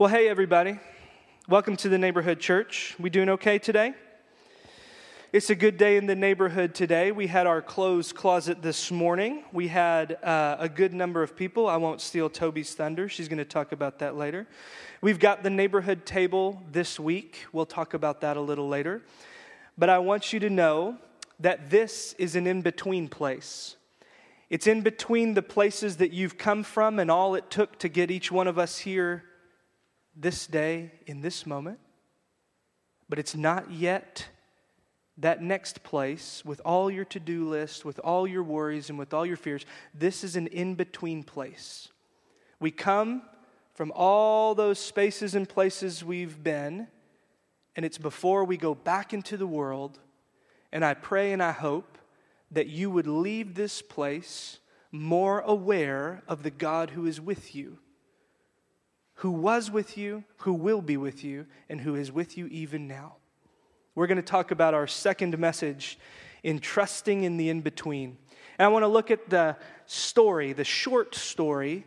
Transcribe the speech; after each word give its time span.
Well, 0.00 0.08
hey, 0.08 0.28
everybody. 0.28 0.78
Welcome 1.48 1.74
to 1.78 1.88
the 1.88 1.98
neighborhood 1.98 2.38
church. 2.38 2.94
We 3.00 3.10
doing 3.10 3.28
okay 3.30 3.58
today? 3.58 3.94
It's 5.32 5.50
a 5.50 5.56
good 5.56 5.76
day 5.76 5.96
in 5.96 6.06
the 6.06 6.14
neighborhood 6.14 6.72
today. 6.72 7.10
We 7.10 7.26
had 7.26 7.48
our 7.48 7.60
clothes 7.60 8.12
closet 8.12 8.62
this 8.62 8.92
morning. 8.92 9.42
We 9.52 9.66
had 9.66 10.12
uh, 10.22 10.54
a 10.60 10.68
good 10.68 10.94
number 10.94 11.24
of 11.24 11.34
people. 11.34 11.66
I 11.66 11.78
won't 11.78 12.00
steal 12.00 12.30
Toby's 12.30 12.74
thunder. 12.74 13.08
She's 13.08 13.26
going 13.26 13.38
to 13.38 13.44
talk 13.44 13.72
about 13.72 13.98
that 13.98 14.16
later. 14.16 14.46
We've 15.00 15.18
got 15.18 15.42
the 15.42 15.50
neighborhood 15.50 16.06
table 16.06 16.62
this 16.70 17.00
week. 17.00 17.46
We'll 17.52 17.66
talk 17.66 17.92
about 17.92 18.20
that 18.20 18.36
a 18.36 18.40
little 18.40 18.68
later. 18.68 19.02
But 19.76 19.88
I 19.88 19.98
want 19.98 20.32
you 20.32 20.38
to 20.38 20.48
know 20.48 20.98
that 21.40 21.70
this 21.70 22.12
is 22.20 22.36
an 22.36 22.46
in 22.46 22.62
between 22.62 23.08
place. 23.08 23.74
It's 24.48 24.68
in 24.68 24.82
between 24.82 25.34
the 25.34 25.42
places 25.42 25.96
that 25.96 26.12
you've 26.12 26.38
come 26.38 26.62
from 26.62 27.00
and 27.00 27.10
all 27.10 27.34
it 27.34 27.50
took 27.50 27.80
to 27.80 27.88
get 27.88 28.12
each 28.12 28.30
one 28.30 28.46
of 28.46 28.60
us 28.60 28.78
here 28.78 29.24
this 30.18 30.46
day, 30.46 30.90
in 31.06 31.20
this 31.20 31.46
moment, 31.46 31.78
but 33.08 33.18
it's 33.18 33.36
not 33.36 33.70
yet 33.70 34.28
that 35.16 35.42
next 35.42 35.82
place 35.82 36.44
with 36.44 36.60
all 36.64 36.90
your 36.90 37.04
to 37.06 37.20
do 37.20 37.48
list, 37.48 37.84
with 37.84 37.98
all 38.00 38.26
your 38.26 38.42
worries, 38.42 38.90
and 38.90 38.98
with 38.98 39.14
all 39.14 39.24
your 39.24 39.36
fears. 39.36 39.64
This 39.94 40.22
is 40.22 40.36
an 40.36 40.48
in 40.48 40.74
between 40.74 41.22
place. 41.22 41.88
We 42.60 42.70
come 42.70 43.22
from 43.74 43.92
all 43.94 44.54
those 44.54 44.78
spaces 44.78 45.34
and 45.34 45.48
places 45.48 46.04
we've 46.04 46.42
been, 46.42 46.88
and 47.76 47.84
it's 47.84 47.98
before 47.98 48.44
we 48.44 48.56
go 48.56 48.74
back 48.74 49.12
into 49.12 49.36
the 49.36 49.46
world. 49.46 49.98
And 50.72 50.84
I 50.84 50.94
pray 50.94 51.32
and 51.32 51.42
I 51.42 51.52
hope 51.52 51.96
that 52.50 52.66
you 52.66 52.90
would 52.90 53.06
leave 53.06 53.54
this 53.54 53.82
place 53.82 54.58
more 54.90 55.40
aware 55.40 56.22
of 56.26 56.42
the 56.42 56.50
God 56.50 56.90
who 56.90 57.06
is 57.06 57.20
with 57.20 57.54
you 57.54 57.78
who 59.18 59.30
was 59.32 59.68
with 59.68 59.98
you, 59.98 60.22
who 60.38 60.52
will 60.52 60.80
be 60.80 60.96
with 60.96 61.24
you, 61.24 61.46
and 61.68 61.80
who 61.80 61.96
is 61.96 62.12
with 62.12 62.38
you 62.38 62.46
even 62.46 62.86
now. 62.86 63.16
We're 63.96 64.06
going 64.06 64.16
to 64.16 64.22
talk 64.22 64.52
about 64.52 64.74
our 64.74 64.86
second 64.86 65.36
message 65.38 65.98
in 66.44 66.60
trusting 66.60 67.24
in 67.24 67.36
the 67.36 67.48
in 67.48 67.60
between. 67.60 68.16
And 68.58 68.66
I 68.66 68.68
want 68.68 68.84
to 68.84 68.88
look 68.88 69.10
at 69.10 69.28
the 69.28 69.56
story, 69.86 70.52
the 70.52 70.62
short 70.62 71.16
story, 71.16 71.84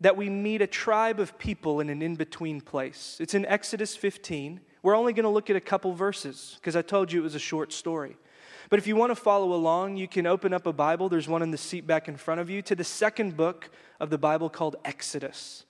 that 0.00 0.16
we 0.16 0.28
meet 0.28 0.62
a 0.62 0.66
tribe 0.66 1.20
of 1.20 1.38
people 1.38 1.78
in 1.78 1.88
an 1.88 2.02
in 2.02 2.16
between 2.16 2.60
place. 2.60 3.18
It's 3.20 3.34
in 3.34 3.46
Exodus 3.46 3.94
15. 3.94 4.60
We're 4.82 4.96
only 4.96 5.12
going 5.12 5.22
to 5.22 5.30
look 5.30 5.48
at 5.48 5.54
a 5.54 5.60
couple 5.60 5.92
verses 5.92 6.56
because 6.58 6.74
I 6.74 6.82
told 6.82 7.12
you 7.12 7.20
it 7.20 7.22
was 7.22 7.36
a 7.36 7.40
short 7.40 7.72
story. 7.72 8.16
But 8.68 8.80
if 8.80 8.88
you 8.88 8.96
want 8.96 9.10
to 9.10 9.16
follow 9.16 9.52
along, 9.52 9.96
you 9.96 10.08
can 10.08 10.26
open 10.26 10.52
up 10.52 10.66
a 10.66 10.72
Bible. 10.72 11.08
There's 11.08 11.28
one 11.28 11.42
in 11.42 11.52
the 11.52 11.58
seat 11.58 11.86
back 11.86 12.08
in 12.08 12.16
front 12.16 12.40
of 12.40 12.50
you 12.50 12.62
to 12.62 12.74
the 12.74 12.82
second 12.82 13.36
book 13.36 13.70
of 14.00 14.10
the 14.10 14.18
Bible 14.18 14.50
called 14.50 14.74
Exodus. 14.84 15.66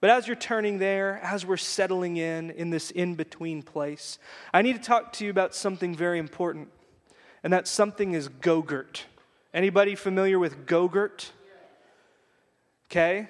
But 0.00 0.10
as 0.10 0.26
you're 0.26 0.36
turning 0.36 0.78
there, 0.78 1.20
as 1.22 1.46
we're 1.46 1.56
settling 1.56 2.16
in 2.16 2.50
in 2.50 2.70
this 2.70 2.90
in 2.90 3.14
between 3.14 3.62
place, 3.62 4.18
I 4.52 4.62
need 4.62 4.74
to 4.74 4.82
talk 4.82 5.12
to 5.14 5.24
you 5.24 5.30
about 5.30 5.54
something 5.54 5.94
very 5.94 6.18
important. 6.18 6.68
And 7.42 7.52
that 7.52 7.68
something 7.68 8.12
is 8.12 8.28
Go-Gurt. 8.28 9.04
Anybody 9.54 9.94
familiar 9.94 10.38
with 10.38 10.66
Go-Gurt? 10.66 11.32
Okay? 12.90 13.28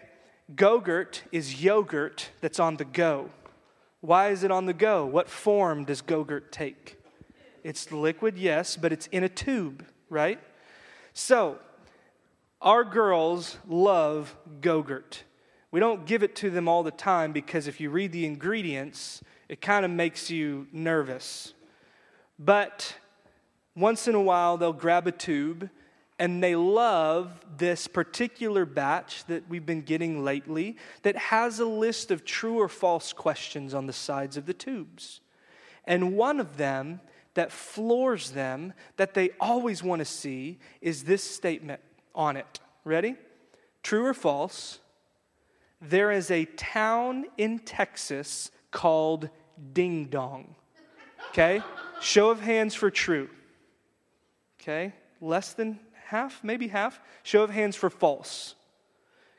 Go-Gurt 0.54 1.22
is 1.32 1.62
yogurt 1.62 2.30
that's 2.40 2.58
on 2.58 2.76
the 2.76 2.84
go. 2.84 3.30
Why 4.00 4.30
is 4.30 4.42
it 4.42 4.50
on 4.50 4.66
the 4.66 4.72
go? 4.72 5.04
What 5.04 5.28
form 5.28 5.84
does 5.84 6.00
Go-Gurt 6.00 6.52
take? 6.52 6.98
It's 7.64 7.90
liquid, 7.90 8.38
yes, 8.38 8.76
but 8.76 8.92
it's 8.92 9.08
in 9.08 9.24
a 9.24 9.28
tube, 9.28 9.84
right? 10.08 10.40
So, 11.12 11.58
our 12.62 12.84
girls 12.84 13.58
love 13.66 14.36
Go-Gurt. 14.60 15.24
We 15.70 15.80
don't 15.80 16.06
give 16.06 16.22
it 16.22 16.36
to 16.36 16.50
them 16.50 16.68
all 16.68 16.82
the 16.82 16.90
time 16.90 17.32
because 17.32 17.66
if 17.66 17.80
you 17.80 17.90
read 17.90 18.12
the 18.12 18.24
ingredients, 18.24 19.22
it 19.48 19.60
kind 19.60 19.84
of 19.84 19.90
makes 19.90 20.30
you 20.30 20.66
nervous. 20.72 21.54
But 22.38 22.94
once 23.74 24.08
in 24.08 24.14
a 24.14 24.20
while, 24.20 24.56
they'll 24.56 24.72
grab 24.72 25.06
a 25.06 25.12
tube 25.12 25.68
and 26.18 26.42
they 26.42 26.56
love 26.56 27.30
this 27.58 27.86
particular 27.86 28.64
batch 28.64 29.24
that 29.26 29.48
we've 29.48 29.66
been 29.66 29.82
getting 29.82 30.24
lately 30.24 30.76
that 31.02 31.16
has 31.16 31.60
a 31.60 31.66
list 31.66 32.10
of 32.10 32.24
true 32.24 32.58
or 32.58 32.68
false 32.68 33.12
questions 33.12 33.74
on 33.74 33.86
the 33.86 33.92
sides 33.92 34.36
of 34.36 34.46
the 34.46 34.54
tubes. 34.54 35.20
And 35.84 36.16
one 36.16 36.40
of 36.40 36.56
them 36.56 37.00
that 37.34 37.52
floors 37.52 38.30
them, 38.30 38.72
that 38.96 39.12
they 39.12 39.30
always 39.38 39.82
want 39.82 40.00
to 40.00 40.06
see, 40.06 40.58
is 40.80 41.04
this 41.04 41.22
statement 41.22 41.80
on 42.14 42.36
it. 42.36 42.60
Ready? 42.82 43.14
True 43.82 44.06
or 44.06 44.14
false? 44.14 44.80
There 45.80 46.10
is 46.10 46.30
a 46.30 46.44
town 46.44 47.26
in 47.36 47.58
Texas 47.58 48.50
called 48.70 49.28
Ding 49.72 50.06
Dong. 50.06 50.54
Okay? 51.30 51.62
Show 52.00 52.30
of 52.30 52.40
hands 52.40 52.74
for 52.74 52.90
true. 52.90 53.28
Okay? 54.60 54.92
Less 55.20 55.52
than 55.52 55.78
half, 56.06 56.42
maybe 56.42 56.68
half. 56.68 57.00
Show 57.22 57.42
of 57.42 57.50
hands 57.50 57.76
for 57.76 57.90
false. 57.90 58.54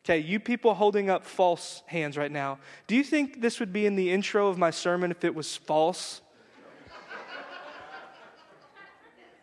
Okay, 0.06 0.20
you 0.20 0.40
people 0.40 0.74
holding 0.74 1.10
up 1.10 1.26
false 1.26 1.84
hands 1.86 2.18
right 2.18 2.32
now. 2.32 2.60
Do 2.88 2.96
you 2.96 3.04
think 3.04 3.42
this 3.42 3.60
would 3.60 3.74
be 3.74 3.86
in 3.86 3.98
the 3.98 4.10
intro 4.10 4.48
of 4.48 4.58
my 4.58 4.72
sermon 4.72 5.12
if 5.12 5.26
it 5.26 5.36
was 5.36 5.58
false? 5.58 6.22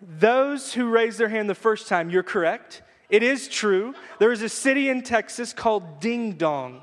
Those 0.01 0.73
who 0.73 0.89
raised 0.89 1.19
their 1.19 1.29
hand 1.29 1.51
the 1.51 1.55
first 1.55 1.87
time, 1.87 2.09
you're 2.09 2.23
correct. 2.23 2.83
It 3.15 3.23
is 3.23 3.47
true. 3.47 3.95
There 4.19 4.33
is 4.33 4.43
a 4.43 4.49
city 4.49 4.89
in 4.89 5.03
Texas 5.03 5.53
called 5.53 6.01
Ding 6.01 6.33
Dong. 6.33 6.81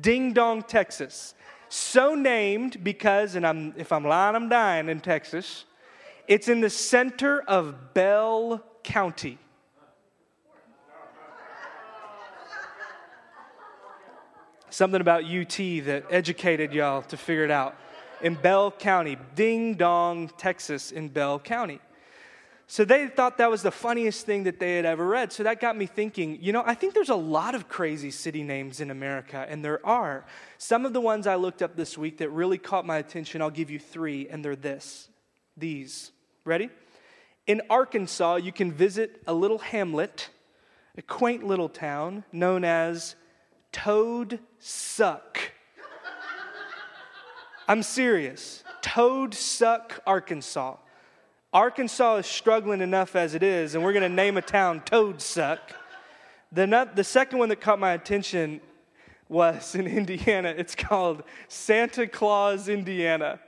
Ding 0.00 0.32
Dong, 0.32 0.62
Texas. 0.62 1.34
So 1.68 2.14
named 2.14 2.84
because, 2.84 3.34
and 3.34 3.44
I'm, 3.44 3.74
if 3.76 3.90
I'm 3.90 4.04
lying, 4.04 4.36
I'm 4.36 4.48
dying 4.48 4.88
in 4.88 5.00
Texas. 5.00 5.64
It's 6.28 6.46
in 6.46 6.60
the 6.60 6.70
center 6.70 7.42
of 7.42 7.94
Bell 7.94 8.64
County. 8.84 9.38
Something 14.70 15.00
about 15.00 15.24
UT 15.24 15.56
that 15.56 16.04
educated 16.10 16.72
y'all 16.72 17.02
to 17.02 17.16
figure 17.16 17.44
it 17.44 17.50
out. 17.50 17.74
In 18.20 18.36
Bell 18.36 18.70
County, 18.70 19.16
Ding 19.34 19.74
Dong, 19.74 20.30
Texas, 20.38 20.92
in 20.92 21.08
Bell 21.08 21.40
County. 21.40 21.80
So 22.72 22.86
they 22.86 23.06
thought 23.06 23.36
that 23.36 23.50
was 23.50 23.60
the 23.60 23.70
funniest 23.70 24.24
thing 24.24 24.44
that 24.44 24.58
they 24.58 24.76
had 24.76 24.86
ever 24.86 25.06
read. 25.06 25.30
So 25.30 25.42
that 25.42 25.60
got 25.60 25.76
me 25.76 25.84
thinking, 25.84 26.38
you 26.40 26.54
know, 26.54 26.62
I 26.64 26.72
think 26.72 26.94
there's 26.94 27.10
a 27.10 27.14
lot 27.14 27.54
of 27.54 27.68
crazy 27.68 28.10
city 28.10 28.42
names 28.42 28.80
in 28.80 28.90
America, 28.90 29.44
and 29.46 29.62
there 29.62 29.84
are. 29.84 30.24
Some 30.56 30.86
of 30.86 30.94
the 30.94 31.00
ones 31.02 31.26
I 31.26 31.34
looked 31.34 31.60
up 31.60 31.76
this 31.76 31.98
week 31.98 32.16
that 32.16 32.30
really 32.30 32.56
caught 32.56 32.86
my 32.86 32.96
attention, 32.96 33.42
I'll 33.42 33.50
give 33.50 33.68
you 33.68 33.78
three, 33.78 34.26
and 34.26 34.42
they're 34.42 34.56
this 34.56 35.10
these. 35.54 36.12
Ready? 36.46 36.70
In 37.46 37.60
Arkansas, 37.68 38.36
you 38.36 38.52
can 38.52 38.72
visit 38.72 39.22
a 39.26 39.34
little 39.34 39.58
hamlet, 39.58 40.30
a 40.96 41.02
quaint 41.02 41.44
little 41.44 41.68
town 41.68 42.24
known 42.32 42.64
as 42.64 43.16
Toad 43.72 44.38
Suck. 44.60 45.38
I'm 47.68 47.82
serious. 47.82 48.64
Toad 48.80 49.34
Suck, 49.34 50.00
Arkansas. 50.06 50.76
Arkansas 51.52 52.16
is 52.16 52.26
struggling 52.26 52.80
enough 52.80 53.14
as 53.14 53.34
it 53.34 53.42
is, 53.42 53.74
and 53.74 53.84
we're 53.84 53.92
going 53.92 54.02
to 54.02 54.08
name 54.08 54.38
a 54.38 54.42
town 54.42 54.80
Toad 54.80 55.20
Suck. 55.20 55.60
The, 56.50 56.88
the 56.94 57.04
second 57.04 57.38
one 57.38 57.50
that 57.50 57.60
caught 57.60 57.78
my 57.78 57.92
attention 57.92 58.62
was 59.28 59.74
in 59.74 59.86
Indiana. 59.98 60.54
It's 60.56 60.74
called 60.74 61.24
Santa 61.48 62.06
Claus, 62.06 62.68
Indiana. 62.68 63.38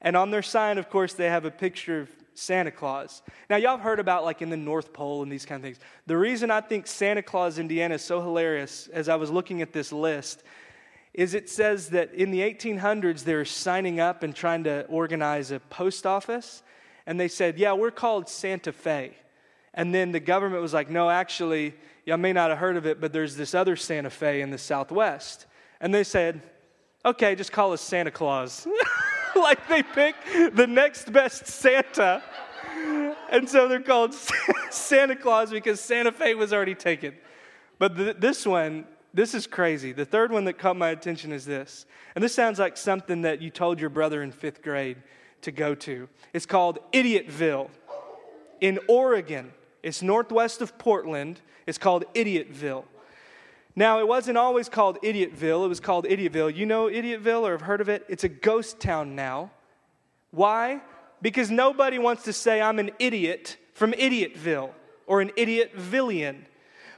And 0.00 0.16
on 0.16 0.30
their 0.30 0.42
sign, 0.42 0.78
of 0.78 0.88
course, 0.88 1.12
they 1.12 1.26
have 1.26 1.44
a 1.44 1.50
picture 1.50 2.00
of 2.00 2.10
Santa 2.32 2.70
Claus. 2.70 3.20
Now, 3.50 3.56
y'all 3.56 3.72
have 3.72 3.80
heard 3.80 4.00
about 4.00 4.24
like 4.24 4.40
in 4.40 4.48
the 4.48 4.56
North 4.56 4.94
Pole 4.94 5.22
and 5.22 5.30
these 5.30 5.44
kind 5.44 5.58
of 5.58 5.62
things. 5.62 5.78
The 6.06 6.16
reason 6.16 6.50
I 6.50 6.62
think 6.62 6.86
Santa 6.86 7.22
Claus, 7.22 7.58
Indiana 7.58 7.96
is 7.96 8.02
so 8.02 8.22
hilarious 8.22 8.88
as 8.94 9.10
I 9.10 9.16
was 9.16 9.30
looking 9.30 9.60
at 9.60 9.74
this 9.74 9.92
list 9.92 10.42
is 11.12 11.34
it 11.34 11.50
says 11.50 11.90
that 11.90 12.14
in 12.14 12.30
the 12.30 12.40
1800s 12.40 13.24
they're 13.24 13.44
signing 13.44 14.00
up 14.00 14.22
and 14.22 14.34
trying 14.34 14.64
to 14.64 14.86
organize 14.86 15.50
a 15.50 15.60
post 15.60 16.06
office 16.06 16.62
and 17.06 17.18
they 17.18 17.28
said, 17.28 17.58
Yeah, 17.58 17.72
we're 17.72 17.90
called 17.90 18.28
Santa 18.28 18.72
Fe. 18.72 19.16
And 19.74 19.94
then 19.94 20.12
the 20.12 20.20
government 20.20 20.62
was 20.62 20.74
like, 20.74 20.90
No, 20.90 21.10
actually, 21.10 21.74
y'all 22.04 22.16
may 22.16 22.32
not 22.32 22.50
have 22.50 22.58
heard 22.58 22.76
of 22.76 22.86
it, 22.86 23.00
but 23.00 23.12
there's 23.12 23.36
this 23.36 23.54
other 23.54 23.76
Santa 23.76 24.10
Fe 24.10 24.40
in 24.40 24.50
the 24.50 24.58
Southwest. 24.58 25.46
And 25.80 25.94
they 25.94 26.04
said, 26.04 26.42
Okay, 27.04 27.34
just 27.34 27.52
call 27.52 27.72
us 27.72 27.80
Santa 27.80 28.10
Claus. 28.10 28.66
like 29.36 29.66
they 29.68 29.82
picked 29.82 30.56
the 30.56 30.66
next 30.66 31.12
best 31.12 31.46
Santa. 31.46 32.22
And 33.30 33.48
so 33.48 33.68
they're 33.68 33.80
called 33.80 34.14
Santa 34.70 35.16
Claus 35.16 35.50
because 35.50 35.80
Santa 35.80 36.12
Fe 36.12 36.34
was 36.34 36.52
already 36.52 36.74
taken. 36.74 37.14
But 37.78 37.96
th- 37.96 38.16
this 38.18 38.46
one, 38.46 38.86
this 39.14 39.34
is 39.34 39.46
crazy. 39.46 39.92
The 39.92 40.04
third 40.04 40.32
one 40.32 40.44
that 40.44 40.58
caught 40.58 40.76
my 40.76 40.90
attention 40.90 41.32
is 41.32 41.44
this. 41.44 41.86
And 42.14 42.22
this 42.22 42.34
sounds 42.34 42.58
like 42.58 42.76
something 42.76 43.22
that 43.22 43.42
you 43.42 43.50
told 43.50 43.80
your 43.80 43.90
brother 43.90 44.22
in 44.22 44.32
fifth 44.32 44.62
grade 44.62 44.98
to 45.42 45.52
go 45.52 45.74
to. 45.74 46.08
It's 46.32 46.46
called 46.46 46.78
Idiotville 46.92 47.70
in 48.60 48.78
Oregon. 48.88 49.52
It's 49.82 50.02
northwest 50.02 50.60
of 50.60 50.78
Portland. 50.78 51.40
It's 51.66 51.78
called 51.78 52.04
Idiotville. 52.14 52.84
Now, 53.74 54.00
it 54.00 54.08
wasn't 54.08 54.36
always 54.36 54.68
called 54.68 54.98
Idiotville, 55.02 55.64
it 55.64 55.68
was 55.68 55.80
called 55.80 56.04
Idiotville. 56.04 56.54
You 56.54 56.66
know 56.66 56.86
Idiotville 56.86 57.42
or 57.42 57.52
have 57.52 57.62
heard 57.62 57.80
of 57.80 57.88
it? 57.88 58.04
It's 58.08 58.24
a 58.24 58.28
ghost 58.28 58.80
town 58.80 59.14
now. 59.14 59.50
Why? 60.30 60.82
Because 61.22 61.50
nobody 61.50 61.98
wants 61.98 62.24
to 62.24 62.32
say, 62.32 62.60
I'm 62.60 62.78
an 62.78 62.90
idiot 62.98 63.56
from 63.72 63.92
Idiotville 63.92 64.70
or 65.06 65.20
an 65.20 65.30
Idiotvillean. 65.30 66.44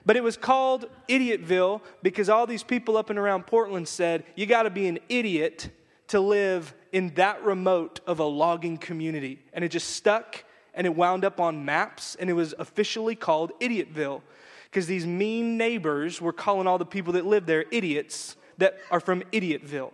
But 0.07 0.17
it 0.17 0.23
was 0.23 0.37
called 0.37 0.87
Idiotville 1.09 1.81
because 2.03 2.29
all 2.29 2.47
these 2.47 2.63
people 2.63 2.97
up 2.97 3.09
and 3.09 3.19
around 3.19 3.47
Portland 3.47 3.89
said, 3.89 4.25
you 4.35 4.47
got 4.47 4.65
to 4.65 4.71
be 4.71 4.89
an 4.89 4.99
idiot 5.09 5.71
to 6.09 6.21
live 6.21 6.75
in 6.95 7.13
that 7.15 7.43
remote 7.43 7.99
of 8.07 8.21
a 8.21 8.25
logging 8.25 8.79
community. 8.79 9.41
And 9.53 9.65
it 9.65 9.69
just 9.71 9.91
stuck 9.91 10.45
and 10.73 10.87
it 10.87 10.95
wound 10.95 11.25
up 11.25 11.41
on 11.41 11.65
maps 11.65 12.17
and 12.21 12.31
it 12.31 12.35
was 12.35 12.55
officially 12.57 13.17
called 13.17 13.51
Idiotville 13.61 14.23
because 14.71 14.87
these 14.87 15.05
mean 15.05 15.59
neighbors 15.59 16.21
were 16.21 16.33
calling 16.33 16.69
all 16.69 16.79
the 16.79 16.87
people 16.87 17.15
that 17.15 17.27
live 17.27 17.47
there 17.47 17.65
idiots 17.73 18.37
that 18.59 18.79
are 18.93 19.01
from 19.01 19.23
Idiotville. 19.33 19.91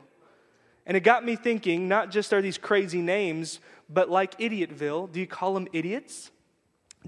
And 0.85 0.95
it 0.95 1.01
got 1.01 1.25
me 1.25 1.37
thinking 1.37 1.89
not 1.89 2.11
just 2.11 2.35
are 2.35 2.43
these 2.43 2.59
crazy 2.59 3.01
names, 3.01 3.61
but 3.89 4.11
like 4.11 4.37
Idiotville, 4.39 5.11
do 5.11 5.21
you 5.21 5.27
call 5.27 5.55
them 5.55 5.69
idiots? 5.73 6.31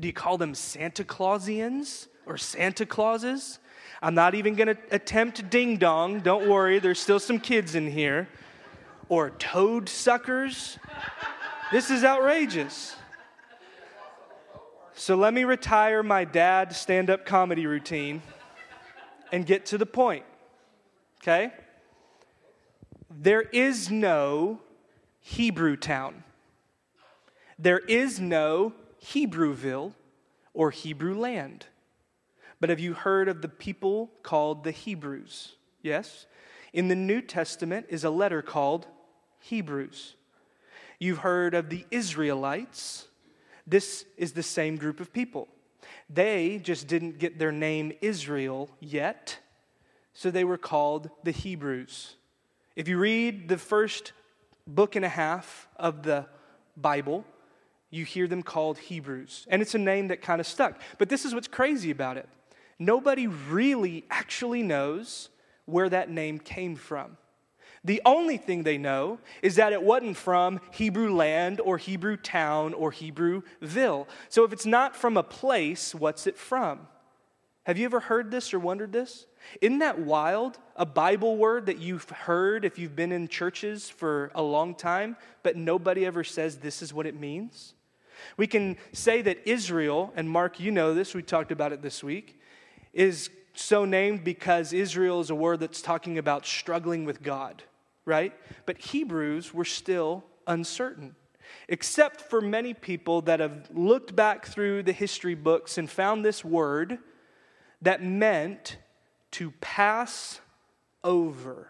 Do 0.01 0.07
you 0.07 0.15
call 0.15 0.39
them 0.39 0.55
Santa 0.55 1.05
Clausians 1.05 2.09
or 2.25 2.39
Santa 2.39 2.87
Clauses? 2.87 3.59
I'm 4.01 4.15
not 4.15 4.35
even 4.35 4.55
going 4.55 4.69
to 4.69 4.79
attempt 4.91 5.51
ding 5.51 5.77
dong. 5.77 6.21
Don't 6.21 6.49
worry, 6.49 6.79
there's 6.79 6.99
still 6.99 7.21
some 7.21 7.39
kids 7.39 7.75
in 7.75 7.91
here. 7.91 8.29
Or 9.13 9.29
toad 9.29 9.91
suckers. 9.91 10.79
This 11.71 11.91
is 11.91 12.03
outrageous. 12.03 12.97
So 14.95 15.17
let 15.17 15.35
me 15.35 15.45
retire 15.45 16.03
my 16.03 16.25
dad 16.25 16.75
stand 16.75 17.11
up 17.11 17.27
comedy 17.27 17.67
routine 17.67 18.23
and 19.31 19.45
get 19.45 19.67
to 19.67 19.77
the 19.77 19.85
point. 19.85 20.25
Okay? 21.21 21.53
There 23.11 23.43
is 23.43 23.91
no 23.91 24.61
Hebrew 25.21 25.77
town. 25.77 26.25
There 27.59 27.81
is 27.81 28.19
no 28.19 28.73
Hebrewville 29.05 29.93
or 30.55 30.71
Hebrew 30.71 31.19
land. 31.19 31.67
But 32.61 32.71
have 32.71 32.81
you 32.81 32.95
heard 32.95 33.29
of 33.29 33.43
the 33.43 33.49
people 33.49 34.11
called 34.23 34.65
the 34.65 34.71
Hebrews? 34.71 35.57
Yes? 35.83 36.25
In 36.73 36.89
the 36.89 36.97
New 36.97 37.21
Testament 37.21 37.85
is 37.91 38.05
a 38.05 38.11
letter 38.11 38.41
called 38.41 38.87
Hebrews. 39.43 40.15
You've 40.99 41.19
heard 41.19 41.55
of 41.55 41.69
the 41.69 41.85
Israelites. 41.91 43.09
This 43.67 44.05
is 44.17 44.33
the 44.33 44.43
same 44.43 44.77
group 44.77 45.01
of 45.01 45.13
people. 45.13 45.49
They 46.09 46.61
just 46.63 46.87
didn't 46.87 47.19
get 47.19 47.39
their 47.39 47.53
name 47.53 47.93
Israel 48.01 48.71
yet, 48.81 49.39
so 50.15 50.31
they 50.31 50.45
were 50.45 50.59
called 50.59 51.11
the 51.25 51.31
Hebrews. 51.31 52.17
If 52.77 52.89
you 52.89 52.99
read 52.99 53.49
the 53.49 53.59
first 53.59 54.13
book 54.67 54.97
and 54.97 55.05
a 55.05 55.09
half 55.09 55.69
of 55.77 56.03
the 56.03 56.27
Bible, 56.77 57.25
you 57.91 58.05
hear 58.05 58.27
them 58.27 58.43
called 58.43 58.79
Hebrews. 58.79 59.47
And 59.49 59.61
it's 59.61 59.75
a 59.75 59.79
name 59.79 60.09
that 60.09 60.23
kind 60.23 60.41
of 60.41 60.47
stuck. 60.47 60.81
But 60.99 61.09
this 61.09 61.25
is 61.25 61.35
what's 61.35 61.49
crazy 61.49 61.91
about 61.91 62.17
it 62.17 62.29
nobody 62.79 63.29
really 63.29 64.05
actually 64.11 64.63
knows 64.63 65.29
where 65.67 65.89
that 65.89 66.11
name 66.11 66.39
came 66.39 66.75
from. 66.75 67.17
The 67.85 68.01
only 68.05 68.37
thing 68.37 68.63
they 68.63 68.79
know 68.79 69.19
is 69.43 69.57
that 69.57 69.73
it 69.73 69.83
wasn't 69.83 70.17
from 70.17 70.61
Hebrew 70.71 71.15
land 71.15 71.61
or 71.61 71.79
Hebrew 71.79 72.17
town 72.17 72.75
or 72.75 72.93
Hebrew 72.93 73.43
ville. 73.61 74.07
So 74.29 74.45
if 74.45 74.53
it's 74.53 74.67
not 74.67 74.95
from 74.95 75.17
a 75.17 75.23
place, 75.23 75.93
what's 75.95 76.29
it 76.29 76.39
from? 76.39 76.87
Have 77.65 77.79
you 77.79 77.85
ever 77.85 78.01
heard 78.01 78.31
this 78.31 78.55
or 78.55 78.61
wondered 78.61 78.93
this? 78.93 79.27
Isn't 79.61 79.81
that 79.81 79.99
wild? 79.99 80.59
A 80.77 80.87
Bible 80.87 81.37
word 81.37 81.67
that 81.67 81.79
you've 81.79 82.09
heard 82.09 82.65
if 82.65 82.79
you've 82.79 82.95
been 82.95 83.11
in 83.11 83.27
churches 83.27 83.91
for 83.91 84.31
a 84.35 84.43
long 84.43 84.77
time, 84.77 85.17
but 85.43 85.57
nobody 85.57 86.07
ever 86.07 86.23
says 86.23 86.59
this 86.59 86.83
is 86.83 86.95
what 86.95 87.07
it 87.07 87.19
means? 87.19 87.75
We 88.37 88.47
can 88.47 88.77
say 88.93 89.23
that 89.23 89.49
Israel, 89.49 90.13
and 90.15 90.31
Mark, 90.31 90.61
you 90.61 90.71
know 90.71 90.95
this, 90.95 91.15
we 91.15 91.23
talked 91.23 91.51
about 91.51 91.73
it 91.73 91.83
this 91.83 92.05
week, 92.05 92.41
is 92.93 93.31
so 93.55 93.85
named 93.85 94.23
because 94.23 94.73
Israel 94.73 95.21
is 95.21 95.31
a 95.31 95.35
word 95.35 95.59
that's 95.59 95.83
talking 95.83 96.19
about 96.19 96.47
struggling 96.47 97.05
with 97.05 97.23
God 97.23 97.65
right? 98.05 98.33
But 98.67 98.79
Hebrews 98.79 99.55
were 99.55 99.65
still 99.65 100.25
uncertain, 100.47 101.15
except 101.69 102.21
for 102.21 102.41
many 102.41 102.75
people 102.75 103.23
that 103.23 103.41
have 103.41 103.69
looked 103.73 104.17
back 104.17 104.47
through 104.47 104.83
the 104.83 104.93
history 104.93 105.35
books 105.35 105.79
and 105.79 105.89
found 105.91 106.25
this 106.25 106.45
word 106.45 106.99
that 107.81 108.03
meant 108.03 108.77
to 109.33 109.51
pass 109.61 110.41
over. 111.05 111.69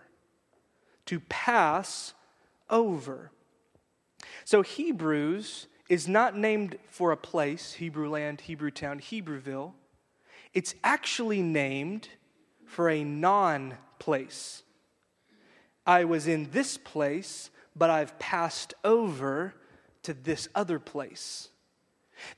To 1.06 1.20
pass 1.20 2.14
over. 2.70 3.30
So 4.44 4.62
Hebrews 4.62 5.66
is 5.88 6.08
not 6.08 6.36
named 6.36 6.78
for 6.88 7.12
a 7.12 7.16
place, 7.16 7.74
Hebrew 7.74 8.08
land, 8.08 8.42
Hebrew 8.42 8.70
town, 8.70 9.00
Hebrewville. 9.00 9.72
It's 10.54 10.74
actually 10.84 11.42
named 11.42 12.08
for 12.64 12.88
a 12.88 13.04
non 13.04 13.76
place. 13.98 14.62
I 15.86 16.04
was 16.04 16.28
in 16.28 16.50
this 16.50 16.76
place, 16.76 17.50
but 17.74 17.90
I've 17.90 18.18
passed 18.18 18.74
over 18.84 19.54
to 20.02 20.14
this 20.14 20.48
other 20.54 20.78
place. 20.78 21.48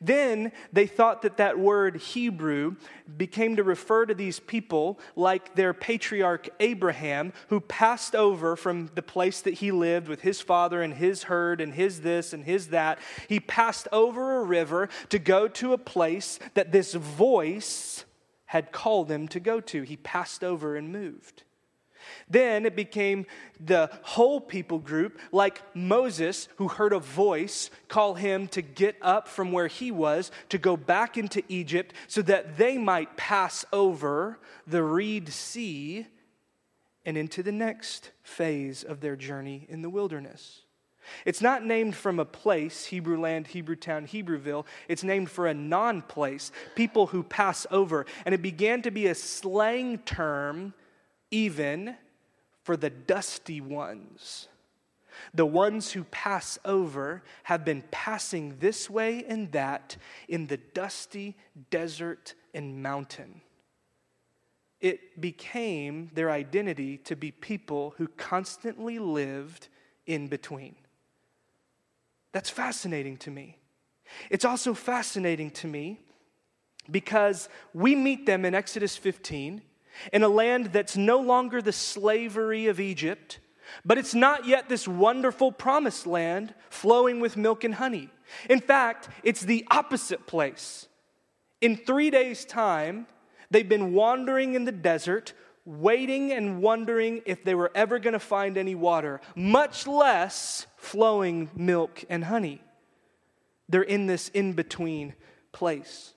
Then 0.00 0.52
they 0.72 0.86
thought 0.86 1.22
that 1.22 1.36
that 1.36 1.58
word 1.58 1.96
Hebrew 1.96 2.76
became 3.16 3.56
to 3.56 3.62
refer 3.62 4.06
to 4.06 4.14
these 4.14 4.40
people 4.40 4.98
like 5.16 5.54
their 5.54 5.74
patriarch 5.74 6.48
Abraham, 6.60 7.32
who 7.48 7.60
passed 7.60 8.14
over 8.14 8.56
from 8.56 8.90
the 8.94 9.02
place 9.02 9.40
that 9.42 9.54
he 9.54 9.72
lived 9.72 10.08
with 10.08 10.22
his 10.22 10.40
father 10.40 10.82
and 10.82 10.94
his 10.94 11.24
herd 11.24 11.60
and 11.60 11.74
his 11.74 12.00
this 12.00 12.32
and 12.32 12.44
his 12.44 12.68
that. 12.68 12.98
He 13.28 13.40
passed 13.40 13.88
over 13.92 14.38
a 14.38 14.44
river 14.44 14.88
to 15.10 15.18
go 15.18 15.48
to 15.48 15.72
a 15.72 15.78
place 15.78 16.38
that 16.54 16.72
this 16.72 16.94
voice 16.94 18.04
had 18.46 18.72
called 18.72 19.10
him 19.10 19.28
to 19.28 19.40
go 19.40 19.60
to. 19.60 19.82
He 19.82 19.96
passed 19.96 20.44
over 20.44 20.76
and 20.76 20.92
moved. 20.92 21.42
Then 22.28 22.66
it 22.66 22.76
became 22.76 23.26
the 23.60 23.90
whole 24.02 24.40
people 24.40 24.78
group, 24.78 25.18
like 25.32 25.62
Moses, 25.74 26.48
who 26.56 26.68
heard 26.68 26.92
a 26.92 26.98
voice 26.98 27.70
call 27.88 28.14
him 28.14 28.48
to 28.48 28.62
get 28.62 28.96
up 29.02 29.28
from 29.28 29.52
where 29.52 29.68
he 29.68 29.90
was, 29.90 30.30
to 30.48 30.58
go 30.58 30.76
back 30.76 31.16
into 31.16 31.42
Egypt, 31.48 31.94
so 32.08 32.22
that 32.22 32.56
they 32.56 32.78
might 32.78 33.16
pass 33.16 33.64
over 33.72 34.38
the 34.66 34.82
Reed 34.82 35.28
Sea 35.28 36.06
and 37.06 37.16
into 37.16 37.42
the 37.42 37.52
next 37.52 38.10
phase 38.22 38.82
of 38.82 39.00
their 39.00 39.16
journey 39.16 39.66
in 39.68 39.82
the 39.82 39.90
wilderness. 39.90 40.62
It's 41.24 41.40
not 41.40 41.64
named 41.64 41.94
from 41.94 42.18
a 42.18 42.24
place, 42.24 42.86
Hebrew 42.86 43.20
land, 43.20 43.48
Hebrew 43.48 43.76
town, 43.76 44.06
Hebrewville. 44.06 44.66
It's 44.88 45.04
named 45.04 45.30
for 45.30 45.46
a 45.46 45.54
non 45.54 46.02
place, 46.02 46.50
people 46.74 47.08
who 47.08 47.22
pass 47.22 47.66
over. 47.70 48.06
And 48.24 48.34
it 48.34 48.42
began 48.42 48.82
to 48.82 48.90
be 48.90 49.06
a 49.06 49.14
slang 49.14 49.98
term 49.98 50.74
even 51.30 51.96
for 52.62 52.76
the 52.76 52.90
dusty 52.90 53.60
ones. 53.60 54.48
The 55.32 55.46
ones 55.46 55.92
who 55.92 56.04
pass 56.04 56.58
over 56.64 57.22
have 57.44 57.64
been 57.64 57.84
passing 57.90 58.56
this 58.58 58.90
way 58.90 59.24
and 59.28 59.52
that 59.52 59.96
in 60.28 60.46
the 60.46 60.56
dusty 60.56 61.36
desert 61.70 62.34
and 62.52 62.82
mountain. 62.82 63.40
It 64.80 65.20
became 65.20 66.10
their 66.14 66.30
identity 66.30 66.98
to 66.98 67.16
be 67.16 67.30
people 67.30 67.94
who 67.96 68.08
constantly 68.08 68.98
lived 68.98 69.68
in 70.06 70.26
between. 70.26 70.74
That's 72.32 72.50
fascinating 72.50 73.16
to 73.18 73.30
me. 73.30 73.56
It's 74.30 74.44
also 74.44 74.74
fascinating 74.74 75.50
to 75.52 75.66
me 75.66 76.00
because 76.90 77.48
we 77.72 77.94
meet 77.94 78.26
them 78.26 78.44
in 78.44 78.54
Exodus 78.54 78.96
15 78.96 79.62
in 80.12 80.22
a 80.22 80.28
land 80.28 80.66
that's 80.66 80.96
no 80.96 81.18
longer 81.18 81.62
the 81.62 81.72
slavery 81.72 82.66
of 82.66 82.80
Egypt, 82.80 83.40
but 83.84 83.98
it's 83.98 84.14
not 84.14 84.46
yet 84.46 84.68
this 84.68 84.86
wonderful 84.86 85.52
promised 85.52 86.06
land 86.06 86.54
flowing 86.70 87.20
with 87.20 87.36
milk 87.36 87.64
and 87.64 87.74
honey. 87.74 88.10
In 88.48 88.60
fact, 88.60 89.08
it's 89.22 89.42
the 89.42 89.66
opposite 89.70 90.26
place. 90.26 90.88
In 91.60 91.76
three 91.76 92.10
days' 92.10 92.44
time, 92.44 93.06
they've 93.50 93.68
been 93.68 93.94
wandering 93.94 94.54
in 94.54 94.64
the 94.64 94.72
desert, 94.72 95.32
waiting 95.64 96.32
and 96.32 96.60
wondering 96.60 97.22
if 97.26 97.42
they 97.44 97.54
were 97.54 97.70
ever 97.74 97.98
going 97.98 98.12
to 98.12 98.18
find 98.18 98.58
any 98.58 98.74
water, 98.74 99.20
much 99.34 99.86
less 99.86 100.66
flowing 100.76 101.50
milk 101.54 102.04
and 102.10 102.24
honey. 102.24 102.60
They're 103.68 103.82
in 103.82 104.06
this 104.06 104.28
in 104.28 104.52
between 104.52 105.14
place. 105.52 106.12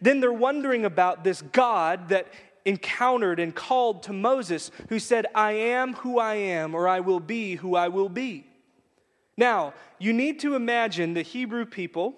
Then 0.00 0.20
they're 0.20 0.32
wondering 0.32 0.84
about 0.84 1.24
this 1.24 1.42
God 1.42 2.10
that 2.10 2.28
encountered 2.68 3.40
and 3.40 3.54
called 3.54 4.02
to 4.04 4.12
Moses, 4.12 4.70
who 4.88 4.98
said, 4.98 5.26
I 5.34 5.52
am 5.52 5.94
who 5.94 6.18
I 6.18 6.34
am, 6.34 6.74
or 6.74 6.86
I 6.86 7.00
will 7.00 7.20
be 7.20 7.56
who 7.56 7.74
I 7.74 7.88
will 7.88 8.08
be. 8.08 8.46
Now, 9.36 9.72
you 9.98 10.12
need 10.12 10.40
to 10.40 10.54
imagine 10.54 11.14
the 11.14 11.22
Hebrew 11.22 11.64
people 11.64 12.14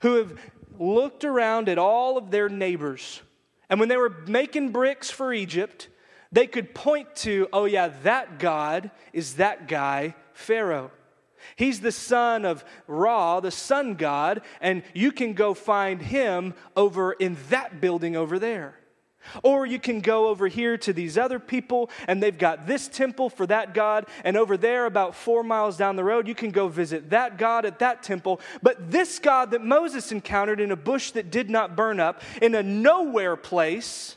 who 0.00 0.14
have 0.14 0.32
looked 0.78 1.24
around 1.24 1.68
at 1.68 1.78
all 1.78 2.18
of 2.18 2.30
their 2.30 2.48
neighbors 2.48 3.22
And 3.68 3.80
when 3.80 3.88
they 3.88 3.96
were 3.96 4.14
making 4.26 4.70
bricks 4.70 5.10
for 5.10 5.32
Egypt, 5.32 5.88
they 6.30 6.46
could 6.46 6.74
point 6.74 7.14
to, 7.16 7.48
oh, 7.52 7.64
yeah, 7.64 7.88
that 8.02 8.38
God 8.38 8.90
is 9.12 9.34
that 9.34 9.68
guy, 9.68 10.14
Pharaoh. 10.32 10.90
He's 11.54 11.80
the 11.80 11.92
son 11.92 12.44
of 12.44 12.64
Ra, 12.86 13.40
the 13.40 13.50
sun 13.50 13.94
god, 13.94 14.42
and 14.60 14.82
you 14.94 15.12
can 15.12 15.32
go 15.32 15.54
find 15.54 16.02
him 16.02 16.54
over 16.76 17.12
in 17.12 17.36
that 17.50 17.80
building 17.80 18.16
over 18.16 18.38
there. 18.38 18.78
Or 19.42 19.66
you 19.66 19.78
can 19.78 20.00
go 20.00 20.28
over 20.28 20.48
here 20.48 20.76
to 20.78 20.92
these 20.92 21.16
other 21.18 21.38
people, 21.38 21.90
and 22.06 22.22
they've 22.22 22.36
got 22.36 22.66
this 22.66 22.88
temple 22.88 23.30
for 23.30 23.46
that 23.46 23.74
God. 23.74 24.06
And 24.24 24.36
over 24.36 24.56
there, 24.56 24.86
about 24.86 25.14
four 25.14 25.42
miles 25.42 25.76
down 25.76 25.96
the 25.96 26.04
road, 26.04 26.28
you 26.28 26.34
can 26.34 26.50
go 26.50 26.68
visit 26.68 27.10
that 27.10 27.38
God 27.38 27.64
at 27.64 27.78
that 27.80 28.02
temple. 28.02 28.40
But 28.62 28.90
this 28.90 29.18
God 29.18 29.50
that 29.50 29.64
Moses 29.64 30.12
encountered 30.12 30.60
in 30.60 30.70
a 30.70 30.76
bush 30.76 31.12
that 31.12 31.30
did 31.30 31.50
not 31.50 31.76
burn 31.76 32.00
up, 32.00 32.22
in 32.40 32.54
a 32.54 32.62
nowhere 32.62 33.36
place, 33.36 34.16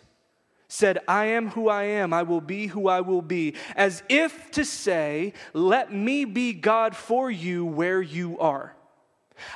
said, 0.70 1.00
I 1.08 1.26
am 1.26 1.50
who 1.50 1.68
I 1.68 1.84
am, 1.84 2.14
I 2.14 2.24
will 2.24 2.42
be 2.42 2.68
who 2.68 2.88
I 2.88 3.02
will 3.02 3.24
be, 3.24 3.56
as 3.76 4.04
if 4.08 4.52
to 4.52 4.64
say, 4.64 5.34
Let 5.54 5.92
me 5.92 6.26
be 6.26 6.54
God 6.54 6.96
for 6.96 7.30
you 7.30 7.66
where 7.66 8.02
you 8.02 8.40
are. 8.40 8.76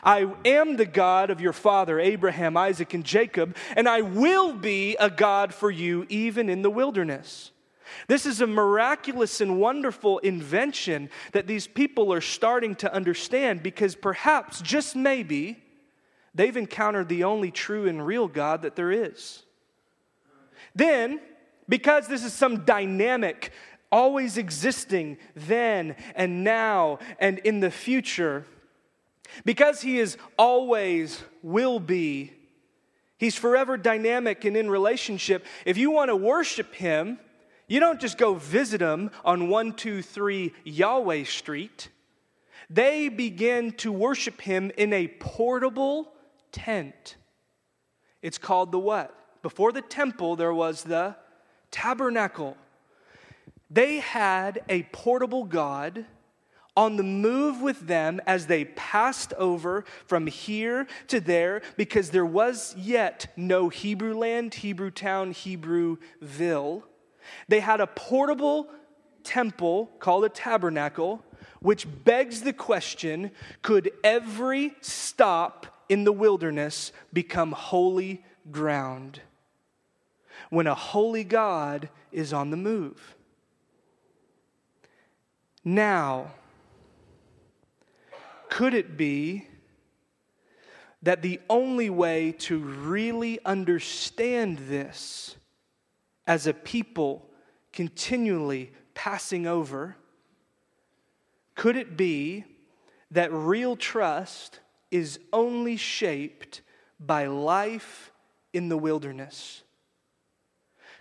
I 0.03 0.31
am 0.45 0.77
the 0.77 0.85
God 0.85 1.29
of 1.29 1.41
your 1.41 1.53
father, 1.53 1.99
Abraham, 1.99 2.57
Isaac, 2.57 2.93
and 2.93 3.03
Jacob, 3.03 3.55
and 3.75 3.87
I 3.87 4.01
will 4.01 4.53
be 4.53 4.95
a 4.99 5.09
God 5.09 5.53
for 5.53 5.71
you 5.71 6.05
even 6.09 6.49
in 6.49 6.61
the 6.61 6.69
wilderness. 6.69 7.51
This 8.07 8.25
is 8.25 8.41
a 8.41 8.47
miraculous 8.47 9.41
and 9.41 9.59
wonderful 9.59 10.19
invention 10.19 11.09
that 11.31 11.47
these 11.47 11.67
people 11.67 12.13
are 12.13 12.21
starting 12.21 12.75
to 12.77 12.93
understand 12.93 13.63
because 13.63 13.95
perhaps, 13.95 14.61
just 14.61 14.95
maybe, 14.95 15.61
they've 16.33 16.57
encountered 16.57 17.09
the 17.09 17.23
only 17.23 17.51
true 17.51 17.87
and 17.87 18.05
real 18.05 18.27
God 18.27 18.63
that 18.63 18.75
there 18.75 18.91
is. 18.91 19.43
Then, 20.75 21.19
because 21.69 22.07
this 22.07 22.23
is 22.23 22.33
some 22.33 22.65
dynamic, 22.65 23.51
always 23.91 24.37
existing 24.37 25.17
then 25.35 25.95
and 26.15 26.43
now 26.43 26.99
and 27.19 27.39
in 27.39 27.59
the 27.59 27.71
future, 27.71 28.45
because 29.45 29.81
He 29.81 29.99
is 29.99 30.17
always 30.37 31.23
will 31.41 31.79
be, 31.79 32.33
He's 33.17 33.35
forever 33.35 33.77
dynamic 33.77 34.43
and 34.43 34.57
in 34.57 34.69
relationship. 34.69 35.45
If 35.65 35.77
you 35.77 35.91
want 35.91 36.09
to 36.09 36.15
worship 36.15 36.73
Him, 36.73 37.19
you 37.67 37.79
don't 37.79 38.01
just 38.01 38.17
go 38.17 38.33
visit 38.33 38.81
Him 38.81 39.11
on 39.23 39.49
123 39.49 40.51
Yahweh 40.65 41.23
Street. 41.23 41.89
They 42.69 43.09
begin 43.09 43.71
to 43.73 43.91
worship 43.91 44.41
Him 44.41 44.71
in 44.77 44.91
a 44.93 45.07
portable 45.07 46.11
tent. 46.51 47.15
It's 48.21 48.37
called 48.37 48.71
the 48.71 48.79
what? 48.79 49.15
Before 49.41 49.71
the 49.71 49.81
temple, 49.81 50.35
there 50.35 50.53
was 50.53 50.83
the 50.83 51.15
tabernacle. 51.71 52.55
They 53.69 53.97
had 53.97 54.61
a 54.69 54.83
portable 54.83 55.43
God 55.43 56.05
on 56.75 56.95
the 56.95 57.03
move 57.03 57.61
with 57.61 57.87
them 57.87 58.19
as 58.25 58.47
they 58.47 58.65
passed 58.65 59.33
over 59.33 59.85
from 60.05 60.27
here 60.27 60.87
to 61.07 61.19
there 61.19 61.61
because 61.77 62.09
there 62.09 62.25
was 62.25 62.75
yet 62.77 63.27
no 63.37 63.69
Hebrew 63.69 64.17
land, 64.17 64.55
Hebrew 64.55 64.89
town, 64.89 65.33
Hebrewville. 65.33 66.83
They 67.47 67.59
had 67.59 67.79
a 67.79 67.87
portable 67.87 68.69
temple 69.23 69.91
called 69.99 70.25
a 70.25 70.29
tabernacle, 70.29 71.23
which 71.61 71.87
begs 72.03 72.41
the 72.41 72.53
question 72.53 73.31
could 73.61 73.91
every 74.03 74.73
stop 74.81 75.85
in 75.89 76.03
the 76.03 76.11
wilderness 76.11 76.91
become 77.11 77.51
holy 77.51 78.23
ground 78.51 79.21
when 80.49 80.67
a 80.67 80.75
holy 80.75 81.23
God 81.23 81.89
is 82.11 82.33
on 82.33 82.49
the 82.49 82.57
move? 82.57 83.15
Now, 85.63 86.31
could 88.53 88.75
it 88.75 88.95
be 88.95 89.47
that 91.01 91.23
the 91.23 91.39
only 91.49 91.89
way 91.89 92.31
to 92.33 92.59
really 92.59 93.39
understand 93.45 94.59
this 94.59 95.35
as 96.27 96.45
a 96.45 96.53
people 96.53 97.27
continually 97.71 98.71
passing 98.93 99.47
over, 99.47 99.97
could 101.55 101.75
it 101.75 101.97
be 101.97 102.45
that 103.09 103.33
real 103.33 103.75
trust 103.75 104.59
is 104.91 105.19
only 105.33 105.75
shaped 105.75 106.61
by 106.99 107.25
life 107.25 108.11
in 108.53 108.69
the 108.69 108.77
wilderness? 108.77 109.63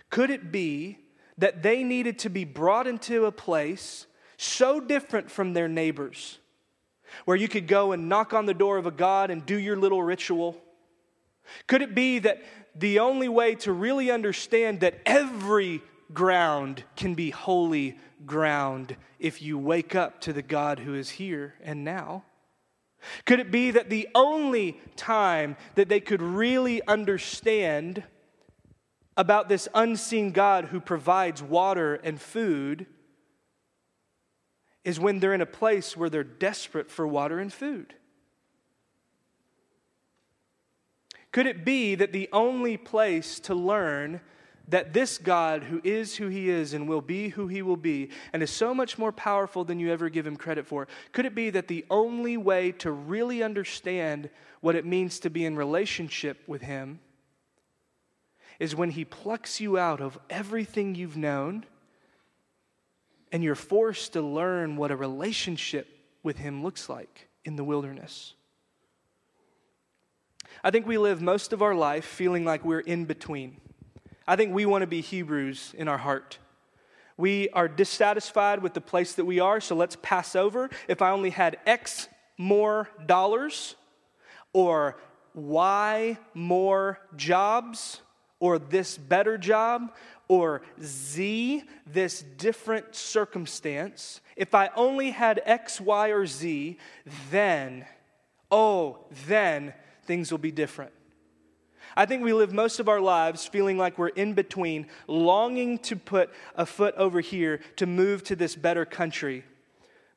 Could 0.09 0.31
it 0.31 0.51
be 0.51 0.97
that 1.37 1.61
they 1.61 1.83
needed 1.83 2.17
to 2.17 2.29
be 2.29 2.45
brought 2.45 2.87
into 2.87 3.25
a 3.25 3.31
place 3.31 4.07
so 4.37 4.79
different 4.79 5.29
from 5.29 5.53
their 5.53 5.67
neighbors? 5.67 6.39
Where 7.25 7.37
you 7.37 7.47
could 7.47 7.67
go 7.67 7.91
and 7.91 8.09
knock 8.09 8.33
on 8.33 8.45
the 8.45 8.53
door 8.53 8.77
of 8.77 8.85
a 8.85 8.91
God 8.91 9.29
and 9.29 9.45
do 9.45 9.57
your 9.57 9.77
little 9.77 10.03
ritual? 10.03 10.61
Could 11.67 11.81
it 11.81 11.95
be 11.95 12.19
that 12.19 12.41
the 12.75 12.99
only 12.99 13.29
way 13.29 13.55
to 13.55 13.71
really 13.71 14.09
understand 14.09 14.79
that 14.79 14.99
every 15.05 15.81
ground 16.13 16.83
can 16.95 17.13
be 17.15 17.29
holy 17.29 17.97
ground 18.25 18.95
if 19.19 19.41
you 19.41 19.57
wake 19.57 19.95
up 19.95 20.21
to 20.21 20.33
the 20.33 20.41
God 20.41 20.79
who 20.79 20.93
is 20.93 21.09
here 21.09 21.55
and 21.63 21.83
now? 21.83 22.23
Could 23.25 23.39
it 23.39 23.51
be 23.51 23.71
that 23.71 23.89
the 23.89 24.07
only 24.15 24.79
time 24.95 25.57
that 25.75 25.89
they 25.89 25.99
could 25.99 26.21
really 26.21 26.81
understand 26.87 28.03
about 29.17 29.49
this 29.49 29.67
unseen 29.75 30.31
God 30.31 30.65
who 30.65 30.79
provides 30.79 31.43
water 31.43 31.95
and 31.95 32.19
food 32.19 32.85
is 34.83 34.99
when 34.99 35.19
they're 35.19 35.33
in 35.33 35.41
a 35.41 35.45
place 35.45 35.95
where 35.95 36.09
they're 36.09 36.23
desperate 36.23 36.91
for 36.91 37.07
water 37.07 37.39
and 37.39 37.53
food. 37.53 37.93
Could 41.31 41.47
it 41.47 41.65
be 41.65 41.95
that 41.95 42.11
the 42.11 42.29
only 42.31 42.77
place 42.77 43.39
to 43.41 43.55
learn 43.55 44.21
that 44.67 44.93
this 44.93 45.17
God, 45.17 45.63
who 45.63 45.81
is 45.83 46.15
who 46.15 46.27
he 46.27 46.49
is 46.49 46.73
and 46.73 46.87
will 46.87 47.01
be 47.01 47.29
who 47.29 47.47
he 47.47 47.61
will 47.61 47.77
be, 47.77 48.09
and 48.31 48.41
is 48.41 48.51
so 48.51 48.73
much 48.73 48.97
more 48.97 49.11
powerful 49.11 49.65
than 49.65 49.79
you 49.79 49.91
ever 49.91 50.09
give 50.09 50.25
him 50.25 50.37
credit 50.37 50.65
for, 50.65 50.87
could 51.11 51.25
it 51.25 51.35
be 51.35 51.49
that 51.49 51.67
the 51.67 51.85
only 51.89 52.37
way 52.37 52.71
to 52.73 52.91
really 52.91 53.43
understand 53.43 54.29
what 54.61 54.75
it 54.75 54.85
means 54.85 55.19
to 55.19 55.29
be 55.29 55.43
in 55.43 55.57
relationship 55.57 56.41
with 56.47 56.61
him 56.61 56.99
is 58.59 58.75
when 58.75 58.91
he 58.91 59.03
plucks 59.03 59.59
you 59.59 59.77
out 59.77 59.99
of 59.99 60.17
everything 60.29 60.95
you've 60.95 61.17
known 61.17 61.65
and 63.33 63.43
you're 63.43 63.55
forced 63.55 64.13
to 64.13 64.21
learn 64.21 64.77
what 64.77 64.91
a 64.91 64.95
relationship 64.95 65.87
with 66.21 66.37
Him 66.37 66.63
looks 66.63 66.87
like 66.87 67.27
in 67.43 67.55
the 67.55 67.63
wilderness. 67.63 68.35
I 70.63 70.69
think 70.69 70.85
we 70.85 70.99
live 70.99 71.19
most 71.21 71.51
of 71.51 71.63
our 71.63 71.73
life 71.73 72.05
feeling 72.05 72.45
like 72.45 72.63
we're 72.63 72.79
in 72.79 73.05
between. 73.05 73.57
I 74.27 74.35
think 74.35 74.53
we 74.53 74.67
want 74.67 74.83
to 74.83 74.87
be 74.87 75.01
Hebrews 75.01 75.73
in 75.75 75.87
our 75.87 75.97
heart. 75.97 76.37
We 77.17 77.49
are 77.49 77.67
dissatisfied 77.67 78.61
with 78.61 78.75
the 78.75 78.81
place 78.81 79.15
that 79.15 79.25
we 79.25 79.39
are, 79.39 79.59
so 79.59 79.75
let's 79.75 79.97
pass 80.01 80.35
over. 80.35 80.69
If 80.87 81.01
I 81.01 81.09
only 81.09 81.31
had 81.31 81.57
X 81.65 82.07
more 82.37 82.89
dollars, 83.05 83.75
or 84.53 84.97
Y 85.33 86.19
more 86.35 86.99
jobs, 87.15 87.99
or 88.39 88.59
this 88.59 88.97
better 88.97 89.37
job, 89.37 89.93
or 90.27 90.61
Z, 90.81 91.63
this 91.85 92.23
different 92.37 92.95
circumstance, 92.95 94.21
if 94.35 94.55
I 94.55 94.69
only 94.75 95.11
had 95.11 95.41
X, 95.45 95.79
Y, 95.81 96.09
or 96.09 96.25
Z, 96.25 96.77
then, 97.29 97.85
oh, 98.49 99.05
then 99.27 99.73
things 100.05 100.31
will 100.31 100.39
be 100.39 100.51
different. 100.51 100.91
I 101.95 102.05
think 102.05 102.23
we 102.23 102.33
live 102.33 102.53
most 102.53 102.79
of 102.79 102.89
our 102.89 103.01
lives 103.01 103.45
feeling 103.45 103.77
like 103.77 103.97
we're 103.97 104.07
in 104.07 104.33
between, 104.33 104.87
longing 105.07 105.77
to 105.79 105.95
put 105.95 106.31
a 106.55 106.65
foot 106.65 106.95
over 106.95 107.21
here 107.21 107.59
to 107.75 107.85
move 107.85 108.23
to 108.23 108.35
this 108.35 108.55
better 108.55 108.85
country. 108.85 109.43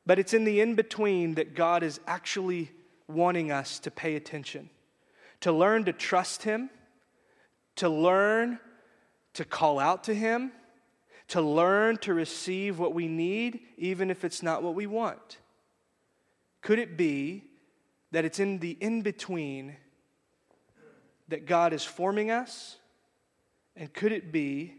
But 0.05 0.17
it's 0.17 0.33
in 0.33 0.45
the 0.45 0.61
in 0.61 0.75
between 0.75 1.35
that 1.35 1.53
God 1.53 1.83
is 1.83 1.99
actually 2.07 2.71
wanting 3.07 3.51
us 3.51 3.79
to 3.79 3.91
pay 3.91 4.15
attention, 4.15 4.69
to 5.41 5.51
learn 5.51 5.85
to 5.85 5.93
trust 5.93 6.43
Him, 6.43 6.69
to 7.75 7.89
learn 7.89 8.59
to 9.37 9.45
call 9.45 9.77
out 9.79 10.03
to 10.05 10.15
Him, 10.15 10.51
to 11.27 11.41
learn 11.41 11.97
to 11.97 12.13
receive 12.13 12.79
what 12.79 12.95
we 12.95 13.07
need, 13.07 13.59
even 13.77 14.09
if 14.09 14.25
it's 14.25 14.41
not 14.41 14.63
what 14.63 14.73
we 14.73 14.87
want? 14.87 15.37
Could 16.61 16.79
it 16.79 16.97
be 16.97 17.43
that 18.11 18.25
it's 18.25 18.39
in 18.39 18.57
the 18.57 18.71
in 18.81 19.03
between 19.03 19.75
that 21.27 21.45
God 21.45 21.71
is 21.71 21.83
forming 21.83 22.31
us? 22.31 22.77
And 23.75 23.93
could 23.93 24.11
it 24.11 24.31
be 24.31 24.73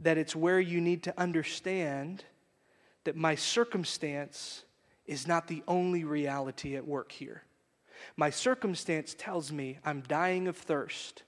that 0.00 0.18
it's 0.18 0.36
where 0.36 0.60
you 0.60 0.78
need 0.78 1.04
to 1.04 1.18
understand 1.18 2.24
that 3.04 3.16
my 3.16 3.34
circumstance 3.34 4.64
is 5.06 5.26
not 5.26 5.46
the 5.46 5.62
only 5.66 6.04
reality 6.04 6.76
at 6.76 6.86
work 6.86 7.10
here? 7.10 7.42
My 8.18 8.28
circumstance 8.28 9.14
tells 9.16 9.50
me 9.50 9.78
I'm 9.82 10.02
dying 10.02 10.46
of 10.46 10.58
thirst 10.58 11.22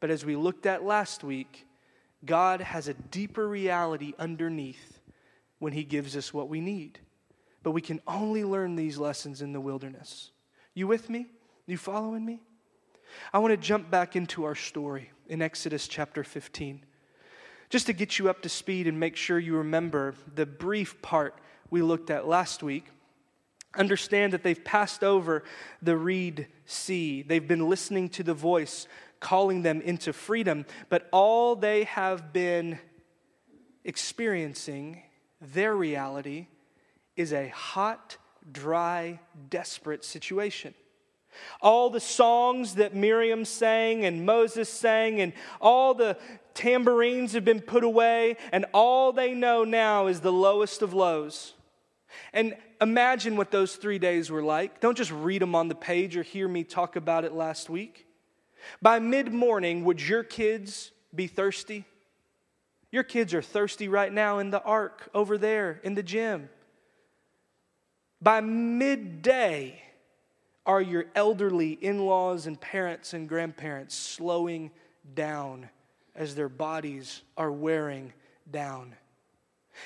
But 0.00 0.10
as 0.10 0.24
we 0.24 0.34
looked 0.34 0.66
at 0.66 0.82
last 0.82 1.22
week, 1.22 1.68
God 2.26 2.60
has 2.60 2.88
a 2.88 2.94
deeper 2.94 3.46
reality 3.46 4.14
underneath 4.18 5.00
when 5.58 5.72
He 5.72 5.84
gives 5.84 6.16
us 6.16 6.32
what 6.32 6.48
we 6.48 6.60
need. 6.60 6.98
But 7.62 7.72
we 7.72 7.80
can 7.80 8.00
only 8.06 8.44
learn 8.44 8.76
these 8.76 8.98
lessons 8.98 9.42
in 9.42 9.52
the 9.52 9.60
wilderness. 9.60 10.30
You 10.74 10.86
with 10.86 11.08
me? 11.08 11.26
You 11.66 11.78
following 11.78 12.24
me? 12.24 12.40
I 13.32 13.38
want 13.38 13.52
to 13.52 13.56
jump 13.56 13.90
back 13.90 14.16
into 14.16 14.44
our 14.44 14.54
story 14.54 15.10
in 15.28 15.40
Exodus 15.40 15.88
chapter 15.88 16.24
15. 16.24 16.84
Just 17.70 17.86
to 17.86 17.92
get 17.92 18.18
you 18.18 18.28
up 18.28 18.42
to 18.42 18.48
speed 18.48 18.86
and 18.86 19.00
make 19.00 19.16
sure 19.16 19.38
you 19.38 19.56
remember 19.56 20.14
the 20.34 20.46
brief 20.46 21.00
part 21.00 21.38
we 21.70 21.82
looked 21.82 22.10
at 22.10 22.28
last 22.28 22.62
week. 22.62 22.86
Understand 23.76 24.32
that 24.32 24.42
they've 24.42 24.62
passed 24.62 25.02
over 25.02 25.42
the 25.82 25.96
Reed 25.96 26.48
Sea. 26.66 27.22
They've 27.22 27.46
been 27.46 27.68
listening 27.68 28.08
to 28.10 28.22
the 28.22 28.34
voice 28.34 28.86
calling 29.20 29.62
them 29.62 29.80
into 29.80 30.12
freedom, 30.12 30.66
but 30.88 31.08
all 31.12 31.56
they 31.56 31.84
have 31.84 32.32
been 32.32 32.78
experiencing, 33.84 35.02
their 35.40 35.74
reality, 35.74 36.46
is 37.16 37.32
a 37.32 37.48
hot, 37.48 38.16
dry, 38.50 39.20
desperate 39.50 40.04
situation. 40.04 40.74
All 41.60 41.90
the 41.90 42.00
songs 42.00 42.76
that 42.76 42.94
Miriam 42.94 43.44
sang 43.44 44.04
and 44.04 44.24
Moses 44.24 44.68
sang, 44.68 45.20
and 45.20 45.32
all 45.60 45.94
the 45.94 46.16
tambourines 46.54 47.32
have 47.32 47.44
been 47.44 47.60
put 47.60 47.84
away, 47.84 48.36
and 48.52 48.66
all 48.72 49.12
they 49.12 49.34
know 49.34 49.64
now 49.64 50.06
is 50.06 50.20
the 50.20 50.32
lowest 50.32 50.82
of 50.82 50.94
lows. 50.94 51.54
And 52.32 52.56
imagine 52.80 53.36
what 53.36 53.50
those 53.50 53.76
three 53.76 53.98
days 53.98 54.30
were 54.30 54.42
like. 54.42 54.80
Don't 54.80 54.96
just 54.96 55.10
read 55.10 55.42
them 55.42 55.54
on 55.54 55.68
the 55.68 55.74
page 55.74 56.16
or 56.16 56.22
hear 56.22 56.46
me 56.46 56.62
talk 56.62 56.96
about 56.96 57.24
it 57.24 57.32
last 57.32 57.68
week. 57.68 58.03
By 58.80 58.98
mid 58.98 59.32
morning, 59.32 59.84
would 59.84 60.00
your 60.00 60.22
kids 60.22 60.92
be 61.14 61.26
thirsty? 61.26 61.84
Your 62.90 63.02
kids 63.02 63.34
are 63.34 63.42
thirsty 63.42 63.88
right 63.88 64.12
now 64.12 64.38
in 64.38 64.50
the 64.50 64.62
ark 64.62 65.08
over 65.14 65.36
there 65.36 65.80
in 65.82 65.94
the 65.94 66.02
gym. 66.02 66.48
By 68.22 68.40
midday, 68.40 69.82
are 70.66 70.80
your 70.80 71.06
elderly 71.14 71.72
in 71.72 72.06
laws 72.06 72.46
and 72.46 72.60
parents 72.60 73.12
and 73.12 73.28
grandparents 73.28 73.94
slowing 73.94 74.70
down 75.14 75.68
as 76.14 76.34
their 76.34 76.48
bodies 76.48 77.22
are 77.36 77.52
wearing 77.52 78.12
down? 78.50 78.94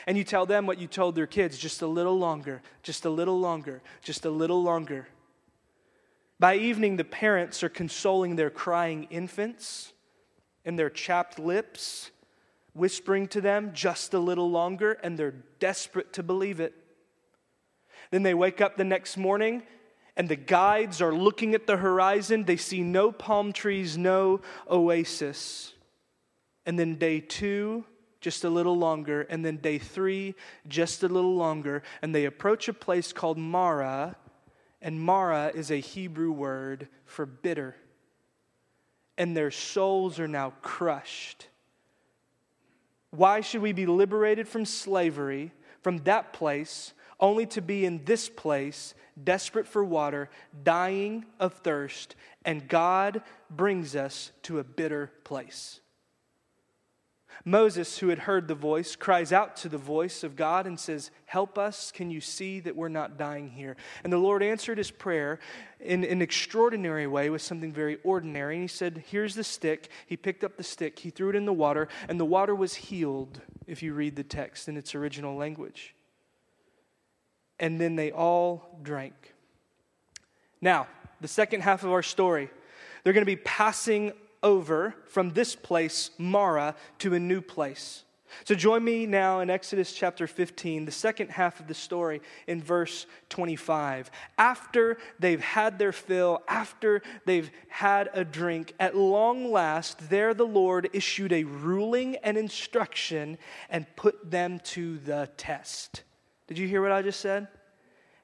And 0.06 0.16
you 0.16 0.24
tell 0.24 0.46
them 0.46 0.66
what 0.66 0.78
you 0.78 0.86
told 0.86 1.14
their 1.14 1.26
kids 1.26 1.58
just 1.58 1.82
a 1.82 1.86
little 1.86 2.18
longer, 2.18 2.62
just 2.82 3.04
a 3.04 3.10
little 3.10 3.40
longer, 3.40 3.82
just 4.02 4.24
a 4.24 4.30
little 4.30 4.62
longer. 4.62 5.08
By 6.40 6.56
evening, 6.56 6.96
the 6.96 7.04
parents 7.04 7.62
are 7.62 7.68
consoling 7.68 8.36
their 8.36 8.50
crying 8.50 9.08
infants 9.10 9.92
and 10.64 10.78
their 10.78 10.90
chapped 10.90 11.38
lips, 11.38 12.10
whispering 12.74 13.26
to 13.28 13.40
them 13.40 13.72
just 13.74 14.14
a 14.14 14.18
little 14.18 14.50
longer, 14.50 14.92
and 15.02 15.18
they're 15.18 15.34
desperate 15.58 16.12
to 16.14 16.22
believe 16.22 16.60
it. 16.60 16.74
Then 18.10 18.22
they 18.22 18.34
wake 18.34 18.60
up 18.60 18.76
the 18.76 18.84
next 18.84 19.16
morning 19.16 19.62
and 20.18 20.28
the 20.28 20.36
guides 20.36 21.00
are 21.00 21.14
looking 21.14 21.54
at 21.54 21.68
the 21.68 21.76
horizon. 21.76 22.44
They 22.44 22.56
see 22.56 22.82
no 22.82 23.12
palm 23.12 23.52
trees, 23.52 23.96
no 23.96 24.40
oasis. 24.68 25.74
And 26.66 26.76
then 26.76 26.96
day 26.96 27.20
two, 27.20 27.84
just 28.20 28.42
a 28.42 28.50
little 28.50 28.76
longer. 28.76 29.22
And 29.30 29.44
then 29.44 29.58
day 29.58 29.78
three, 29.78 30.34
just 30.66 31.04
a 31.04 31.08
little 31.08 31.36
longer. 31.36 31.84
And 32.02 32.12
they 32.12 32.24
approach 32.24 32.66
a 32.66 32.72
place 32.72 33.12
called 33.12 33.38
Marah. 33.38 34.16
And 34.80 35.00
Marah 35.00 35.52
is 35.54 35.70
a 35.70 35.76
Hebrew 35.76 36.30
word 36.30 36.88
for 37.04 37.26
bitter. 37.26 37.76
And 39.16 39.36
their 39.36 39.50
souls 39.50 40.20
are 40.20 40.28
now 40.28 40.52
crushed. 40.62 41.48
Why 43.10 43.40
should 43.40 43.62
we 43.62 43.72
be 43.72 43.86
liberated 43.86 44.46
from 44.46 44.64
slavery, 44.64 45.52
from 45.82 45.98
that 45.98 46.32
place, 46.32 46.92
only 47.20 47.46
to 47.46 47.60
be 47.60 47.84
in 47.84 48.04
this 48.04 48.28
place, 48.28 48.94
desperate 49.22 49.66
for 49.66 49.84
water, 49.84 50.30
dying 50.62 51.24
of 51.40 51.54
thirst, 51.54 52.14
and 52.44 52.68
God 52.68 53.22
brings 53.50 53.96
us 53.96 54.32
to 54.42 54.58
a 54.58 54.64
bitter 54.64 55.10
place. 55.24 55.80
Moses, 57.44 57.98
who 57.98 58.08
had 58.08 58.20
heard 58.20 58.48
the 58.48 58.54
voice, 58.54 58.96
cries 58.96 59.32
out 59.32 59.56
to 59.56 59.68
the 59.68 59.78
voice 59.78 60.24
of 60.24 60.36
God 60.36 60.66
and 60.66 60.78
says, 60.78 61.10
Help 61.26 61.58
us. 61.58 61.92
Can 61.92 62.10
you 62.10 62.20
see 62.20 62.60
that 62.60 62.76
we're 62.76 62.88
not 62.88 63.18
dying 63.18 63.50
here? 63.50 63.76
And 64.04 64.12
the 64.12 64.18
Lord 64.18 64.42
answered 64.42 64.78
his 64.78 64.90
prayer 64.90 65.38
in 65.80 66.04
an 66.04 66.20
extraordinary 66.22 67.06
way 67.06 67.30
with 67.30 67.42
something 67.42 67.72
very 67.72 67.98
ordinary. 68.04 68.54
And 68.54 68.64
he 68.64 68.68
said, 68.68 69.04
Here's 69.08 69.34
the 69.34 69.44
stick. 69.44 69.90
He 70.06 70.16
picked 70.16 70.44
up 70.44 70.56
the 70.56 70.62
stick, 70.62 70.98
he 70.98 71.10
threw 71.10 71.30
it 71.30 71.36
in 71.36 71.46
the 71.46 71.52
water, 71.52 71.88
and 72.08 72.18
the 72.18 72.24
water 72.24 72.54
was 72.54 72.74
healed, 72.74 73.40
if 73.66 73.82
you 73.82 73.92
read 73.94 74.16
the 74.16 74.24
text 74.24 74.68
in 74.68 74.76
its 74.76 74.94
original 74.94 75.36
language 75.36 75.94
and 77.60 77.80
then 77.80 77.96
they 77.96 78.10
all 78.10 78.78
drank. 78.82 79.34
Now, 80.60 80.86
the 81.20 81.28
second 81.28 81.62
half 81.62 81.82
of 81.82 81.90
our 81.90 82.02
story, 82.02 82.50
they're 83.02 83.12
going 83.12 83.22
to 83.22 83.26
be 83.26 83.36
passing 83.36 84.12
over 84.42 84.94
from 85.06 85.30
this 85.30 85.54
place, 85.54 86.10
Marah, 86.18 86.74
to 86.98 87.14
a 87.14 87.20
new 87.20 87.40
place. 87.40 88.04
So 88.44 88.54
join 88.54 88.84
me 88.84 89.06
now 89.06 89.40
in 89.40 89.50
Exodus 89.50 89.92
chapter 89.92 90.26
15, 90.26 90.84
the 90.84 90.92
second 90.92 91.30
half 91.30 91.60
of 91.60 91.66
the 91.66 91.74
story 91.74 92.20
in 92.46 92.62
verse 92.62 93.06
25. 93.30 94.10
After 94.36 94.98
they've 95.18 95.40
had 95.40 95.78
their 95.78 95.92
fill, 95.92 96.42
after 96.46 97.02
they've 97.24 97.50
had 97.68 98.10
a 98.12 98.24
drink, 98.24 98.74
at 98.78 98.96
long 98.96 99.50
last, 99.50 100.10
there 100.10 100.34
the 100.34 100.46
Lord 100.46 100.90
issued 100.92 101.32
a 101.32 101.44
ruling 101.44 102.16
and 102.16 102.36
instruction 102.36 103.38
and 103.70 103.86
put 103.96 104.30
them 104.30 104.60
to 104.64 104.98
the 104.98 105.30
test. 105.36 106.02
Did 106.46 106.58
you 106.58 106.68
hear 106.68 106.82
what 106.82 106.92
I 106.92 107.02
just 107.02 107.20
said? 107.20 107.48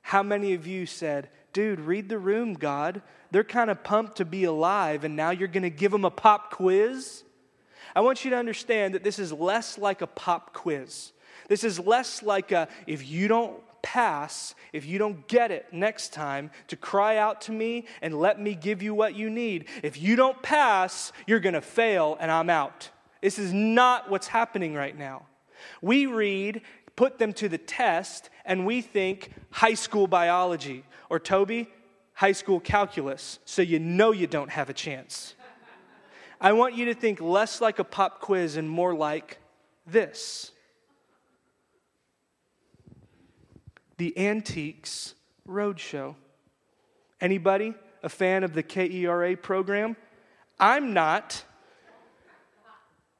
How 0.02 0.22
many 0.22 0.52
of 0.52 0.66
you 0.66 0.84
said, 0.84 1.30
Dude, 1.54 1.80
read 1.80 2.10
the 2.10 2.18
room, 2.18 2.52
God? 2.52 3.00
They're 3.30 3.44
kind 3.44 3.70
of 3.70 3.82
pumped 3.82 4.16
to 4.16 4.26
be 4.26 4.44
alive, 4.44 5.04
and 5.04 5.16
now 5.16 5.30
you're 5.30 5.48
going 5.48 5.62
to 5.62 5.70
give 5.70 5.92
them 5.92 6.04
a 6.04 6.10
pop 6.10 6.50
quiz? 6.50 7.22
I 7.96 8.00
want 8.00 8.24
you 8.24 8.30
to 8.32 8.36
understand 8.36 8.94
that 8.94 9.04
this 9.04 9.18
is 9.18 9.32
less 9.32 9.78
like 9.78 10.02
a 10.02 10.06
pop 10.06 10.52
quiz. 10.52 11.12
This 11.48 11.64
is 11.64 11.78
less 11.78 12.22
like 12.22 12.52
a, 12.52 12.68
if 12.86 13.08
you 13.08 13.28
don't 13.28 13.62
pass, 13.82 14.54
if 14.72 14.84
you 14.84 14.98
don't 14.98 15.28
get 15.28 15.52
it 15.52 15.66
next 15.72 16.12
time, 16.12 16.50
to 16.68 16.76
cry 16.76 17.18
out 17.18 17.42
to 17.42 17.52
me 17.52 17.86
and 18.02 18.18
let 18.18 18.40
me 18.40 18.54
give 18.54 18.82
you 18.82 18.94
what 18.94 19.14
you 19.14 19.30
need. 19.30 19.66
If 19.82 20.00
you 20.00 20.16
don't 20.16 20.42
pass, 20.42 21.12
you're 21.26 21.40
going 21.40 21.54
to 21.54 21.60
fail 21.60 22.16
and 22.18 22.32
I'm 22.32 22.50
out. 22.50 22.90
This 23.20 23.38
is 23.38 23.52
not 23.52 24.10
what's 24.10 24.26
happening 24.26 24.74
right 24.74 24.98
now. 24.98 25.26
We 25.80 26.06
read, 26.06 26.62
put 26.96 27.18
them 27.18 27.32
to 27.34 27.48
the 27.48 27.58
test, 27.58 28.30
and 28.44 28.66
we 28.66 28.80
think 28.80 29.32
high 29.50 29.74
school 29.74 30.06
biology, 30.06 30.84
or 31.10 31.18
Toby, 31.18 31.68
high 32.14 32.32
school 32.32 32.60
calculus, 32.60 33.38
so 33.44 33.62
you 33.62 33.78
know 33.78 34.12
you 34.12 34.26
don't 34.26 34.50
have 34.50 34.70
a 34.70 34.74
chance. 34.74 35.34
I 36.40 36.52
want 36.52 36.74
you 36.74 36.86
to 36.86 36.94
think 36.94 37.20
less 37.20 37.60
like 37.60 37.78
a 37.78 37.84
pop 37.84 38.20
quiz 38.20 38.56
and 38.56 38.68
more 38.68 38.94
like 38.94 39.38
this 39.86 40.50
the 43.96 44.16
Antiques 44.18 45.14
Roadshow. 45.48 46.16
Anybody 47.20 47.74
a 48.02 48.08
fan 48.08 48.42
of 48.42 48.52
the 48.52 48.62
KERA 48.62 49.36
program? 49.36 49.96
I'm 50.58 50.92
not, 50.92 51.44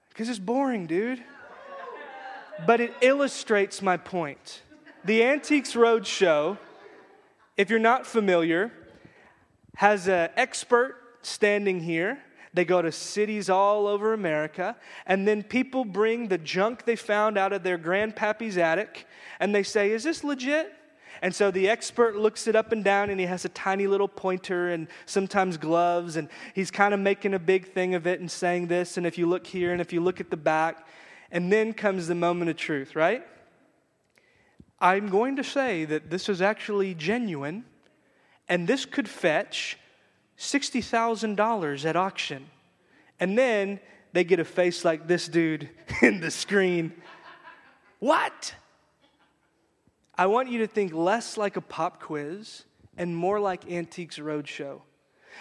because 0.09 0.29
it's 0.29 0.39
boring, 0.39 0.87
dude 0.87 1.23
but 2.67 2.81
it 2.81 2.95
illustrates 3.01 3.83
my 3.83 3.97
point. 3.97 4.63
The 5.05 5.23
Antiques 5.23 5.75
Roadshow, 5.75 6.59
if 7.57 7.71
you're 7.71 7.79
not 7.79 8.07
familiar, 8.07 8.73
has 9.77 10.09
an 10.09 10.31
expert 10.37 10.97
standing 11.23 11.81
here. 11.81 12.19
They 12.55 12.65
go 12.65 12.81
to 12.81 12.93
cities 12.93 13.51
all 13.51 13.87
over 13.89 14.13
America, 14.13 14.77
and 15.07 15.27
then 15.27 15.43
people 15.43 15.85
bring 15.85 16.29
the 16.29 16.39
junk 16.39 16.85
they 16.85 16.97
found 16.97 17.37
out 17.37 17.53
of 17.53 17.65
their 17.65 17.77
grandpappy's 17.77 18.57
attic, 18.57 19.07
and 19.41 19.53
they 19.55 19.65
say, 19.65 19.91
Is 19.91 20.05
this 20.05 20.23
legit? 20.23 20.73
And 21.23 21.35
so 21.35 21.51
the 21.51 21.69
expert 21.69 22.17
looks 22.17 22.47
it 22.47 22.55
up 22.55 22.73
and 22.73 22.85
down, 22.85 23.11
and 23.11 23.19
he 23.19 23.27
has 23.27 23.45
a 23.45 23.49
tiny 23.51 23.87
little 23.87 24.09
pointer 24.09 24.71
and 24.71 24.89
sometimes 25.07 25.57
gloves, 25.57 26.17
and 26.17 26.29
he's 26.55 26.71
kind 26.71 26.95
of 26.95 27.01
making 27.01 27.35
a 27.35 27.39
big 27.39 27.73
thing 27.73 27.95
of 27.95 28.07
it 28.07 28.21
and 28.21 28.31
saying 28.31 28.67
this. 28.67 28.97
And 28.97 29.07
if 29.07 29.17
you 29.19 29.27
look 29.27 29.47
here 29.47 29.73
and 29.73 29.81
if 29.81 29.93
you 29.93 30.01
look 30.01 30.21
at 30.21 30.31
the 30.31 30.37
back, 30.37 30.87
and 31.35 31.53
then 31.53 31.73
comes 31.73 32.07
the 32.07 32.15
moment 32.15 32.49
of 32.49 32.57
truth, 32.57 32.95
right? 32.95 33.27
I'm 34.79 35.09
going 35.09 35.35
to 35.37 35.45
say 35.45 35.85
that 35.85 36.09
this 36.09 36.29
is 36.29 36.41
actually 36.41 36.95
genuine, 36.95 37.65
and 38.49 38.69
this 38.69 38.87
could 38.87 39.09
fetch 39.09 39.77
$60,000 40.39 41.85
at 41.85 41.97
auction. 41.97 42.47
And 43.19 43.37
then 43.37 43.81
they 44.13 44.23
get 44.23 44.39
a 44.39 44.45
face 44.45 44.85
like 44.85 45.09
this 45.09 45.27
dude 45.27 45.69
in 46.03 46.21
the 46.21 46.31
screen. 46.31 46.93
What? 47.99 48.55
I 50.17 50.27
want 50.27 50.51
you 50.51 50.61
to 50.61 50.69
think 50.69 50.93
less 50.93 51.37
like 51.37 51.57
a 51.57 51.61
pop 51.61 52.01
quiz 52.01 52.63
and 52.97 53.17
more 53.17 53.41
like 53.41 53.69
Antiques 53.69 54.19
Roadshow. 54.19 54.83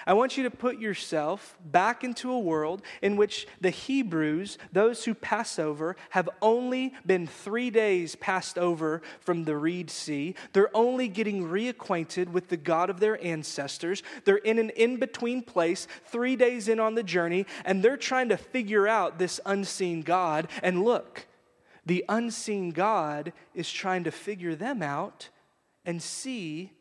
I 0.05 0.13
want 0.13 0.37
you 0.37 0.43
to 0.43 0.51
put 0.51 0.79
yourself 0.79 1.57
back 1.63 2.03
into 2.03 2.31
a 2.31 2.39
world 2.39 2.81
in 3.01 3.15
which 3.15 3.47
the 3.61 3.69
Hebrews, 3.69 4.57
those 4.71 5.05
who 5.05 5.13
pass 5.13 5.59
over, 5.59 5.95
have 6.09 6.29
only 6.41 6.93
been 7.05 7.27
three 7.27 7.69
days 7.69 8.15
passed 8.15 8.57
over 8.57 9.01
from 9.19 9.43
the 9.43 9.57
Reed 9.57 9.89
Sea. 9.89 10.35
They're 10.53 10.75
only 10.75 11.07
getting 11.07 11.43
reacquainted 11.43 12.29
with 12.29 12.49
the 12.49 12.57
God 12.57 12.89
of 12.89 12.99
their 12.99 13.23
ancestors. 13.23 14.03
They're 14.25 14.37
in 14.37 14.59
an 14.59 14.69
in 14.71 14.97
between 14.97 15.41
place, 15.41 15.87
three 16.05 16.35
days 16.35 16.67
in 16.67 16.79
on 16.79 16.95
the 16.95 17.03
journey, 17.03 17.45
and 17.65 17.83
they're 17.83 17.97
trying 17.97 18.29
to 18.29 18.37
figure 18.37 18.87
out 18.87 19.19
this 19.19 19.39
unseen 19.45 20.01
God. 20.01 20.47
And 20.61 20.83
look, 20.83 21.27
the 21.85 22.05
unseen 22.07 22.71
God 22.71 23.33
is 23.53 23.71
trying 23.71 24.03
to 24.05 24.11
figure 24.11 24.55
them 24.55 24.81
out 24.81 25.29
and 25.85 26.01
see 26.01 26.71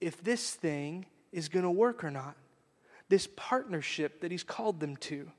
if 0.00 0.22
this 0.22 0.50
thing 0.50 1.06
is 1.32 1.48
going 1.48 1.64
to 1.64 1.70
work 1.70 2.02
or 2.02 2.10
not 2.10 2.36
this 3.08 3.28
partnership 3.36 4.20
that 4.20 4.30
He's 4.30 4.42
called 4.42 4.80
them 4.80 4.96
to. 4.96 5.30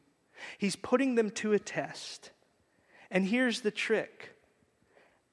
He's 0.57 0.75
putting 0.75 1.15
them 1.15 1.31
to 1.31 1.53
a 1.53 1.59
test. 1.59 2.31
And 3.11 3.25
here's 3.25 3.61
the 3.61 3.71
trick 3.71 4.35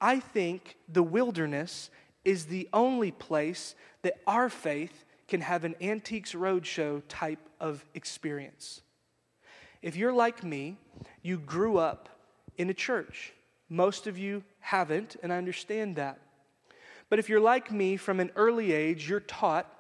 I 0.01 0.21
think 0.21 0.77
the 0.89 1.03
wilderness 1.03 1.91
is 2.25 2.47
the 2.47 2.69
only 2.73 3.11
place 3.11 3.75
that 4.03 4.21
our 4.27 4.49
faith 4.49 5.05
can 5.29 5.41
have 5.41 5.65
an 5.65 5.75
Antiques 5.81 6.33
Roadshow 6.33 7.03
type 7.09 7.49
of 7.61 7.85
experience. 7.95 8.83
If 9.83 9.97
you're 9.97 10.13
like 10.13 10.43
me, 10.45 10.77
you 11.23 11.39
grew 11.39 11.79
up 11.79 12.09
in 12.57 12.71
a 12.71 12.75
church. 12.75 13.33
Most 13.69 14.07
of 14.07 14.19
you 14.19 14.45
haven't, 14.61 15.17
and 15.23 15.33
I 15.33 15.39
understand 15.39 15.97
that. 15.97 16.21
But 17.09 17.19
if 17.19 17.29
you're 17.29 17.41
like 17.41 17.71
me, 17.71 17.97
from 17.97 18.21
an 18.21 18.31
early 18.37 18.73
age, 18.73 19.09
you're 19.09 19.21
taught 19.21 19.73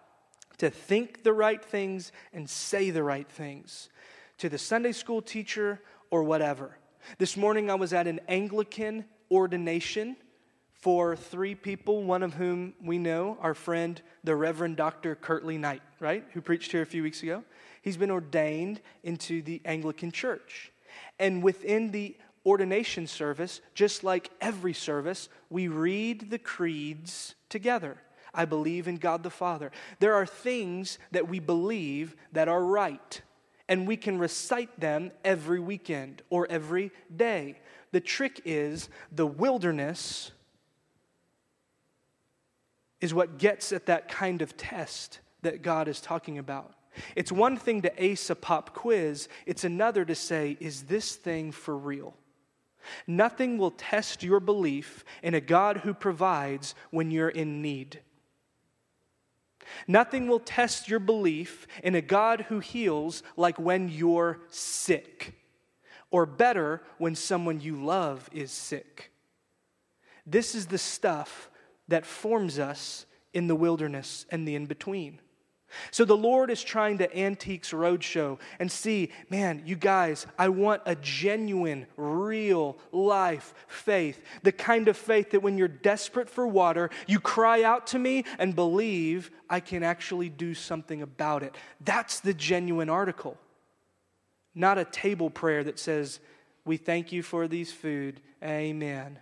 to 0.58 0.70
think 0.70 1.22
the 1.22 1.32
right 1.32 1.64
things 1.64 2.12
and 2.32 2.48
say 2.48 2.90
the 2.90 3.02
right 3.02 3.28
things 3.28 3.88
to 4.38 4.48
the 4.48 4.58
Sunday 4.58 4.92
school 4.92 5.22
teacher 5.22 5.80
or 6.10 6.22
whatever. 6.22 6.76
This 7.18 7.36
morning 7.36 7.70
I 7.70 7.74
was 7.74 7.92
at 7.92 8.06
an 8.06 8.20
Anglican 8.28 9.04
ordination 9.30 10.16
for 10.72 11.16
three 11.16 11.54
people, 11.54 12.02
one 12.02 12.22
of 12.22 12.34
whom 12.34 12.74
we 12.82 12.98
know, 12.98 13.38
our 13.40 13.54
friend, 13.54 14.00
the 14.24 14.36
Reverend 14.36 14.76
Dr. 14.76 15.14
Kirtley 15.14 15.58
Knight, 15.58 15.82
right, 16.00 16.24
who 16.32 16.40
preached 16.40 16.70
here 16.70 16.82
a 16.82 16.86
few 16.86 17.02
weeks 17.02 17.22
ago. 17.22 17.44
He's 17.82 17.96
been 17.96 18.10
ordained 18.10 18.80
into 19.02 19.42
the 19.42 19.60
Anglican 19.64 20.12
Church. 20.12 20.72
And 21.18 21.42
within 21.42 21.90
the 21.90 22.16
ordination 22.44 23.06
service, 23.06 23.60
just 23.74 24.04
like 24.04 24.30
every 24.40 24.72
service, 24.72 25.28
we 25.50 25.68
read 25.68 26.30
the 26.30 26.38
creeds 26.38 27.34
together. 27.48 27.98
I 28.36 28.44
believe 28.44 28.86
in 28.86 28.96
God 28.96 29.22
the 29.22 29.30
Father. 29.30 29.72
There 29.98 30.14
are 30.14 30.26
things 30.26 30.98
that 31.12 31.28
we 31.28 31.40
believe 31.40 32.14
that 32.32 32.48
are 32.48 32.62
right, 32.62 33.20
and 33.68 33.86
we 33.86 33.96
can 33.96 34.18
recite 34.18 34.78
them 34.78 35.10
every 35.24 35.58
weekend 35.58 36.22
or 36.30 36.46
every 36.48 36.92
day. 37.14 37.58
The 37.92 38.00
trick 38.00 38.42
is 38.44 38.88
the 39.10 39.26
wilderness 39.26 40.30
is 43.00 43.14
what 43.14 43.38
gets 43.38 43.72
at 43.72 43.86
that 43.86 44.08
kind 44.08 44.42
of 44.42 44.56
test 44.56 45.20
that 45.42 45.62
God 45.62 45.88
is 45.88 46.00
talking 46.00 46.38
about. 46.38 46.74
It's 47.14 47.30
one 47.30 47.56
thing 47.56 47.82
to 47.82 48.02
ace 48.02 48.30
a 48.30 48.34
pop 48.34 48.74
quiz, 48.74 49.28
it's 49.44 49.64
another 49.64 50.04
to 50.04 50.14
say, 50.14 50.56
is 50.60 50.84
this 50.84 51.14
thing 51.14 51.52
for 51.52 51.76
real? 51.76 52.16
Nothing 53.06 53.58
will 53.58 53.72
test 53.72 54.22
your 54.22 54.40
belief 54.40 55.04
in 55.22 55.34
a 55.34 55.40
God 55.40 55.78
who 55.78 55.92
provides 55.92 56.74
when 56.90 57.10
you're 57.10 57.28
in 57.28 57.60
need. 57.60 58.00
Nothing 59.86 60.28
will 60.28 60.40
test 60.40 60.88
your 60.88 61.00
belief 61.00 61.66
in 61.82 61.94
a 61.94 62.00
God 62.00 62.42
who 62.48 62.60
heals 62.60 63.22
like 63.36 63.58
when 63.58 63.88
you're 63.88 64.40
sick, 64.48 65.34
or 66.10 66.26
better, 66.26 66.82
when 66.98 67.14
someone 67.14 67.60
you 67.60 67.82
love 67.82 68.28
is 68.32 68.50
sick. 68.50 69.12
This 70.24 70.54
is 70.54 70.66
the 70.66 70.78
stuff 70.78 71.50
that 71.88 72.06
forms 72.06 72.58
us 72.58 73.06
in 73.32 73.46
the 73.46 73.56
wilderness 73.56 74.26
and 74.30 74.46
the 74.46 74.54
in 74.54 74.66
between. 74.66 75.20
So 75.90 76.04
the 76.04 76.16
Lord 76.16 76.50
is 76.50 76.62
trying 76.62 76.98
to 76.98 77.18
Antiques 77.18 77.72
Roadshow 77.72 78.38
and 78.58 78.70
see, 78.70 79.10
man, 79.30 79.62
you 79.66 79.76
guys, 79.76 80.26
I 80.38 80.48
want 80.48 80.82
a 80.86 80.94
genuine, 80.96 81.86
real 81.96 82.78
life 82.92 83.54
faith. 83.66 84.22
The 84.42 84.52
kind 84.52 84.88
of 84.88 84.96
faith 84.96 85.30
that 85.30 85.42
when 85.42 85.58
you're 85.58 85.68
desperate 85.68 86.30
for 86.30 86.46
water, 86.46 86.90
you 87.06 87.18
cry 87.18 87.62
out 87.62 87.88
to 87.88 87.98
me 87.98 88.24
and 88.38 88.54
believe 88.54 89.30
I 89.50 89.60
can 89.60 89.82
actually 89.82 90.28
do 90.28 90.54
something 90.54 91.02
about 91.02 91.42
it. 91.42 91.54
That's 91.80 92.20
the 92.20 92.34
genuine 92.34 92.88
article. 92.88 93.36
Not 94.54 94.78
a 94.78 94.84
table 94.84 95.30
prayer 95.30 95.64
that 95.64 95.78
says, 95.78 96.20
We 96.64 96.76
thank 96.76 97.12
you 97.12 97.22
for 97.22 97.48
these 97.48 97.72
food. 97.72 98.20
Amen. 98.42 99.18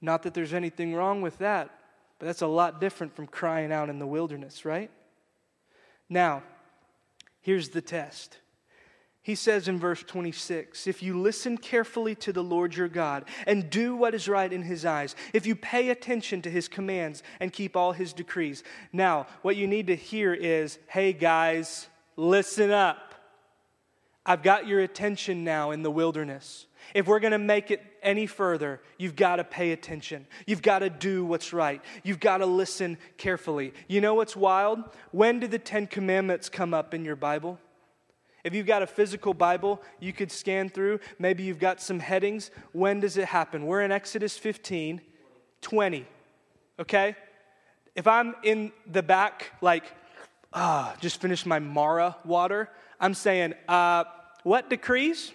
Not 0.00 0.22
that 0.22 0.34
there's 0.34 0.54
anything 0.54 0.94
wrong 0.94 1.22
with 1.22 1.38
that, 1.38 1.70
but 2.18 2.26
that's 2.26 2.42
a 2.42 2.46
lot 2.46 2.80
different 2.80 3.16
from 3.16 3.26
crying 3.26 3.72
out 3.72 3.88
in 3.88 3.98
the 3.98 4.06
wilderness, 4.06 4.64
right? 4.64 4.90
Now, 6.08 6.42
here's 7.40 7.70
the 7.70 7.80
test. 7.80 8.38
He 9.24 9.34
says 9.34 9.68
in 9.68 9.78
verse 9.78 10.02
26 10.02 10.86
If 10.86 11.02
you 11.02 11.18
listen 11.18 11.56
carefully 11.56 12.14
to 12.16 12.32
the 12.32 12.44
Lord 12.44 12.76
your 12.76 12.88
God 12.88 13.24
and 13.46 13.70
do 13.70 13.96
what 13.96 14.14
is 14.14 14.28
right 14.28 14.52
in 14.52 14.62
his 14.62 14.84
eyes, 14.84 15.16
if 15.32 15.46
you 15.46 15.56
pay 15.56 15.88
attention 15.88 16.42
to 16.42 16.50
his 16.50 16.68
commands 16.68 17.22
and 17.40 17.50
keep 17.50 17.74
all 17.74 17.92
his 17.92 18.12
decrees. 18.12 18.62
Now, 18.92 19.26
what 19.40 19.56
you 19.56 19.66
need 19.66 19.86
to 19.86 19.96
hear 19.96 20.34
is 20.34 20.78
hey, 20.88 21.14
guys, 21.14 21.88
listen 22.16 22.70
up. 22.70 23.14
I've 24.26 24.42
got 24.42 24.66
your 24.66 24.80
attention 24.80 25.42
now 25.42 25.70
in 25.70 25.82
the 25.82 25.90
wilderness. 25.90 26.66
If 26.94 27.06
we're 27.06 27.20
going 27.20 27.32
to 27.32 27.38
make 27.38 27.70
it 27.70 27.93
any 28.04 28.26
further, 28.26 28.80
you've 28.98 29.16
got 29.16 29.36
to 29.36 29.44
pay 29.44 29.72
attention. 29.72 30.26
You've 30.46 30.62
got 30.62 30.80
to 30.80 30.90
do 30.90 31.24
what's 31.24 31.52
right. 31.52 31.82
You've 32.02 32.20
got 32.20 32.38
to 32.38 32.46
listen 32.46 32.98
carefully. 33.16 33.72
You 33.88 34.00
know 34.00 34.14
what's 34.14 34.36
wild? 34.36 34.84
When 35.10 35.40
did 35.40 35.50
the 35.50 35.58
Ten 35.58 35.86
Commandments 35.86 36.48
come 36.48 36.74
up 36.74 36.94
in 36.94 37.04
your 37.04 37.16
Bible? 37.16 37.58
If 38.44 38.54
you've 38.54 38.66
got 38.66 38.82
a 38.82 38.86
physical 38.86 39.32
Bible 39.32 39.82
you 40.00 40.12
could 40.12 40.30
scan 40.30 40.68
through, 40.68 41.00
maybe 41.18 41.42
you've 41.42 41.58
got 41.58 41.80
some 41.80 41.98
headings. 41.98 42.50
When 42.72 43.00
does 43.00 43.16
it 43.16 43.24
happen? 43.24 43.64
We're 43.66 43.80
in 43.80 43.90
Exodus 43.90 44.36
15, 44.36 45.00
20. 45.62 46.06
Okay? 46.78 47.16
If 47.94 48.06
I'm 48.06 48.34
in 48.42 48.70
the 48.86 49.02
back, 49.02 49.52
like, 49.62 49.84
ah, 50.52 50.94
just 51.00 51.22
finished 51.22 51.46
my 51.46 51.58
Marah 51.58 52.16
water, 52.24 52.68
I'm 53.00 53.14
saying, 53.14 53.54
uh, 53.66 54.04
what 54.42 54.68
decrees? 54.68 55.32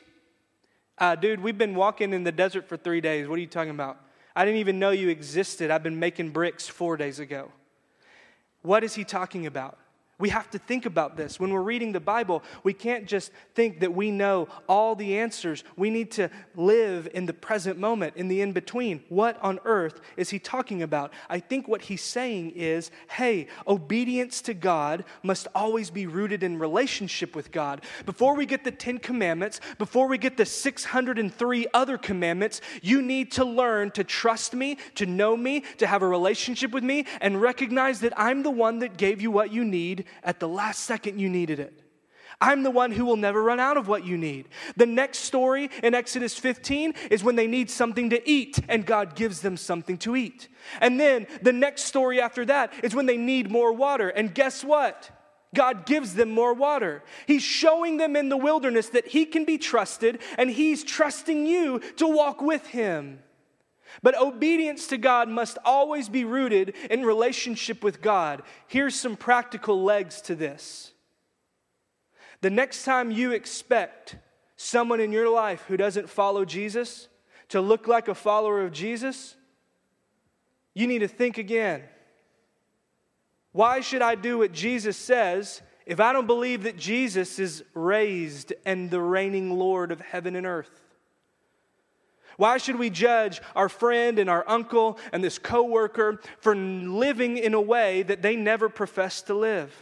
Uh, 1.00 1.16
dude, 1.16 1.40
we've 1.40 1.58
been 1.58 1.76
walking 1.76 2.12
in 2.12 2.26
the 2.26 2.32
desert 2.32 2.68
for 2.68 2.76
three 2.76 3.00
days. 3.00 3.28
What 3.28 3.38
are 3.38 3.42
you 3.42 3.48
talking 3.48 3.72
about? 3.72 4.02
I 4.36 4.44
didn't 4.44 4.60
even 4.60 4.80
know 4.80 4.90
you 4.92 5.08
existed. 5.08 5.72
I've 5.72 5.82
been 5.82 5.98
making 5.98 6.32
bricks 6.32 6.68
four 6.68 6.98
days 6.98 7.20
ago. 7.20 7.52
What 8.64 8.84
is 8.84 8.96
he 8.96 9.06
talking 9.06 9.46
about? 9.46 9.78
We 10.20 10.30
have 10.30 10.50
to 10.52 10.60
think 10.60 10.86
about 10.86 11.16
this. 11.16 11.40
When 11.40 11.54
we're 11.54 11.62
reading 11.62 11.94
the 11.94 12.02
Bible, 12.02 12.44
we 12.64 12.74
can't 12.74 13.06
just 13.06 13.32
think 13.56 13.80
that 13.80 13.94
we 13.94 14.12
know 14.12 14.50
all 14.68 14.94
the 14.94 15.18
answers. 15.18 15.64
We 15.78 15.90
need 15.90 16.12
to 16.12 16.30
live 16.58 17.08
in 17.14 17.26
the 17.26 17.34
present 17.34 17.80
moment, 17.80 18.18
in 18.18 18.28
the 18.28 18.42
in 18.42 18.52
between. 18.52 19.02
What 19.08 19.42
on 19.42 19.60
earth 19.64 20.02
is 20.18 20.30
he 20.30 20.38
talking 20.38 20.84
about? 20.84 21.14
I 21.30 21.40
think 21.40 21.70
what 21.70 21.84
he's 21.84 22.04
saying 22.04 22.52
is 22.52 22.92
hey, 23.12 23.48
obedience 23.66 24.42
to 24.42 24.54
God 24.54 25.06
must 25.24 25.48
always 25.56 25.90
be 25.90 26.06
rooted 26.06 26.44
in 26.44 26.60
relationship 26.60 27.34
with 27.34 27.54
God. 27.54 27.86
Before 28.06 28.36
we 28.36 28.46
get 28.46 28.66
the 28.66 28.72
Ten 28.72 28.98
Commandments, 28.98 29.62
before 29.78 30.08
we 30.08 30.18
get 30.18 30.36
the 30.36 30.46
603 30.46 31.68
other 31.74 31.98
commandments, 31.98 32.60
you 32.82 33.02
need 33.02 33.32
to 33.34 33.46
learn 33.46 33.92
to 33.92 34.04
trust 34.04 34.54
me, 34.54 34.78
to 34.96 35.06
know 35.06 35.38
me, 35.38 35.62
to 35.78 35.88
have 35.88 36.02
a 36.02 36.08
relationship 36.08 36.72
with 36.72 36.84
me, 36.84 37.06
and 37.22 37.42
recognize 37.42 38.02
that 38.02 38.12
I'm 38.18 38.44
the 38.44 38.52
one 38.52 38.80
that 38.80 38.98
gave 38.98 39.22
you 39.22 39.32
what 39.32 39.54
you 39.54 39.64
need 39.64 40.08
at 40.24 40.40
the 40.40 40.48
last 40.48 40.84
second 40.84 41.20
you 41.20 41.30
needed 41.30 41.60
it. 41.60 41.84
I'm 42.42 42.64
the 42.64 42.72
one 42.72 42.92
who 42.92 43.04
will 43.06 43.18
never 43.18 43.44
run 43.44 43.60
out 43.60 43.76
of 43.76 43.88
what 43.88 44.06
you 44.06 44.18
need. 44.18 44.48
The 44.78 44.86
next 44.86 45.20
story 45.20 45.70
in 45.84 45.94
Exodus 45.94 46.38
15 46.38 46.94
is 47.12 47.24
when 47.24 47.36
they 47.36 47.48
need 47.48 47.70
something 47.70 48.12
to 48.12 48.30
eat 48.30 48.60
and 48.70 48.86
God 48.86 49.16
gives 49.16 49.42
them 49.42 49.58
something 49.58 49.98
to 50.00 50.16
eat. 50.16 50.48
And 50.80 51.00
then 51.00 51.28
the 51.42 51.52
next 51.52 51.84
story 51.84 52.22
after 52.22 52.46
that 52.46 52.74
is 52.82 52.96
when 52.96 53.08
they 53.08 53.18
need 53.18 53.52
more 53.52 53.74
water. 53.74 54.08
And 54.10 54.34
guess 54.34 54.64
what? 54.64 55.10
God 55.54 55.86
gives 55.86 56.14
them 56.14 56.30
more 56.30 56.54
water. 56.54 57.04
He's 57.28 57.44
showing 57.44 57.98
them 57.98 58.16
in 58.16 58.30
the 58.30 58.38
wilderness 58.38 58.90
that 58.90 59.08
He 59.08 59.26
can 59.26 59.46
be 59.46 59.58
trusted 59.58 60.20
and 60.38 60.50
He's 60.50 60.84
trusting 60.84 61.46
you 61.46 61.80
to 61.98 62.08
walk 62.08 62.42
with 62.42 62.68
Him. 62.68 63.20
But 64.02 64.20
obedience 64.20 64.88
to 64.88 64.98
God 64.98 65.30
must 65.30 65.58
always 65.66 66.10
be 66.10 66.24
rooted 66.24 66.76
in 66.90 67.06
relationship 67.06 67.84
with 67.84 68.02
God. 68.02 68.44
Here's 68.68 68.96
some 68.96 69.16
practical 69.16 69.84
legs 69.84 70.22
to 70.22 70.36
this. 70.36 70.94
The 72.42 72.50
next 72.50 72.86
time 72.86 73.12
you 73.12 73.32
expect 73.32 74.16
someone 74.56 75.00
in 75.00 75.12
your 75.12 75.30
life 75.30 75.64
who 75.68 75.78
doesn't 75.78 76.10
follow 76.10 76.46
Jesus 76.46 77.08
to 77.50 77.62
look 77.62 77.88
like 77.88 78.08
a 78.08 78.16
follower 78.16 78.62
of 78.62 78.72
Jesus, 78.72 79.36
you 80.74 80.88
need 80.88 81.00
to 81.00 81.08
think 81.08 81.38
again. 81.38 81.84
Why 83.52 83.82
should 83.82 84.02
I 84.02 84.16
do 84.16 84.38
what 84.38 84.52
Jesus 84.52 84.96
says 84.96 85.62
if 85.86 86.00
I 86.00 86.14
don't 86.14 86.28
believe 86.28 86.64
that 86.64 86.78
Jesus 86.78 87.40
is 87.40 87.64
raised 87.74 88.54
and 88.66 88.92
the 88.92 89.02
reigning 89.02 89.58
Lord 89.58 89.92
of 89.92 90.00
heaven 90.00 90.36
and 90.36 90.46
earth? 90.46 90.89
Why 92.40 92.58
should 92.58 92.78
we 92.80 92.90
judge 92.90 93.42
our 93.54 93.68
friend 93.68 94.18
and 94.18 94.30
our 94.30 94.46
uncle 94.48 94.98
and 95.12 95.22
this 95.22 95.38
coworker 95.38 96.22
for 96.40 96.56
living 96.56 97.38
in 97.38 97.54
a 97.54 97.60
way 97.60 98.02
that 98.04 98.22
they 98.22 98.38
never 98.38 98.70
professed 98.70 99.28
to 99.28 99.34
live? 99.34 99.76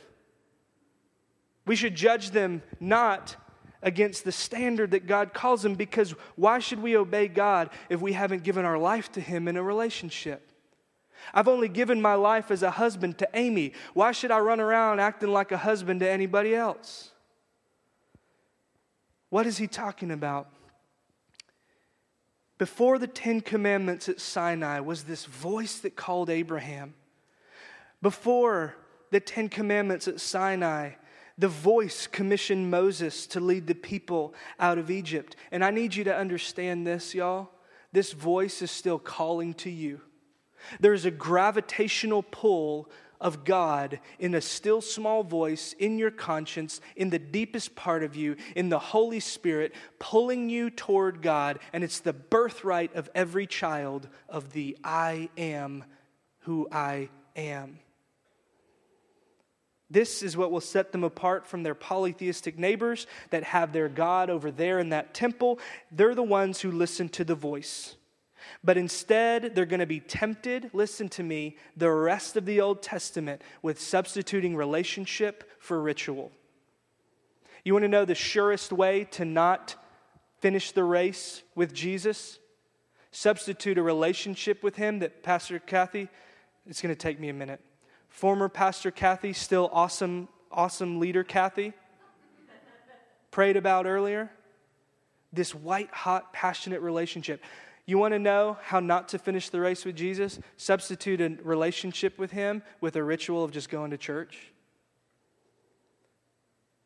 We 1.68 1.76
should 1.76 1.94
judge 1.94 2.32
them 2.32 2.64
not 2.80 3.36
against 3.84 4.24
the 4.24 4.32
standard 4.32 4.90
that 4.90 5.06
God 5.06 5.36
calls 5.36 5.62
them 5.62 5.76
because 5.76 6.16
why 6.36 6.58
should 6.58 6.82
we 6.82 6.98
obey 6.98 7.28
God 7.28 7.70
if 7.90 8.02
we 8.02 8.14
haven't 8.14 8.42
given 8.42 8.66
our 8.66 8.80
life 8.80 9.12
to 9.12 9.22
Him 9.22 9.48
in 9.48 9.56
a 9.56 9.62
relationship? 9.62 10.52
I've 11.36 11.48
only 11.48 11.70
given 11.70 12.02
my 12.02 12.16
life 12.16 12.50
as 12.50 12.64
a 12.64 12.72
husband 12.72 13.20
to 13.20 13.30
Amy. 13.36 13.74
Why 13.94 14.12
should 14.14 14.32
I 14.32 14.40
run 14.40 14.60
around 14.60 15.00
acting 15.00 15.30
like 15.30 15.52
a 15.52 15.58
husband 15.58 16.00
to 16.00 16.10
anybody 16.10 16.56
else? 16.56 17.12
What 19.30 19.46
is 19.46 19.60
he 19.60 19.68
talking 19.68 20.10
about? 20.10 20.50
Before 22.58 22.98
the 22.98 23.08
Ten 23.08 23.42
Commandments 23.42 24.10
at 24.10 24.20
Sinai 24.20 24.80
was 24.80 25.04
this 25.04 25.26
voice 25.26 25.78
that 25.80 25.96
called 25.96 26.30
Abraham. 26.30 26.96
Before 28.02 28.76
the 29.12 29.20
Ten 29.20 29.48
Commandments 29.48 30.08
at 30.08 30.20
Sinai, 30.20 30.92
the 31.38 31.48
voice 31.48 32.08
commissioned 32.08 32.72
Moses 32.72 33.28
to 33.28 33.40
lead 33.40 33.68
the 33.68 33.76
people 33.76 34.34
out 34.60 34.80
of 34.80 34.90
Egypt. 34.90 35.36
And 35.52 35.64
I 35.64 35.70
need 35.70 35.94
you 35.96 36.04
to 36.06 36.16
understand 36.16 36.88
this, 36.88 37.14
y'all. 37.14 37.52
This 37.92 38.12
voice 38.12 38.62
is 38.62 38.72
still 38.72 38.98
calling 38.98 39.54
to 39.56 39.70
you. 39.70 40.02
There's 40.80 41.06
a 41.06 41.12
gravitational 41.12 42.24
pull 42.24 42.90
of 43.20 43.44
God 43.44 44.00
in 44.20 44.36
a 44.36 44.42
still 44.42 44.82
small 44.82 45.24
voice 45.24 45.74
in 45.74 45.98
your 45.98 46.12
conscience, 46.12 46.82
in 46.96 47.10
the 47.10 47.20
deepest 47.20 47.76
part 47.76 48.04
of 48.04 48.16
you, 48.16 48.36
in 48.56 48.70
the 48.70 48.80
Holy 48.80 49.20
Spirit, 49.20 49.74
pulling 50.00 50.50
you 50.50 50.70
toward 50.70 51.22
God. 51.22 51.60
And 51.74 51.84
it's 51.84 52.00
the 52.00 52.14
birthright 52.14 52.96
of 52.96 53.10
every 53.14 53.48
child 53.48 54.08
of 54.30 54.54
the 54.54 54.78
I 54.84 55.30
am 55.38 55.84
who 56.40 56.68
I 56.72 57.10
am. 57.36 57.80
This 59.90 60.24
is 60.24 60.36
what 60.36 60.52
will 60.52 60.62
set 60.62 60.92
them 60.94 61.04
apart 61.04 61.46
from 61.46 61.64
their 61.64 61.76
polytheistic 61.76 62.58
neighbors 62.58 63.06
that 63.32 63.44
have 63.44 63.74
their 63.74 63.90
God 63.90 64.30
over 64.30 64.52
there 64.52 64.80
in 64.80 64.90
that 64.90 65.14
temple. 65.14 65.60
They're 65.92 66.16
the 66.16 66.24
ones 66.24 66.62
who 66.62 66.72
listen 66.72 67.10
to 67.10 67.26
the 67.26 67.36
voice. 67.36 67.97
But 68.64 68.78
instead, 68.78 69.56
they're 69.56 69.66
going 69.66 69.80
to 69.80 69.86
be 69.86 70.00
tempted, 70.00 70.70
listen 70.74 71.10
to 71.10 71.24
me, 71.24 71.58
the 71.76 71.92
rest 71.92 72.36
of 72.36 72.46
the 72.46 72.62
Old 72.62 72.82
Testament 72.82 73.42
with 73.62 73.80
substituting 73.80 74.56
relationship 74.56 75.50
for 75.60 75.82
ritual. 75.82 76.32
You 77.64 77.74
want 77.74 77.84
to 77.84 77.90
know 77.90 78.06
the 78.06 78.16
surest 78.16 78.72
way 78.72 79.04
to 79.12 79.26
not 79.26 79.76
finish 80.40 80.72
the 80.72 80.84
race 80.84 81.44
with 81.56 81.74
Jesus? 81.74 82.40
Substitute 83.12 83.78
a 83.78 83.84
relationship 83.84 84.64
with 84.64 84.76
Him 84.76 85.00
that 85.00 85.24
Pastor 85.24 85.60
Kathy, 85.60 86.08
it's 86.66 86.82
going 86.82 86.94
to 86.94 87.00
take 87.00 87.20
me 87.20 87.30
a 87.30 87.34
minute. 87.34 87.62
Former 88.10 88.50
Pastor 88.50 88.92
Kathy, 88.92 89.34
still 89.34 89.70
awesome, 89.74 90.28
awesome 90.52 91.00
leader 91.00 91.24
Kathy, 91.24 91.74
prayed 93.32 93.58
about 93.58 93.86
earlier. 93.86 94.32
This 95.34 95.54
white 95.54 95.94
hot, 95.94 96.32
passionate 96.32 96.82
relationship. 96.82 97.44
You 97.88 97.98
want 97.98 98.14
to 98.14 98.20
know 98.20 98.58
how 98.62 98.82
not 98.82 99.08
to 99.10 99.18
finish 99.18 99.50
the 99.50 99.62
race 99.62 99.86
with 99.86 99.96
Jesus? 99.96 100.40
Substitute 100.58 101.22
a 101.22 101.38
relationship 101.42 102.20
with 102.20 102.32
Him 102.32 102.62
with 102.82 102.98
a 102.98 103.04
ritual 103.04 103.46
of 103.46 103.52
just 103.52 103.70
going 103.70 103.92
to 103.92 103.98
church. 103.98 104.52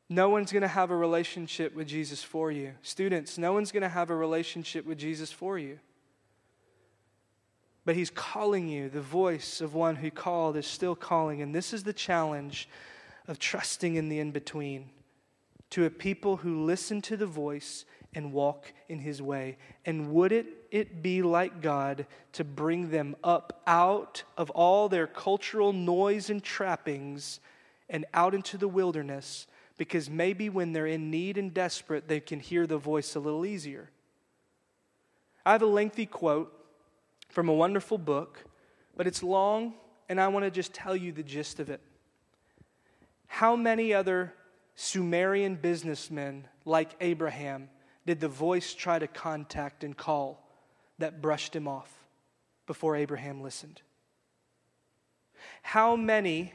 No 0.07 0.29
one's 0.29 0.51
going 0.51 0.61
to 0.61 0.67
have 0.67 0.91
a 0.91 0.95
relationship 0.95 1.73
with 1.73 1.87
Jesus 1.87 2.23
for 2.23 2.51
you. 2.51 2.73
Students, 2.83 3.39
no 3.39 3.51
one's 3.51 3.71
going 3.71 3.81
to 3.81 3.89
have 3.89 4.11
a 4.11 4.15
relationship 4.15 4.85
with 4.85 4.99
Jesus 4.99 5.31
for 5.31 5.57
you. 5.57 5.79
But 7.83 7.95
He's 7.95 8.11
calling 8.11 8.69
you. 8.69 8.87
The 8.87 9.01
voice 9.01 9.59
of 9.59 9.73
one 9.73 9.95
who 9.95 10.11
called 10.11 10.55
is 10.55 10.67
still 10.67 10.95
calling. 10.95 11.41
And 11.41 11.55
this 11.55 11.73
is 11.73 11.83
the 11.83 11.93
challenge 11.93 12.69
of 13.27 13.39
trusting 13.39 13.95
in 13.95 14.07
the 14.07 14.19
in 14.19 14.29
between 14.29 14.91
to 15.71 15.85
a 15.85 15.89
people 15.89 16.37
who 16.37 16.63
listen 16.63 17.01
to 17.01 17.17
the 17.17 17.25
voice 17.25 17.85
and 18.13 18.33
walk 18.33 18.73
in 18.89 18.99
his 18.99 19.21
way. 19.21 19.57
And 19.85 20.11
would 20.13 20.31
it, 20.31 20.45
it 20.69 21.01
be 21.01 21.21
like 21.21 21.61
God 21.61 22.05
to 22.33 22.43
bring 22.43 22.89
them 22.89 23.15
up 23.23 23.61
out 23.65 24.23
of 24.37 24.49
all 24.51 24.89
their 24.89 25.07
cultural 25.07 25.73
noise 25.73 26.29
and 26.29 26.43
trappings 26.43 27.39
and 27.89 28.05
out 28.13 28.33
into 28.33 28.57
the 28.57 28.67
wilderness? 28.67 29.47
Because 29.77 30.09
maybe 30.09 30.49
when 30.49 30.73
they're 30.73 30.87
in 30.87 31.09
need 31.09 31.37
and 31.37 31.53
desperate, 31.53 32.07
they 32.07 32.19
can 32.19 32.39
hear 32.39 32.67
the 32.67 32.77
voice 32.77 33.15
a 33.15 33.19
little 33.19 33.45
easier. 33.45 33.89
I 35.45 35.53
have 35.53 35.61
a 35.61 35.67
lengthy 35.67 36.05
quote 36.05 36.53
from 37.29 37.49
a 37.49 37.53
wonderful 37.53 37.97
book, 37.97 38.43
but 38.95 39.07
it's 39.07 39.23
long, 39.23 39.73
and 40.09 40.19
I 40.19 40.27
want 40.27 40.45
to 40.45 40.51
just 40.51 40.73
tell 40.73 40.95
you 40.95 41.11
the 41.11 41.23
gist 41.23 41.59
of 41.59 41.69
it. 41.69 41.79
How 43.27 43.55
many 43.55 43.93
other 43.93 44.33
Sumerian 44.75 45.55
businessmen 45.55 46.47
like 46.65 46.91
Abraham 46.99 47.69
did 48.05 48.19
the 48.19 48.27
voice 48.27 48.73
try 48.73 48.99
to 48.99 49.07
contact 49.07 49.83
and 49.83 49.95
call 49.95 50.47
that 50.97 51.21
brushed 51.21 51.55
him 51.55 51.67
off 51.67 51.91
before 52.67 52.95
Abraham 52.95 53.41
listened? 53.41 53.81
How 55.61 55.95
many 55.95 56.53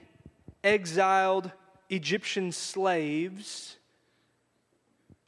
exiled 0.62 1.50
Egyptian 1.88 2.52
slaves 2.52 3.76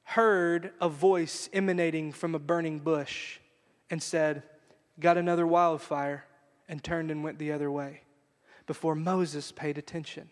heard 0.05 0.73
a 0.81 0.89
voice 0.89 1.49
emanating 1.53 2.13
from 2.13 2.35
a 2.35 2.39
burning 2.39 2.79
bush 2.79 3.39
and 3.91 4.03
said, 4.03 4.43
Got 4.99 5.19
another 5.19 5.47
wildfire, 5.47 6.25
and 6.69 6.83
turned 6.83 7.11
and 7.11 7.23
went 7.23 7.39
the 7.39 7.53
other 7.53 7.71
way 7.71 8.03
before 8.67 8.95
Moses 8.95 9.53
paid 9.53 9.79
attention? 9.79 10.29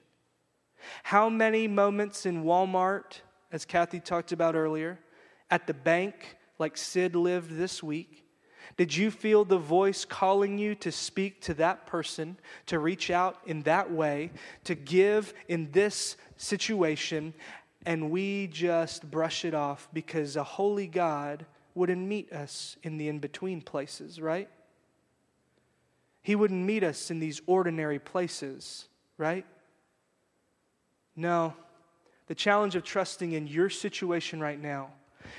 How 1.04 1.28
many 1.28 1.68
moments 1.68 2.26
in 2.26 2.44
Walmart, 2.44 3.20
as 3.52 3.64
Kathy 3.64 4.00
talked 4.00 4.32
about 4.32 4.54
earlier, 4.54 4.98
at 5.50 5.66
the 5.66 5.74
bank 5.74 6.36
like 6.58 6.76
Sid 6.76 7.14
lived 7.14 7.56
this 7.56 7.82
week? 7.82 8.24
Did 8.76 8.94
you 8.94 9.10
feel 9.10 9.44
the 9.44 9.58
voice 9.58 10.04
calling 10.04 10.58
you 10.58 10.74
to 10.76 10.92
speak 10.92 11.40
to 11.42 11.54
that 11.54 11.86
person, 11.86 12.36
to 12.66 12.78
reach 12.78 13.10
out 13.10 13.38
in 13.46 13.62
that 13.62 13.90
way, 13.90 14.32
to 14.64 14.74
give 14.74 15.32
in 15.48 15.70
this 15.72 16.16
situation, 16.36 17.32
and 17.86 18.10
we 18.10 18.48
just 18.48 19.08
brush 19.10 19.44
it 19.44 19.54
off 19.54 19.88
because 19.92 20.36
a 20.36 20.44
holy 20.44 20.88
God 20.88 21.46
wouldn't 21.74 22.06
meet 22.06 22.32
us 22.32 22.76
in 22.82 22.98
the 22.98 23.08
in 23.08 23.18
between 23.18 23.62
places, 23.62 24.20
right? 24.20 24.48
He 26.22 26.34
wouldn't 26.34 26.64
meet 26.64 26.82
us 26.82 27.10
in 27.10 27.20
these 27.20 27.40
ordinary 27.46 28.00
places, 28.00 28.88
right? 29.16 29.46
No. 31.14 31.54
The 32.26 32.34
challenge 32.34 32.74
of 32.74 32.82
trusting 32.82 33.32
in 33.32 33.46
your 33.46 33.70
situation 33.70 34.40
right 34.40 34.60
now 34.60 34.90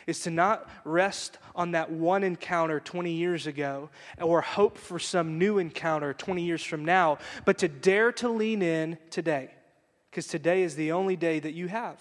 is 0.06 0.19
to 0.21 0.30
not 0.30 0.69
rest 0.84 1.38
on 1.56 1.71
that 1.71 1.91
one 1.91 2.23
encounter 2.23 2.80
20 2.80 3.12
years 3.12 3.47
ago 3.47 3.89
or 4.21 4.41
hope 4.41 4.78
for 4.78 5.00
some 5.00 5.38
new 5.38 5.58
encounter 5.58 6.13
20 6.13 6.43
years 6.43 6.63
from 6.63 6.86
now, 6.86 7.17
but 7.45 7.58
to 7.60 7.67
dare 7.67 8.12
to 8.13 8.30
lean 8.30 8.62
in 8.62 8.97
today, 9.10 9.52
because 10.10 10.28
today 10.28 10.63
is 10.63 10.76
the 10.76 10.91
only 10.91 11.15
day 11.15 11.39
that 11.39 11.54
you 11.54 11.67
have. 11.67 12.00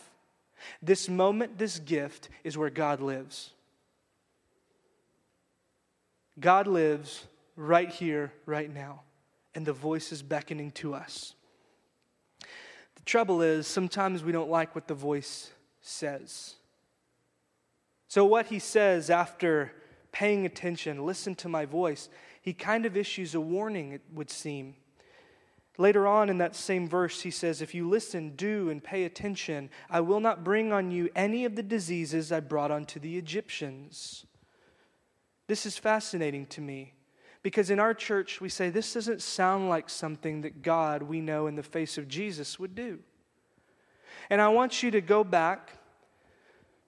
This 0.83 1.09
moment, 1.09 1.59
this 1.59 1.79
gift, 1.79 2.29
is 2.45 2.57
where 2.57 2.71
God 2.71 3.01
lives. 3.01 3.51
God 6.39 6.67
lives 6.67 7.27
right 7.57 7.89
here, 7.89 8.33
right 8.45 8.73
now, 8.73 9.03
and 9.55 9.65
the 9.65 9.73
voice 9.73 10.13
is 10.13 10.23
beckoning 10.23 10.71
to 10.73 10.95
us. 10.95 11.35
The 12.41 13.03
trouble 13.05 13.41
is, 13.41 13.67
sometimes 13.67 14.23
we 14.23 14.33
don't 14.33 14.51
like 14.51 14.75
what 14.75 14.87
the 14.87 14.95
voice 14.95 15.51
says. 15.81 16.57
So, 18.17 18.25
what 18.25 18.47
he 18.47 18.61
says 18.61 19.11
after 19.11 19.73
paying 20.11 20.47
attention, 20.47 21.05
listen 21.05 21.35
to 21.35 21.51
my 21.51 21.67
voice, 21.67 22.09
he 22.41 22.55
kind 22.55 22.87
of 22.87 22.97
issues 22.97 23.35
a 23.35 23.41
warning, 23.43 23.93
it 23.93 24.01
would 24.11 24.31
seem. 24.31 24.77
Later 25.77 26.07
on 26.07 26.31
in 26.31 26.39
that 26.39 26.57
same 26.57 26.89
verse, 26.89 27.21
he 27.21 27.31
says, 27.31 27.61
If 27.61 27.75
you 27.75 27.87
listen, 27.87 28.35
do, 28.35 28.71
and 28.71 28.83
pay 28.83 29.05
attention, 29.05 29.69
I 29.91 30.01
will 30.01 30.21
not 30.21 30.45
bring 30.45 30.73
on 30.73 30.91
you 30.91 31.11
any 31.15 31.45
of 31.45 31.57
the 31.57 31.63
diseases 31.63 32.33
I 32.33 32.41
brought 32.41 32.71
onto 32.71 32.99
the 32.99 33.19
Egyptians. 33.19 34.25
This 35.47 35.67
is 35.67 35.77
fascinating 35.77 36.47
to 36.47 36.63
me 36.63 36.95
because 37.43 37.69
in 37.69 37.79
our 37.79 37.93
church, 37.93 38.41
we 38.41 38.49
say 38.49 38.71
this 38.71 38.95
doesn't 38.95 39.21
sound 39.21 39.69
like 39.69 39.91
something 39.91 40.41
that 40.41 40.63
God, 40.63 41.03
we 41.03 41.21
know 41.21 41.49
in 41.49 41.57
the 41.57 41.63
face 41.63 41.99
of 41.99 42.09
Jesus, 42.09 42.59
would 42.59 42.75
do. 42.75 43.01
And 44.31 44.41
I 44.41 44.49
want 44.49 44.83
you 44.83 44.91
to 44.93 45.03
go 45.03 45.23
back 45.23 45.76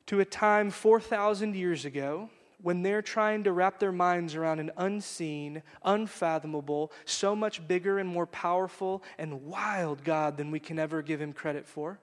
to 0.09 0.21
a 0.21 0.25
time 0.25 0.71
4,000 0.71 1.55
years 1.55 1.85
ago 1.85 2.31
when 2.63 2.83
they're 2.83 3.03
trying 3.03 3.45
to 3.45 3.53
wrap 3.53 3.79
their 3.79 3.93
minds 3.93 4.35
around 4.35 4.59
an 4.59 4.71
unseen, 4.79 5.63
unfathomable, 5.85 6.91
so 7.05 7.37
much 7.37 7.67
bigger 7.69 7.99
and 7.99 8.09
more 8.09 8.27
powerful 8.27 9.03
and 9.19 9.45
wild 9.45 10.03
God 10.03 10.37
than 10.37 10.51
we 10.51 10.59
can 10.59 10.79
ever 10.79 11.03
give 11.03 11.21
him 11.21 11.33
credit 11.33 11.67
for. 11.67 12.01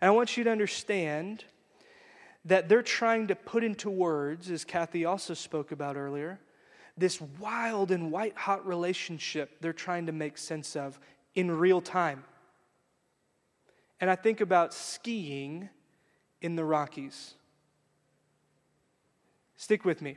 And 0.00 0.08
I 0.08 0.12
want 0.12 0.36
you 0.36 0.44
to 0.44 0.50
understand 0.50 1.44
that 2.44 2.68
they're 2.68 2.82
trying 2.82 3.28
to 3.28 3.34
put 3.34 3.64
into 3.64 3.88
words, 3.88 4.50
as 4.50 4.64
Kathy 4.64 5.04
also 5.04 5.32
spoke 5.32 5.72
about 5.72 5.96
earlier, 5.96 6.38
this 6.98 7.20
wild 7.40 7.90
and 7.90 8.12
white 8.12 8.36
hot 8.36 8.66
relationship 8.66 9.56
they're 9.60 9.72
trying 9.72 10.06
to 10.06 10.12
make 10.12 10.36
sense 10.36 10.76
of 10.76 11.00
in 11.34 11.50
real 11.50 11.80
time. 11.80 12.24
And 14.00 14.10
I 14.10 14.16
think 14.16 14.42
about 14.42 14.74
skiing 14.74 15.70
in 16.42 16.56
the 16.56 16.64
Rockies. 16.64 17.34
Stick 19.56 19.84
with 19.84 20.02
me. 20.02 20.16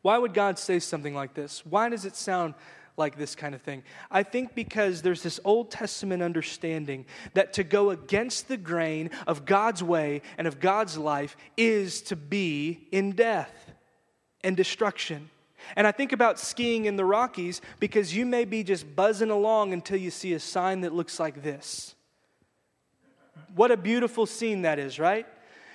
Why 0.00 0.18
would 0.18 0.34
God 0.34 0.58
say 0.58 0.80
something 0.80 1.14
like 1.14 1.34
this? 1.34 1.64
Why 1.64 1.88
does 1.88 2.04
it 2.04 2.16
sound 2.16 2.54
like 2.96 3.16
this 3.16 3.34
kind 3.34 3.54
of 3.54 3.62
thing? 3.62 3.84
I 4.10 4.22
think 4.22 4.54
because 4.54 5.02
there's 5.02 5.22
this 5.22 5.38
Old 5.44 5.70
Testament 5.70 6.22
understanding 6.22 7.06
that 7.34 7.52
to 7.54 7.64
go 7.64 7.90
against 7.90 8.48
the 8.48 8.56
grain 8.56 9.10
of 9.26 9.44
God's 9.44 9.82
way 9.82 10.22
and 10.38 10.46
of 10.48 10.60
God's 10.60 10.98
life 10.98 11.36
is 11.56 12.02
to 12.02 12.16
be 12.16 12.88
in 12.90 13.12
death 13.12 13.72
and 14.42 14.56
destruction. 14.56 15.30
And 15.76 15.86
I 15.86 15.92
think 15.92 16.12
about 16.12 16.40
skiing 16.40 16.86
in 16.86 16.96
the 16.96 17.04
Rockies 17.04 17.60
because 17.78 18.16
you 18.16 18.26
may 18.26 18.44
be 18.44 18.64
just 18.64 18.96
buzzing 18.96 19.30
along 19.30 19.72
until 19.72 19.98
you 19.98 20.10
see 20.10 20.32
a 20.32 20.40
sign 20.40 20.80
that 20.80 20.92
looks 20.92 21.20
like 21.20 21.42
this. 21.42 21.94
What 23.54 23.70
a 23.70 23.76
beautiful 23.76 24.26
scene 24.26 24.62
that 24.62 24.78
is, 24.78 24.98
right? 24.98 25.26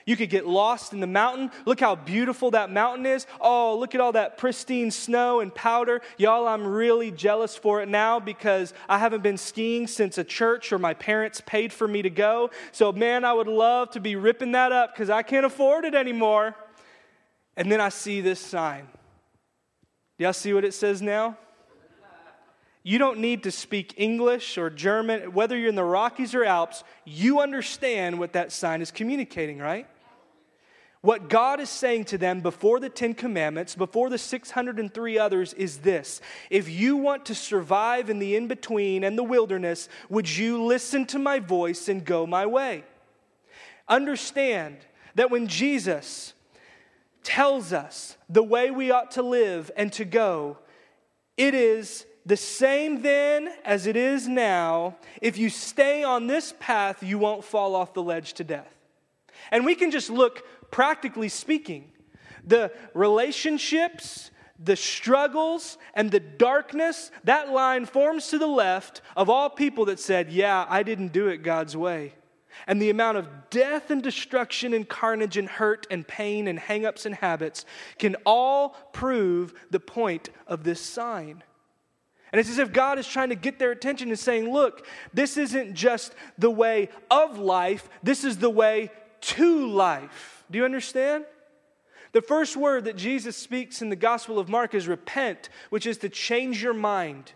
You 0.08 0.16
could 0.16 0.30
get 0.30 0.48
lost 0.48 0.94
in 0.94 1.02
the 1.02 1.08
mountain. 1.08 1.52
Look 1.66 1.82
how 1.82 1.96
beautiful 1.96 2.52
that 2.52 2.72
mountain 2.72 3.06
is. 3.06 3.28
Oh, 3.42 3.78
look 3.78 3.94
at 3.94 4.00
all 4.00 4.14
that 4.14 4.38
pristine 4.38 4.90
snow 4.90 5.42
and 5.42 5.54
powder. 5.54 6.02
Y'all, 6.18 6.48
I'm 6.48 6.66
really 6.66 7.12
jealous 7.12 7.58
for 7.58 7.82
it 7.82 7.90
now 7.90 8.18
because 8.22 8.74
I 8.88 9.00
haven't 9.00 9.22
been 9.22 9.38
skiing 9.38 9.86
since 9.86 10.18
a 10.18 10.24
church 10.24 10.72
or 10.72 10.80
my 10.80 10.94
parents 10.94 11.42
paid 11.46 11.74
for 11.74 11.90
me 11.90 12.02
to 12.04 12.10
go. 12.10 12.52
So, 12.72 12.94
man, 12.94 13.26
I 13.26 13.34
would 13.34 13.50
love 13.50 13.92
to 13.92 14.00
be 14.00 14.16
ripping 14.16 14.54
that 14.54 14.72
up 14.72 14.94
because 14.94 15.10
I 15.10 15.24
can't 15.24 15.46
afford 15.46 15.84
it 15.84 15.94
anymore. 15.94 16.56
And 17.58 17.70
then 17.70 17.82
I 17.82 17.90
see 17.90 18.22
this 18.22 18.40
sign. 18.40 18.88
Y'all 20.18 20.32
see 20.32 20.54
what 20.54 20.64
it 20.64 20.74
says 20.74 21.02
now? 21.02 21.38
You 22.84 22.98
don't 22.98 23.20
need 23.20 23.44
to 23.44 23.52
speak 23.52 23.94
English 23.98 24.58
or 24.58 24.70
German. 24.70 25.34
Whether 25.34 25.58
you're 25.58 25.70
in 25.70 25.76
the 25.76 25.84
Rockies 25.84 26.34
or 26.34 26.44
Alps, 26.44 26.84
you 27.06 27.42
understand 27.42 28.20
what 28.20 28.34
that 28.34 28.52
sign 28.52 28.82
is 28.82 28.92
communicating, 28.92 29.60
right? 29.60 29.88
What 31.02 31.30
God 31.30 31.60
is 31.60 31.70
saying 31.70 32.06
to 32.06 32.18
them 32.18 32.42
before 32.42 32.80
the 32.80 32.90
Ten 32.90 33.14
Commandments, 33.14 33.76
before 33.76 34.10
the 34.10 34.18
603 34.18 35.20
others, 35.20 35.54
is 35.54 35.80
this 35.80 36.22
If 36.50 36.70
you 36.70 36.98
want 36.98 37.26
to 37.28 37.36
survive 37.36 38.10
in 38.10 38.20
the 38.20 38.36
in 38.36 38.48
between 38.48 39.04
and 39.04 39.18
the 39.18 39.24
wilderness, 39.24 39.90
would 40.10 40.30
you 40.30 40.64
listen 40.64 41.06
to 41.08 41.20
my 41.20 41.40
voice 41.40 41.88
and 41.88 42.04
go 42.04 42.26
my 42.26 42.46
way? 42.46 42.84
Understand 43.88 44.78
that 45.16 45.32
when 45.32 45.48
Jesus 45.48 46.34
tells 47.24 47.74
us 47.74 48.18
the 48.28 48.44
way 48.44 48.72
we 48.72 48.92
ought 48.92 49.12
to 49.12 49.22
live 49.22 49.70
and 49.78 49.94
to 49.94 50.06
go, 50.06 50.58
it 51.38 51.54
is 51.54 52.06
the 52.28 52.38
same 52.38 53.02
then 53.02 53.50
as 53.64 53.88
it 53.88 53.96
is 53.96 54.28
now. 54.28 54.98
If 55.22 55.38
you 55.38 55.50
stay 55.50 56.04
on 56.04 56.28
this 56.28 56.54
path, 56.60 57.02
you 57.02 57.18
won't 57.18 57.46
fall 57.46 57.74
off 57.74 57.94
the 57.94 58.04
ledge 58.04 58.34
to 58.34 58.44
death. 58.44 58.74
And 59.50 59.66
we 59.66 59.76
can 59.76 59.92
just 59.92 60.10
look 60.10 60.44
practically 60.70 61.30
speaking. 61.30 61.90
The 62.46 62.74
relationships, 62.94 64.32
the 64.60 64.76
struggles, 64.76 65.78
and 65.94 66.12
the 66.12 66.20
darkness, 66.20 67.12
that 67.24 67.50
line 67.50 67.86
forms 67.86 68.28
to 68.28 68.38
the 68.38 68.48
left 68.48 69.02
of 69.16 69.30
all 69.30 69.50
people 69.50 69.86
that 69.86 70.00
said, 70.00 70.30
Yeah, 70.30 70.66
I 70.68 70.84
didn't 70.84 71.14
do 71.14 71.30
it 71.30 71.44
God's 71.44 71.78
way. 71.78 72.14
And 72.66 72.82
the 72.82 72.90
amount 72.90 73.18
of 73.20 73.50
death 73.50 73.90
and 73.90 74.04
destruction 74.04 74.74
and 74.74 74.88
carnage 74.90 75.38
and 75.38 75.48
hurt 75.48 75.88
and 75.90 76.06
pain 76.06 76.48
and 76.48 76.60
hangups 76.60 77.06
and 77.06 77.16
habits 77.16 77.64
can 78.00 78.16
all 78.26 78.70
prove 78.92 79.54
the 79.70 79.80
point 79.80 80.30
of 80.46 80.66
this 80.66 80.82
sign. 80.82 81.44
And 82.32 82.40
it's 82.40 82.50
as 82.50 82.58
if 82.58 82.74
God 82.74 83.00
is 83.00 83.08
trying 83.08 83.30
to 83.30 83.36
get 83.36 83.58
their 83.58 83.72
attention 83.72 84.10
and 84.10 84.20
saying, 84.20 84.52
Look, 84.52 84.86
this 85.14 85.38
isn't 85.38 85.74
just 85.74 86.14
the 86.38 86.52
way 86.52 86.90
of 87.10 87.38
life, 87.38 87.90
this 88.04 88.24
is 88.24 88.38
the 88.38 88.50
way 88.50 88.92
to 89.22 89.68
life. 89.68 90.44
Do 90.52 90.58
you 90.58 90.66
understand? 90.66 91.26
The 92.14 92.22
first 92.22 92.56
word 92.56 92.86
that 92.86 92.96
Jesus 92.96 93.36
speaks 93.36 93.82
in 93.82 93.90
the 93.90 93.96
Gospel 93.96 94.40
of 94.40 94.50
Mark 94.50 94.74
is 94.74 94.88
repent, 94.88 95.50
which 95.70 95.86
is 95.86 95.98
to 96.00 96.10
change 96.10 96.64
your 96.64 96.74
mind. 96.74 97.34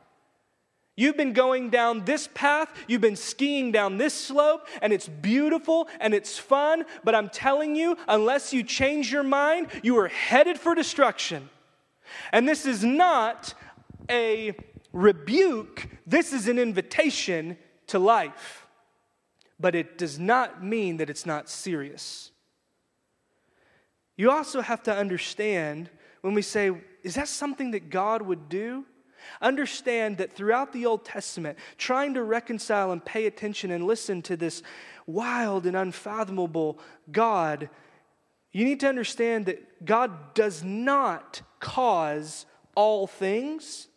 You've 0.96 1.18
been 1.18 1.34
going 1.34 1.70
down 1.70 2.06
this 2.06 2.28
path, 2.34 2.70
you've 2.88 3.02
been 3.02 3.16
skiing 3.16 3.72
down 3.72 3.98
this 3.98 4.14
slope, 4.14 4.68
and 4.82 4.92
it's 4.92 5.08
beautiful 5.08 5.88
and 6.00 6.14
it's 6.14 6.38
fun, 6.38 6.86
but 7.04 7.16
I'm 7.16 7.30
telling 7.30 7.76
you, 7.76 7.98
unless 8.08 8.54
you 8.54 8.64
change 8.64 9.12
your 9.12 9.24
mind, 9.24 9.68
you 9.84 9.98
are 10.00 10.10
headed 10.10 10.60
for 10.60 10.76
destruction. 10.76 11.50
And 12.32 12.48
this 12.48 12.66
is 12.66 12.84
not 12.84 13.54
a 14.10 14.54
rebuke, 14.94 15.88
this 16.06 16.34
is 16.34 16.48
an 16.48 16.60
invitation 16.60 17.58
to 17.88 18.00
life. 18.00 18.68
But 19.60 19.76
it 19.76 19.98
does 19.98 20.18
not 20.18 20.64
mean 20.64 20.98
that 20.98 21.10
it's 21.10 21.26
not 21.26 21.50
serious. 21.50 22.32
You 24.18 24.32
also 24.32 24.62
have 24.62 24.84
to 24.84 24.96
understand 24.96 25.90
when 26.22 26.34
we 26.34 26.42
say, 26.42 26.72
is 27.04 27.16
that 27.16 27.28
something 27.28 27.72
that 27.72 27.90
God 27.90 28.22
would 28.22 28.50
do? 28.50 28.86
Understand 29.42 30.18
that 30.18 30.34
throughout 30.34 30.74
the 30.74 30.86
Old 30.86 31.06
Testament, 31.06 31.58
trying 31.78 32.16
to 32.16 32.24
reconcile 32.24 32.92
and 32.92 33.04
pay 33.04 33.28
attention 33.28 33.72
and 33.72 33.86
listen 33.86 34.22
to 34.24 34.36
this 34.36 34.64
wild 35.06 35.66
and 35.66 35.76
unfathomable 35.78 36.80
God, 37.12 37.70
you 38.52 38.66
need 38.66 38.80
to 38.82 38.90
understand 38.90 39.46
that 39.46 39.86
God 39.86 40.34
does 40.34 40.64
not 40.64 41.42
cause 41.60 42.46
all 42.76 43.08
things, 43.08 43.88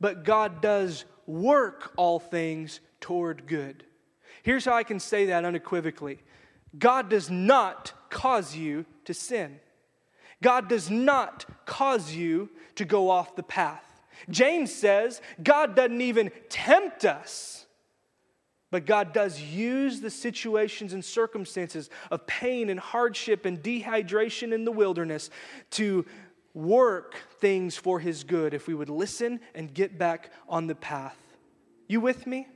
but 0.00 0.24
God 0.24 0.60
does 0.60 1.04
work 1.26 1.92
all 1.96 2.18
things 2.18 2.80
toward 3.00 3.46
good. 3.46 3.84
Here's 4.42 4.64
how 4.64 4.74
I 4.74 4.84
can 4.84 5.00
say 5.00 5.26
that 5.26 5.44
unequivocally 5.44 6.20
God 6.78 7.08
does 7.08 7.30
not 7.30 7.92
cause 8.10 8.54
you 8.54 8.84
to 9.04 9.14
sin. 9.14 9.60
God 10.42 10.68
does 10.68 10.90
not 10.90 11.44
cause 11.66 12.12
you 12.12 12.50
to 12.76 12.84
go 12.84 13.10
off 13.10 13.36
the 13.36 13.42
path. 13.42 13.84
James 14.30 14.72
says 14.72 15.20
God 15.42 15.74
doesn't 15.74 16.00
even 16.00 16.30
tempt 16.48 17.04
us, 17.04 17.66
but 18.70 18.86
God 18.86 19.12
does 19.12 19.40
use 19.40 20.00
the 20.00 20.10
situations 20.10 20.92
and 20.92 21.04
circumstances 21.04 21.88
of 22.10 22.26
pain 22.26 22.68
and 22.68 22.78
hardship 22.78 23.46
and 23.46 23.62
dehydration 23.62 24.52
in 24.52 24.64
the 24.64 24.72
wilderness 24.72 25.30
to 25.70 26.04
work 26.54 27.16
things 27.40 27.76
for 27.76 28.00
his 28.00 28.24
good 28.24 28.54
if 28.54 28.66
we 28.66 28.74
would 28.74 28.88
listen 28.88 29.40
and 29.54 29.72
get 29.72 29.98
back 29.98 30.30
on 30.48 30.66
the 30.66 30.74
path. 30.74 31.16
You 31.86 32.00
with 32.00 32.26
me? 32.26 32.46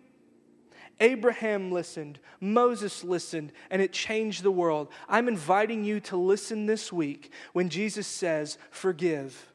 Abraham 1.00 1.72
listened, 1.72 2.20
Moses 2.40 3.02
listened, 3.02 3.52
and 3.70 3.82
it 3.82 3.92
changed 3.92 4.42
the 4.42 4.52
world. 4.52 4.88
I'm 5.08 5.26
inviting 5.26 5.84
you 5.84 5.98
to 6.00 6.16
listen 6.16 6.66
this 6.66 6.92
week 6.92 7.32
when 7.52 7.68
Jesus 7.68 8.06
says, 8.06 8.56
Forgive. 8.70 9.50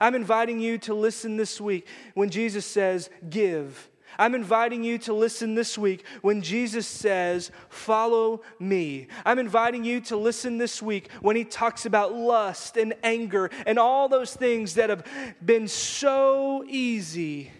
I'm 0.00 0.14
inviting 0.14 0.60
you 0.60 0.78
to 0.78 0.94
listen 0.94 1.36
this 1.36 1.60
week 1.60 1.88
when 2.14 2.30
Jesus 2.30 2.66
says, 2.66 3.10
Give. 3.28 3.88
I'm 4.18 4.34
inviting 4.34 4.82
you 4.82 4.98
to 4.98 5.12
listen 5.12 5.54
this 5.54 5.76
week 5.76 6.04
when 6.22 6.42
Jesus 6.42 6.86
says, 6.86 7.50
Follow 7.68 8.42
me. 8.58 9.08
I'm 9.24 9.38
inviting 9.38 9.84
you 9.84 10.00
to 10.02 10.16
listen 10.16 10.58
this 10.58 10.82
week 10.82 11.10
when 11.20 11.36
he 11.36 11.44
talks 11.44 11.86
about 11.86 12.14
lust 12.14 12.76
and 12.76 12.94
anger 13.02 13.50
and 13.66 13.78
all 13.78 14.08
those 14.08 14.34
things 14.34 14.74
that 14.74 14.90
have 14.90 15.06
been 15.44 15.68
so 15.68 16.64
easy 16.66 17.50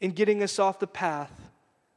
in 0.00 0.12
getting 0.12 0.42
us 0.42 0.58
off 0.58 0.78
the 0.78 0.86
path. 0.86 1.32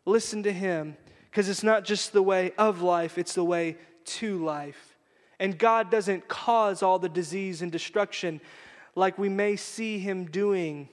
Listen 0.06 0.44
to 0.44 0.52
him 0.52 0.98
because 1.30 1.50
it's 1.50 1.64
not 1.64 1.84
just 1.84 2.14
the 2.14 2.24
way 2.24 2.52
of 2.58 2.82
life, 2.82 3.18
it's 3.18 3.36
the 3.36 3.44
way 3.44 3.78
to 4.06 4.44
life. 4.44 4.98
And 5.40 5.58
God 5.58 5.90
doesn't 5.90 6.28
cause 6.28 6.84
all 6.84 7.00
the 7.00 7.10
disease 7.10 7.62
and 7.62 7.72
destruction 7.72 8.42
like 8.96 9.18
we 9.18 9.30
may 9.30 9.56
see 9.56 10.00
him 10.00 10.26
doing 10.26 10.90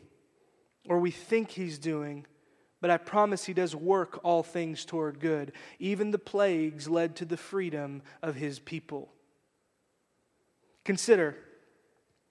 or 0.88 1.00
we 1.00 1.10
think 1.10 1.50
he's 1.50 1.78
doing. 1.78 2.26
But 2.80 2.90
I 2.90 2.98
promise 2.98 3.44
he 3.44 3.54
does 3.54 3.74
work 3.74 4.20
all 4.22 4.42
things 4.42 4.84
toward 4.84 5.18
good. 5.18 5.52
Even 5.78 6.10
the 6.10 6.18
plagues 6.18 6.88
led 6.88 7.16
to 7.16 7.24
the 7.24 7.36
freedom 7.36 8.02
of 8.22 8.34
his 8.34 8.58
people. 8.58 9.12
Consider 10.84 11.36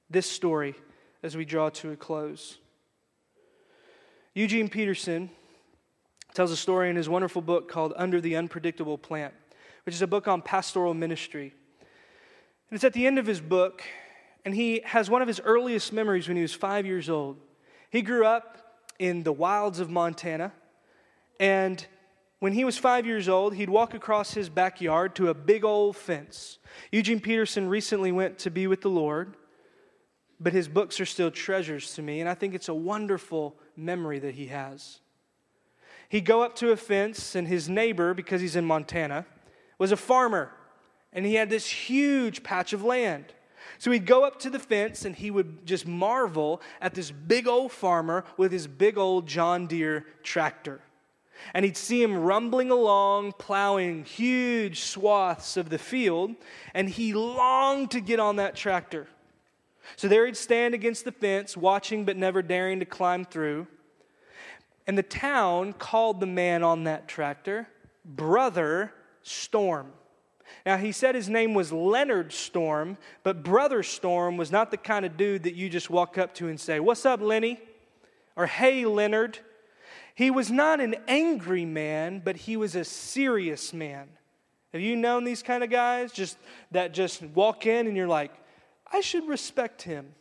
this 0.09 0.29
story 0.29 0.75
as 1.23 1.35
we 1.35 1.45
draw 1.45 1.69
to 1.69 1.91
a 1.91 1.95
close. 1.95 2.59
Eugene 4.33 4.69
Peterson 4.69 5.29
tells 6.33 6.51
a 6.51 6.57
story 6.57 6.89
in 6.89 6.95
his 6.95 7.09
wonderful 7.09 7.41
book 7.41 7.69
called 7.69 7.93
Under 7.95 8.21
the 8.21 8.35
Unpredictable 8.35 8.97
Plant, 8.97 9.33
which 9.85 9.95
is 9.95 10.01
a 10.01 10.07
book 10.07 10.27
on 10.27 10.41
pastoral 10.41 10.93
ministry. 10.93 11.53
And 12.69 12.75
it's 12.75 12.83
at 12.83 12.93
the 12.93 13.07
end 13.07 13.17
of 13.17 13.25
his 13.25 13.41
book, 13.41 13.83
and 14.43 14.53
he 14.53 14.81
has 14.85 15.09
one 15.09 15.21
of 15.21 15.27
his 15.27 15.39
earliest 15.43 15.91
memories 15.93 16.27
when 16.27 16.37
he 16.37 16.43
was 16.43 16.53
five 16.53 16.85
years 16.85 17.09
old. 17.09 17.37
He 17.89 18.01
grew 18.01 18.25
up 18.25 18.64
in 18.99 19.23
the 19.23 19.33
wilds 19.33 19.79
of 19.79 19.89
Montana, 19.89 20.51
and 21.39 21.85
when 22.39 22.53
he 22.53 22.63
was 22.63 22.77
five 22.77 23.05
years 23.05 23.27
old, 23.27 23.55
he'd 23.55 23.69
walk 23.69 23.93
across 23.93 24.33
his 24.33 24.49
backyard 24.49 25.15
to 25.15 25.29
a 25.29 25.33
big 25.33 25.63
old 25.63 25.95
fence. 25.95 26.59
Eugene 26.91 27.19
Peterson 27.19 27.69
recently 27.69 28.11
went 28.11 28.37
to 28.39 28.51
be 28.51 28.67
with 28.67 28.81
the 28.81 28.89
Lord, 28.89 29.35
but 30.39 30.53
his 30.53 30.67
books 30.67 30.99
are 30.99 31.05
still 31.05 31.31
treasures 31.31 31.93
to 31.95 32.01
me, 32.01 32.19
and 32.19 32.29
I 32.29 32.33
think 32.33 32.53
it's 32.53 32.69
a 32.69 32.73
wonderful 32.73 33.55
memory 33.75 34.19
that 34.19 34.35
he 34.35 34.47
has. 34.47 34.99
He'd 36.09 36.25
go 36.25 36.43
up 36.43 36.55
to 36.57 36.71
a 36.71 36.77
fence, 36.77 37.35
and 37.35 37.47
his 37.47 37.67
neighbor, 37.67 38.13
because 38.13 38.41
he's 38.41 38.55
in 38.55 38.65
Montana, 38.65 39.25
was 39.77 39.91
a 39.91 39.97
farmer, 39.97 40.51
and 41.11 41.25
he 41.25 41.35
had 41.35 41.49
this 41.49 41.67
huge 41.67 42.43
patch 42.43 42.73
of 42.73 42.83
land. 42.83 43.33
So 43.77 43.91
he'd 43.91 44.05
go 44.05 44.23
up 44.23 44.39
to 44.39 44.49
the 44.49 44.59
fence 44.59 45.05
and 45.05 45.15
he 45.15 45.31
would 45.31 45.65
just 45.65 45.85
marvel 45.87 46.61
at 46.81 46.93
this 46.93 47.11
big 47.11 47.47
old 47.47 47.71
farmer 47.71 48.23
with 48.37 48.51
his 48.51 48.67
big 48.67 48.97
old 48.97 49.27
John 49.27 49.67
Deere 49.67 50.05
tractor. 50.23 50.81
And 51.53 51.65
he'd 51.65 51.77
see 51.77 52.01
him 52.01 52.17
rumbling 52.17 52.71
along, 52.71 53.33
plowing 53.33 54.05
huge 54.05 54.81
swaths 54.81 55.57
of 55.57 55.69
the 55.69 55.77
field, 55.77 56.35
and 56.73 56.89
he 56.89 57.13
longed 57.13 57.91
to 57.91 57.99
get 57.99 58.19
on 58.19 58.37
that 58.37 58.55
tractor. 58.55 59.07
So 59.95 60.07
there 60.07 60.25
he'd 60.25 60.37
stand 60.37 60.73
against 60.73 61.05
the 61.05 61.11
fence, 61.11 61.55
watching 61.55 62.05
but 62.05 62.17
never 62.17 62.41
daring 62.41 62.79
to 62.79 62.85
climb 62.85 63.25
through. 63.25 63.67
And 64.87 64.97
the 64.97 65.03
town 65.03 65.73
called 65.73 66.19
the 66.19 66.25
man 66.25 66.63
on 66.63 66.85
that 66.85 67.07
tractor 67.07 67.67
Brother 68.03 68.93
Storm. 69.23 69.91
Now, 70.65 70.77
he 70.77 70.91
said 70.91 71.15
his 71.15 71.29
name 71.29 71.53
was 71.53 71.71
Leonard 71.71 72.31
Storm, 72.33 72.97
but 73.23 73.43
Brother 73.43 73.83
Storm 73.83 74.37
was 74.37 74.51
not 74.51 74.71
the 74.71 74.77
kind 74.77 75.05
of 75.05 75.17
dude 75.17 75.43
that 75.43 75.55
you 75.55 75.69
just 75.69 75.89
walk 75.89 76.17
up 76.17 76.33
to 76.35 76.47
and 76.47 76.59
say, 76.59 76.79
What's 76.79 77.05
up, 77.05 77.21
Lenny? 77.21 77.59
Or, 78.35 78.47
Hey, 78.47 78.85
Leonard. 78.85 79.39
He 80.15 80.31
was 80.31 80.49
not 80.49 80.79
an 80.79 80.95
angry 81.07 81.65
man, 81.65 82.21
but 82.23 82.37
he 82.37 82.55
was 82.55 82.75
a 82.75 82.85
serious 82.85 83.73
man. 83.73 84.07
Have 84.71 84.81
you 84.81 84.95
known 84.95 85.25
these 85.25 85.43
kind 85.43 85.63
of 85.63 85.69
guys? 85.69 86.11
Just 86.11 86.37
that 86.71 86.93
just 86.93 87.21
walk 87.21 87.65
in 87.65 87.87
and 87.87 87.97
you're 87.97 88.07
like, 88.07 88.31
I 88.91 89.01
should 89.01 89.27
respect 89.27 89.81
him. 89.81 90.13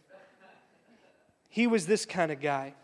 He 1.49 1.69
was 1.69 1.87
this 1.87 2.05
kind 2.05 2.33
of 2.33 2.41
guy. 2.41 2.75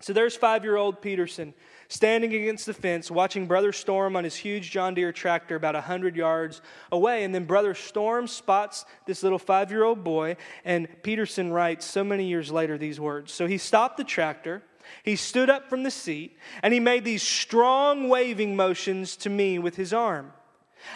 So 0.00 0.12
there's 0.12 0.34
five 0.34 0.64
year 0.64 0.76
old 0.76 1.00
Peterson 1.00 1.54
standing 1.90 2.32
against 2.32 2.66
the 2.66 2.72
fence, 2.72 3.10
watching 3.10 3.46
Brother 3.46 3.72
Storm 3.72 4.14
on 4.14 4.22
his 4.22 4.36
huge 4.36 4.70
John 4.70 4.94
Deere 4.94 5.12
tractor 5.12 5.56
about 5.56 5.74
100 5.74 6.14
yards 6.14 6.62
away. 6.92 7.24
And 7.24 7.34
then 7.34 7.44
Brother 7.44 7.74
Storm 7.74 8.28
spots 8.28 8.84
this 9.06 9.24
little 9.24 9.40
five 9.40 9.70
year 9.72 9.82
old 9.82 10.04
boy, 10.04 10.36
and 10.64 10.88
Peterson 11.02 11.52
writes 11.52 11.84
so 11.84 12.04
many 12.04 12.26
years 12.28 12.52
later 12.52 12.78
these 12.78 13.00
words. 13.00 13.32
So 13.32 13.48
he 13.48 13.58
stopped 13.58 13.96
the 13.96 14.04
tractor. 14.04 14.62
He 15.02 15.16
stood 15.16 15.50
up 15.50 15.68
from 15.68 15.82
the 15.82 15.90
seat 15.90 16.38
and 16.62 16.72
he 16.72 16.80
made 16.80 17.04
these 17.04 17.22
strong 17.22 18.08
waving 18.08 18.56
motions 18.56 19.16
to 19.18 19.30
me 19.30 19.58
with 19.58 19.76
his 19.76 19.92
arm. 19.92 20.32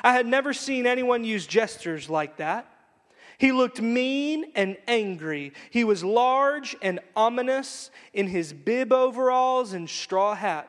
I 0.03 0.13
had 0.13 0.27
never 0.27 0.53
seen 0.53 0.87
anyone 0.87 1.25
use 1.25 1.47
gestures 1.47 2.09
like 2.09 2.39
that. 2.39 2.71
He 3.37 3.53
looked 3.53 3.83
mean 3.83 4.53
and 4.55 4.77
angry. 4.87 5.53
He 5.71 5.85
was 5.85 6.05
large 6.05 6.77
and 6.81 7.01
ominous 7.17 7.91
in 8.13 8.29
his 8.29 8.53
bib 8.53 8.93
overalls 8.93 9.73
and 9.73 9.91
straw 9.91 10.35
hat. 10.35 10.69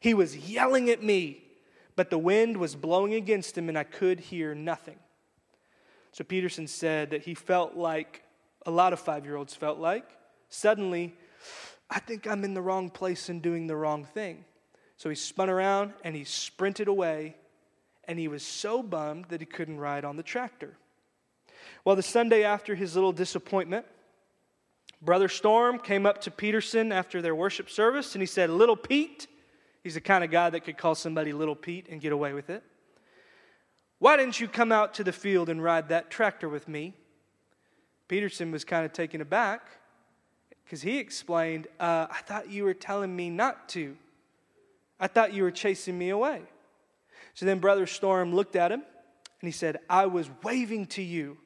He 0.00 0.14
was 0.14 0.36
yelling 0.36 0.90
at 0.90 1.02
me, 1.02 1.42
but 1.96 2.10
the 2.10 2.18
wind 2.18 2.56
was 2.56 2.74
blowing 2.74 3.14
against 3.14 3.58
him 3.58 3.68
and 3.68 3.78
I 3.78 3.84
could 3.84 4.20
hear 4.20 4.54
nothing. 4.54 4.98
So 6.12 6.24
Peterson 6.24 6.66
said 6.66 7.10
that 7.10 7.22
he 7.22 7.34
felt 7.34 7.76
like 7.76 8.22
a 8.66 8.70
lot 8.70 8.92
of 8.92 9.00
five 9.00 9.24
year 9.24 9.36
olds 9.36 9.54
felt 9.54 9.78
like. 9.78 10.04
Suddenly, 10.48 11.14
I 11.90 11.98
think 12.00 12.26
I'm 12.26 12.44
in 12.44 12.54
the 12.54 12.62
wrong 12.62 12.90
place 12.90 13.28
and 13.28 13.40
doing 13.42 13.66
the 13.66 13.76
wrong 13.76 14.04
thing. 14.04 14.44
So 14.96 15.08
he 15.08 15.14
spun 15.14 15.48
around 15.48 15.92
and 16.02 16.14
he 16.14 16.24
sprinted 16.24 16.88
away, 16.88 17.36
and 18.04 18.18
he 18.18 18.28
was 18.28 18.42
so 18.42 18.82
bummed 18.82 19.26
that 19.26 19.40
he 19.40 19.46
couldn't 19.46 19.78
ride 19.78 20.04
on 20.04 20.16
the 20.16 20.22
tractor. 20.22 20.76
Well, 21.84 21.96
the 21.96 22.02
Sunday 22.02 22.42
after 22.42 22.74
his 22.74 22.94
little 22.94 23.12
disappointment, 23.12 23.86
Brother 25.00 25.28
Storm 25.28 25.78
came 25.78 26.04
up 26.04 26.20
to 26.22 26.30
Peterson 26.30 26.90
after 26.90 27.22
their 27.22 27.34
worship 27.34 27.70
service 27.70 28.14
and 28.14 28.22
he 28.22 28.26
said, 28.26 28.50
Little 28.50 28.76
Pete, 28.76 29.28
he's 29.82 29.94
the 29.94 30.00
kind 30.00 30.24
of 30.24 30.30
guy 30.30 30.50
that 30.50 30.60
could 30.60 30.76
call 30.76 30.94
somebody 30.94 31.32
Little 31.32 31.56
Pete 31.56 31.86
and 31.90 32.00
get 32.00 32.12
away 32.12 32.32
with 32.32 32.50
it. 32.50 32.62
Why 33.98 34.16
didn't 34.16 34.40
you 34.40 34.48
come 34.48 34.70
out 34.70 34.94
to 34.94 35.04
the 35.04 35.12
field 35.12 35.48
and 35.48 35.62
ride 35.62 35.88
that 35.88 36.10
tractor 36.10 36.48
with 36.48 36.68
me? 36.68 36.94
Peterson 38.06 38.52
was 38.52 38.64
kind 38.64 38.84
of 38.84 38.92
taken 38.92 39.20
aback 39.20 39.66
because 40.64 40.82
he 40.82 40.98
explained, 40.98 41.66
uh, 41.80 42.06
I 42.10 42.20
thought 42.24 42.50
you 42.50 42.64
were 42.64 42.74
telling 42.74 43.14
me 43.14 43.28
not 43.30 43.68
to. 43.70 43.96
I 45.00 45.08
thought 45.08 45.32
you 45.32 45.42
were 45.42 45.50
chasing 45.50 45.98
me 45.98 46.10
away. 46.10 46.42
So 47.34 47.46
then 47.46 47.58
Brother 47.58 47.86
Storm 47.86 48.34
looked 48.34 48.56
at 48.56 48.72
him 48.72 48.80
and 48.80 49.48
he 49.48 49.52
said, 49.52 49.78
I 49.88 50.06
was 50.06 50.30
waving 50.42 50.86
to 50.86 51.02
you 51.02 51.38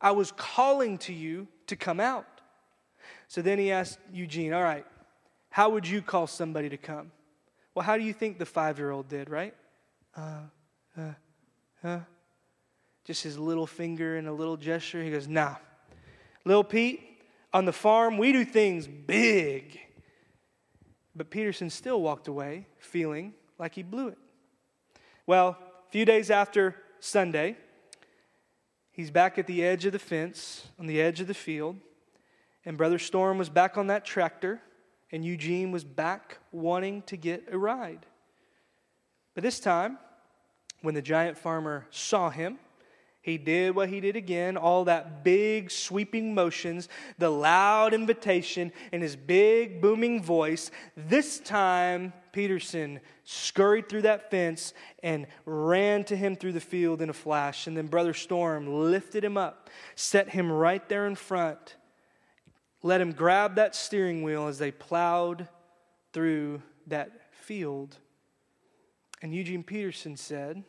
I 0.00 0.12
was 0.12 0.32
calling 0.32 0.98
to 0.98 1.12
you 1.12 1.46
to 1.66 1.76
come 1.76 2.00
out. 2.00 2.26
So 3.28 3.42
then 3.42 3.58
he 3.58 3.70
asked 3.70 3.98
Eugene, 4.12 4.52
All 4.52 4.62
right, 4.62 4.86
how 5.50 5.70
would 5.70 5.86
you 5.86 6.00
call 6.00 6.26
somebody 6.26 6.68
to 6.70 6.76
come? 6.76 7.12
Well, 7.80 7.86
how 7.86 7.96
do 7.96 8.04
you 8.04 8.12
think 8.12 8.36
the 8.36 8.44
five 8.44 8.78
year 8.78 8.90
old 8.90 9.08
did, 9.08 9.30
right? 9.30 9.54
Uh, 10.14 10.42
uh, 10.98 11.12
uh. 11.82 12.00
Just 13.06 13.22
his 13.22 13.38
little 13.38 13.66
finger 13.66 14.18
and 14.18 14.28
a 14.28 14.32
little 14.34 14.58
gesture. 14.58 15.02
He 15.02 15.10
goes, 15.10 15.26
Nah. 15.26 15.54
Little 16.44 16.62
Pete, 16.62 17.00
on 17.54 17.64
the 17.64 17.72
farm, 17.72 18.18
we 18.18 18.32
do 18.32 18.44
things 18.44 18.86
big. 18.86 19.80
But 21.16 21.30
Peterson 21.30 21.70
still 21.70 22.02
walked 22.02 22.28
away 22.28 22.66
feeling 22.80 23.32
like 23.58 23.76
he 23.76 23.82
blew 23.82 24.08
it. 24.08 24.18
Well, 25.26 25.56
a 25.88 25.90
few 25.90 26.04
days 26.04 26.30
after 26.30 26.76
Sunday, 26.98 27.56
He's 28.90 29.10
back 29.10 29.38
at 29.38 29.46
the 29.46 29.64
edge 29.64 29.86
of 29.86 29.92
the 29.92 29.98
fence, 29.98 30.66
on 30.78 30.86
the 30.86 31.00
edge 31.00 31.22
of 31.22 31.28
the 31.28 31.32
field. 31.32 31.78
And 32.66 32.76
Brother 32.76 32.98
Storm 32.98 33.38
was 33.38 33.48
back 33.48 33.78
on 33.78 33.86
that 33.86 34.04
tractor, 34.04 34.60
and 35.12 35.24
Eugene 35.24 35.72
was 35.72 35.84
back 35.84 36.38
wanting 36.52 37.02
to 37.02 37.16
get 37.16 37.44
a 37.50 37.58
ride. 37.58 38.06
But 39.34 39.42
this 39.42 39.60
time, 39.60 39.98
when 40.82 40.94
the 40.94 41.02
giant 41.02 41.38
farmer 41.38 41.86
saw 41.90 42.30
him, 42.30 42.58
he 43.22 43.36
did 43.36 43.74
what 43.76 43.90
he 43.90 44.00
did 44.00 44.16
again, 44.16 44.56
all 44.56 44.84
that 44.84 45.22
big 45.24 45.70
sweeping 45.70 46.34
motions, 46.34 46.88
the 47.18 47.28
loud 47.28 47.92
invitation 47.92 48.72
in 48.92 49.02
his 49.02 49.14
big 49.14 49.82
booming 49.82 50.22
voice. 50.22 50.70
This 50.96 51.38
time, 51.38 52.14
Peterson 52.32 52.98
scurried 53.24 53.90
through 53.90 54.02
that 54.02 54.30
fence 54.30 54.72
and 55.02 55.26
ran 55.44 56.04
to 56.04 56.16
him 56.16 56.34
through 56.34 56.52
the 56.52 56.60
field 56.60 57.02
in 57.02 57.10
a 57.10 57.14
flash. 57.14 57.66
And 57.66 57.76
then 57.76 57.88
Brother 57.88 58.14
Storm 58.14 58.66
lifted 58.66 59.22
him 59.22 59.36
up, 59.36 59.68
set 59.96 60.30
him 60.30 60.50
right 60.50 60.88
there 60.88 61.06
in 61.06 61.14
front, 61.14 61.76
let 62.82 63.00
him 63.00 63.12
grab 63.12 63.56
that 63.56 63.74
steering 63.74 64.22
wheel 64.22 64.46
as 64.46 64.58
they 64.58 64.70
plowed 64.70 65.48
through 66.12 66.62
that 66.86 67.32
field. 67.32 67.96
And 69.22 69.34
Eugene 69.34 69.62
Peterson 69.62 70.16
said, 70.16 70.64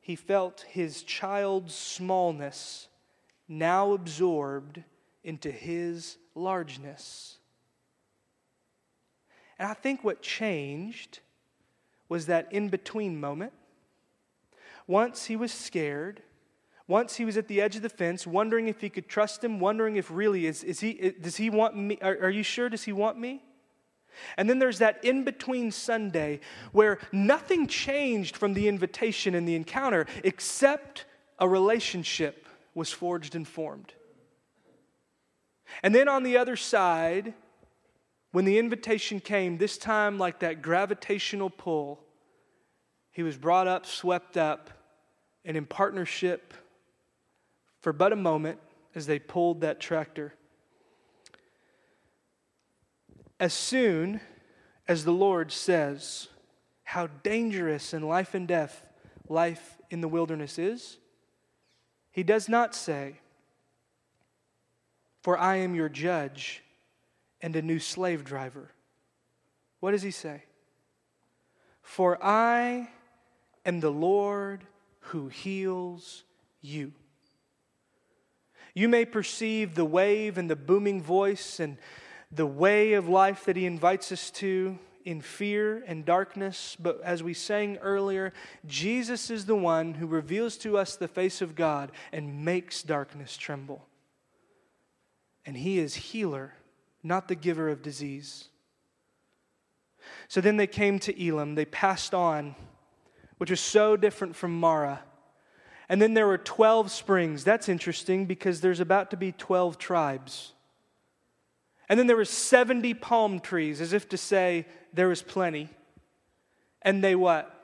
he 0.00 0.16
felt 0.16 0.66
his 0.68 1.04
child's 1.04 1.74
smallness 1.74 2.88
now 3.46 3.92
absorbed 3.92 4.82
into 5.22 5.50
his 5.50 6.16
largeness. 6.34 7.38
And 9.58 9.68
I 9.68 9.74
think 9.74 10.02
what 10.02 10.20
changed 10.20 11.20
was 12.08 12.26
that 12.26 12.52
in 12.52 12.68
between 12.68 13.20
moment. 13.20 13.52
Once 14.88 15.26
he 15.26 15.36
was 15.36 15.52
scared, 15.52 16.20
once 16.88 17.16
he 17.16 17.24
was 17.24 17.36
at 17.36 17.48
the 17.48 17.60
edge 17.60 17.76
of 17.76 17.82
the 17.82 17.88
fence, 17.88 18.26
wondering 18.26 18.68
if 18.68 18.80
he 18.80 18.90
could 18.90 19.08
trust 19.08 19.42
him, 19.42 19.60
wondering 19.60 19.96
if 19.96 20.10
really 20.10 20.46
is, 20.46 20.64
is 20.64 20.80
he 20.80 21.14
does 21.20 21.36
he 21.36 21.50
want 21.50 21.76
me? 21.76 21.98
Are, 22.02 22.18
are 22.22 22.30
you 22.30 22.42
sure? 22.42 22.68
Does 22.68 22.82
he 22.82 22.92
want 22.92 23.18
me? 23.18 23.42
And 24.36 24.48
then 24.48 24.58
there's 24.58 24.78
that 24.78 25.02
in 25.04 25.24
between 25.24 25.70
Sunday 25.70 26.40
where 26.72 26.98
nothing 27.12 27.66
changed 27.66 28.36
from 28.36 28.54
the 28.54 28.68
invitation 28.68 29.34
and 29.34 29.48
the 29.48 29.54
encounter 29.54 30.06
except 30.22 31.06
a 31.38 31.48
relationship 31.48 32.46
was 32.74 32.92
forged 32.92 33.34
and 33.34 33.46
formed. 33.46 33.92
And 35.82 35.94
then 35.94 36.08
on 36.08 36.22
the 36.22 36.36
other 36.36 36.56
side, 36.56 37.32
when 38.32 38.44
the 38.44 38.58
invitation 38.58 39.20
came, 39.20 39.58
this 39.58 39.78
time 39.78 40.18
like 40.18 40.40
that 40.40 40.62
gravitational 40.62 41.50
pull, 41.50 42.00
he 43.10 43.22
was 43.22 43.36
brought 43.36 43.68
up, 43.68 43.86
swept 43.86 44.36
up, 44.36 44.70
and 45.44 45.56
in 45.56 45.66
partnership 45.66 46.54
for 47.82 47.92
but 47.92 48.12
a 48.12 48.16
moment 48.16 48.58
as 48.94 49.06
they 49.06 49.18
pulled 49.18 49.60
that 49.60 49.78
tractor 49.78 50.32
as 53.42 53.52
soon 53.52 54.20
as 54.86 55.04
the 55.04 55.10
Lord 55.10 55.50
says 55.50 56.28
how 56.84 57.08
dangerous 57.24 57.92
in 57.92 58.06
life 58.06 58.34
and 58.34 58.46
death 58.46 58.86
life 59.28 59.78
in 59.90 60.00
the 60.00 60.06
wilderness 60.06 60.60
is, 60.60 60.98
he 62.12 62.22
does 62.22 62.48
not 62.48 62.72
say, 62.72 63.16
For 65.22 65.36
I 65.36 65.56
am 65.56 65.74
your 65.74 65.88
judge 65.88 66.62
and 67.40 67.56
a 67.56 67.62
new 67.62 67.80
slave 67.80 68.24
driver. 68.24 68.70
What 69.80 69.90
does 69.90 70.02
he 70.02 70.12
say? 70.12 70.44
For 71.82 72.24
I 72.24 72.90
am 73.66 73.80
the 73.80 73.90
Lord 73.90 74.62
who 75.00 75.26
heals 75.26 76.22
you. 76.60 76.92
You 78.74 78.88
may 78.88 79.04
perceive 79.04 79.74
the 79.74 79.84
wave 79.84 80.38
and 80.38 80.48
the 80.48 80.56
booming 80.56 81.02
voice 81.02 81.60
and 81.60 81.76
the 82.30 82.46
way 82.46 82.94
of 82.94 83.08
life 83.08 83.44
that 83.44 83.56
he 83.56 83.66
invites 83.66 84.10
us 84.10 84.30
to 84.30 84.78
in 85.04 85.20
fear 85.20 85.82
and 85.86 86.04
darkness, 86.04 86.76
but 86.78 87.00
as 87.02 87.22
we 87.22 87.34
sang 87.34 87.76
earlier, 87.78 88.32
Jesus 88.66 89.30
is 89.30 89.46
the 89.46 89.56
one 89.56 89.94
who 89.94 90.06
reveals 90.06 90.56
to 90.58 90.78
us 90.78 90.96
the 90.96 91.08
face 91.08 91.42
of 91.42 91.54
God 91.54 91.90
and 92.12 92.44
makes 92.44 92.82
darkness 92.82 93.36
tremble. 93.36 93.84
And 95.44 95.56
he 95.56 95.78
is 95.78 95.94
healer, 95.94 96.54
not 97.02 97.28
the 97.28 97.34
giver 97.34 97.68
of 97.68 97.82
disease. 97.82 98.48
So 100.28 100.40
then 100.40 100.56
they 100.56 100.66
came 100.66 100.98
to 101.00 101.26
Elim. 101.26 101.54
they 101.54 101.64
passed 101.64 102.14
on, 102.14 102.54
which 103.38 103.50
was 103.50 103.60
so 103.60 103.96
different 103.96 104.36
from 104.36 104.58
Marah. 104.58 105.00
And 105.92 106.00
then 106.00 106.14
there 106.14 106.26
were 106.26 106.38
12 106.38 106.90
springs. 106.90 107.44
That's 107.44 107.68
interesting 107.68 108.24
because 108.24 108.62
there's 108.62 108.80
about 108.80 109.10
to 109.10 109.16
be 109.18 109.30
12 109.30 109.76
tribes. 109.76 110.54
And 111.86 112.00
then 112.00 112.06
there 112.06 112.16
were 112.16 112.24
70 112.24 112.94
palm 112.94 113.40
trees, 113.40 113.78
as 113.78 113.92
if 113.92 114.08
to 114.08 114.16
say, 114.16 114.64
there 114.94 115.08
was 115.08 115.20
plenty. 115.20 115.68
And 116.80 117.04
they 117.04 117.14
what? 117.14 117.54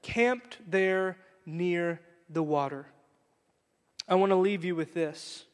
Camped 0.00 0.58
there 0.64 1.16
near 1.44 2.00
the 2.28 2.40
water. 2.40 2.86
I 4.06 4.14
want 4.14 4.30
to 4.30 4.36
leave 4.36 4.64
you 4.64 4.76
with 4.76 4.94
this. 4.94 5.44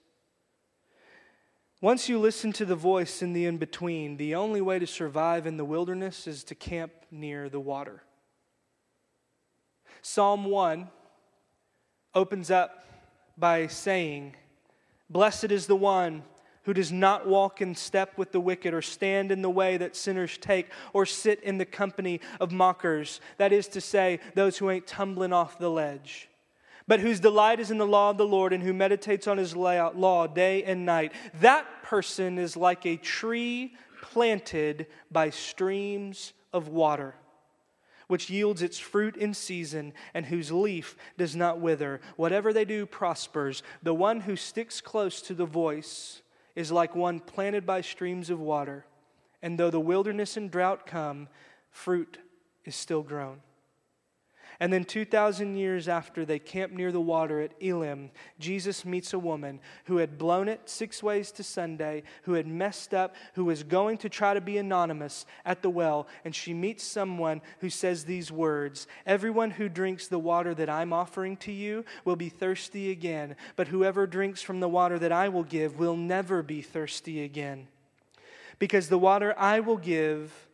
Once 1.81 2.11
you 2.11 2.19
listen 2.19 2.53
to 2.53 2.67
the 2.67 2.77
voice 2.77 3.23
in 3.23 3.33
the 3.33 3.47
in 3.47 3.57
between, 3.57 4.19
the 4.19 4.35
only 4.35 4.61
way 4.61 4.79
to 4.79 4.87
survive 4.87 5.47
in 5.47 5.57
the 5.57 5.65
wilderness 5.65 6.27
is 6.27 6.45
to 6.45 6.55
camp 6.55 6.93
near 7.11 7.49
the 7.49 7.59
water. 7.59 8.03
Psalm 10.03 10.45
1 10.45 10.91
opens 12.17 12.51
up 12.51 12.85
by 13.39 13.69
saying, 13.69 14.35
Blessed 15.09 15.53
is 15.53 15.69
the 15.69 15.77
one 15.77 16.25
who 16.65 16.75
does 16.75 16.91
not 16.91 17.29
walk 17.29 17.63
in 17.63 17.77
step 17.77 18.19
with 18.19 18.33
the 18.33 18.41
wicked, 18.41 18.75
or 18.75 18.83
stand 18.83 19.31
in 19.31 19.41
the 19.41 19.51
way 19.51 19.77
that 19.77 19.95
sinners 19.95 20.37
take, 20.37 20.69
or 20.93 21.07
sit 21.07 21.41
in 21.45 21.59
the 21.59 21.65
company 21.65 22.21
of 22.41 22.51
mockers. 22.51 23.21
That 23.37 23.53
is 23.53 23.69
to 23.69 23.81
say, 23.81 24.19
those 24.35 24.59
who 24.59 24.69
ain't 24.69 24.89
tumbling 24.89 25.33
off 25.33 25.61
the 25.61 25.71
ledge. 25.71 26.29
But 26.89 26.99
whose 26.99 27.21
delight 27.21 27.61
is 27.61 27.71
in 27.71 27.79
the 27.79 27.87
law 27.87 28.11
of 28.11 28.17
the 28.17 28.27
Lord, 28.27 28.53
and 28.53 28.65
who 28.65 28.73
meditates 28.73 29.29
on 29.29 29.39
his 29.39 29.55
law 29.55 30.27
day 30.27 30.65
and 30.65 30.85
night. 30.85 31.13
That 31.41 31.67
person 31.85 32.37
is 32.37 32.57
like 32.57 32.85
a 32.85 32.97
tree 32.97 33.75
planted 34.03 34.87
by 35.13 35.31
streams 35.31 36.33
of 36.53 36.67
water 36.67 37.15
which 38.09 38.31
yields 38.31 38.63
its 38.63 38.79
fruit 38.79 39.17
in 39.17 39.35
season 39.35 39.93
and 40.15 40.27
whose 40.27 40.53
leaf 40.53 40.97
does 41.19 41.35
not 41.35 41.61
wither. 41.61 42.01
Whatever 42.17 42.53
they 42.53 42.65
do 42.65 42.87
prospers. 42.87 43.63
The 43.83 43.95
one 43.95 44.21
who 44.21 44.37
sticks 44.37 44.81
close 44.81 45.21
to 45.23 45.35
the 45.35 45.47
voice 45.47 46.23
is 46.55 46.73
like 46.73 46.95
one 46.95 47.21
planted 47.21 47.67
by 47.67 47.81
streams 47.81 48.31
of 48.31 48.41
water. 48.41 48.87
And 49.43 49.59
though 49.59 49.71
the 49.71 49.81
wilderness 49.81 50.37
and 50.37 50.51
drought 50.51 50.87
come, 50.87 51.29
fruit 51.71 52.19
is 52.65 52.75
still 52.75 53.03
grown. 53.03 53.41
And 54.59 54.73
then 54.73 54.85
2,000 54.85 55.57
years 55.57 55.89
after 55.89 56.25
they 56.25 56.39
camp 56.39 56.73
near 56.73 56.91
the 56.91 57.01
water 57.01 57.41
at 57.41 57.53
Elim, 57.61 58.11
Jesus 58.39 58.85
meets 58.85 59.13
a 59.13 59.19
woman 59.19 59.61
who 59.85 59.99
had 59.99 60.17
blown 60.17 60.49
it 60.49 60.63
six 60.65 61.03
ways 61.03 61.31
to 61.33 61.43
Sunday, 61.43 62.05
who 62.23 62.33
had 62.35 62.47
messed 62.47 62.95
up, 62.95 63.15
who 63.35 63.45
was 63.45 63.63
going 63.63 63.99
to 63.99 64.09
try 64.09 64.33
to 64.33 64.41
be 64.41 64.57
anonymous 64.57 65.27
at 65.45 65.61
the 65.61 65.71
well. 65.71 66.07
And 66.25 66.35
she 66.35 66.55
meets 66.55 66.85
someone 66.85 67.43
who 67.61 67.69
says 67.69 68.05
these 68.05 68.33
words 68.33 68.87
Everyone 69.05 69.51
who 69.51 69.69
drinks 69.69 70.09
the 70.09 70.19
water 70.19 70.55
that 70.55 70.71
I'm 70.71 70.93
offering 70.93 71.37
to 71.39 71.53
you 71.53 71.85
will 72.05 72.17
be 72.17 72.29
thirsty 72.29 72.91
again, 72.91 73.37
but 73.57 73.69
whoever 73.69 74.07
drinks 74.07 74.41
from 74.41 74.61
the 74.61 74.69
water 74.69 74.99
that 74.99 75.13
I 75.13 75.29
will 75.29 75.45
give 75.45 75.79
will 75.79 75.97
never 75.97 76.43
be 76.43 76.63
thirsty 76.63 77.23
again. 77.23 77.69
Because 78.59 78.89
the 78.89 78.99
water 78.99 79.35
I 79.37 79.61
will 79.61 79.77
give 79.77 80.47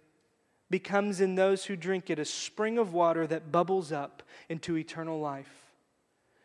becomes 0.72 1.20
in 1.20 1.34
those 1.36 1.66
who 1.66 1.76
drink 1.76 2.08
it 2.08 2.18
a 2.18 2.24
spring 2.24 2.78
of 2.78 2.94
water 2.94 3.26
that 3.26 3.52
bubbles 3.52 3.92
up 3.92 4.22
into 4.48 4.76
eternal 4.76 5.20
life. 5.20 5.62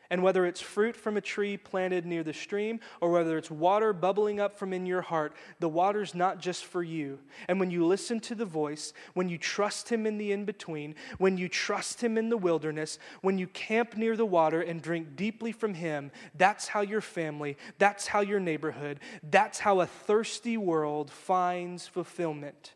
And 0.10 0.22
whether 0.22 0.46
it's 0.46 0.62
fruit 0.62 0.96
from 0.96 1.18
a 1.18 1.22
tree 1.22 1.58
planted 1.58 2.06
near 2.06 2.24
the 2.24 2.34
stream 2.34 2.80
or 3.02 3.12
whether 3.12 3.38
it's 3.38 3.52
water 3.52 3.94
bubbling 3.94 4.40
up 4.40 4.58
from 4.58 4.74
in 4.74 4.86
your 4.86 5.02
heart, 5.02 5.34
the 5.60 5.70
water's 5.70 6.14
not 6.14 6.40
just 6.40 6.66
for 6.66 6.84
you. 6.84 7.20
And 7.48 7.60
when 7.60 7.72
you 7.72 7.86
listen 7.86 8.20
to 8.22 8.36
the 8.36 8.46
voice, 8.46 8.94
when 9.14 9.30
you 9.30 9.38
trust 9.38 9.90
Him 9.90 10.06
in 10.06 10.18
the 10.18 10.32
in 10.32 10.46
between, 10.46 10.96
when 11.18 11.38
you 11.38 11.50
trust 11.50 12.02
Him 12.02 12.18
in 12.18 12.30
the 12.30 12.38
wilderness, 12.38 13.00
when 13.22 13.38
you 13.38 13.48
camp 13.48 13.98
near 13.98 14.16
the 14.16 14.26
water 14.26 14.62
and 14.62 14.82
drink 14.82 15.16
deeply 15.16 15.52
from 15.52 15.74
Him, 15.74 16.12
that's 16.36 16.68
how 16.68 16.82
your 16.82 17.02
family, 17.02 17.58
that's 17.78 18.08
how 18.08 18.22
your 18.22 18.40
neighborhood, 18.40 19.00
that's 19.24 19.60
how 19.60 19.82
a 19.82 19.86
thirsty 19.86 20.58
world 20.58 21.12
finds 21.12 21.88
fulfillment 21.88 22.74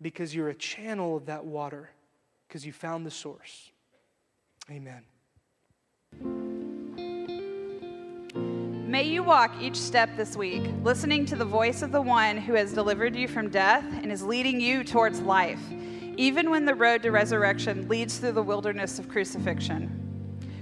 because 0.00 0.34
you're 0.34 0.48
a 0.48 0.54
channel 0.54 1.16
of 1.16 1.26
that 1.26 1.44
water 1.44 1.90
because 2.48 2.64
you 2.64 2.72
found 2.72 3.06
the 3.06 3.10
source. 3.10 3.70
Amen. 4.70 5.02
May 8.90 9.04
you 9.04 9.22
walk 9.22 9.52
each 9.60 9.76
step 9.76 10.16
this 10.16 10.36
week, 10.36 10.68
listening 10.82 11.24
to 11.26 11.36
the 11.36 11.44
voice 11.44 11.82
of 11.82 11.92
the 11.92 12.02
one 12.02 12.36
who 12.36 12.54
has 12.54 12.72
delivered 12.72 13.14
you 13.14 13.28
from 13.28 13.48
death 13.48 13.84
and 13.84 14.10
is 14.10 14.24
leading 14.24 14.60
you 14.60 14.82
towards 14.82 15.20
life, 15.20 15.62
even 16.16 16.50
when 16.50 16.64
the 16.64 16.74
road 16.74 17.02
to 17.02 17.10
resurrection 17.10 17.88
leads 17.88 18.18
through 18.18 18.32
the 18.32 18.42
wilderness 18.42 18.98
of 18.98 19.08
crucifixion. 19.08 19.96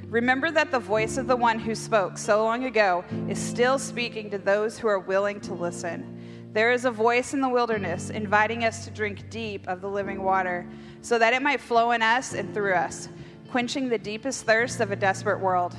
Remember 0.09 0.51
that 0.51 0.71
the 0.71 0.79
voice 0.79 1.17
of 1.17 1.27
the 1.27 1.37
one 1.37 1.59
who 1.59 1.75
spoke 1.75 2.19
so 2.19 2.43
long 2.45 2.65
ago 2.65 3.05
is 3.29 3.39
still 3.39 3.79
speaking 3.79 4.31
to 4.31 4.39
those 4.39 4.79
who 4.79 4.89
are 4.89 4.99
willing 4.99 5.41
to 5.41 5.55
listen. 5.55 6.18
There 6.53 6.73
is 6.73 6.87
a 6.87 6.91
voice 6.91 7.35
in 7.35 7.41
the 7.41 7.49
wilderness 7.49 8.09
inviting 8.09 8.65
us 8.65 8.85
to 8.85 8.91
drink 8.91 9.29
deep 9.29 9.69
of 9.69 9.81
the 9.81 9.89
living 9.89 10.23
water 10.23 10.67
so 11.03 11.19
that 11.19 11.35
it 11.35 11.43
might 11.43 11.61
flow 11.61 11.91
in 11.91 12.01
us 12.01 12.33
and 12.33 12.53
through 12.55 12.75
us, 12.75 13.11
quenching 13.51 13.89
the 13.89 13.99
deepest 13.99 14.45
thirst 14.45 14.81
of 14.81 14.91
a 14.91 14.97
desperate 14.97 15.41
world. 15.41 15.77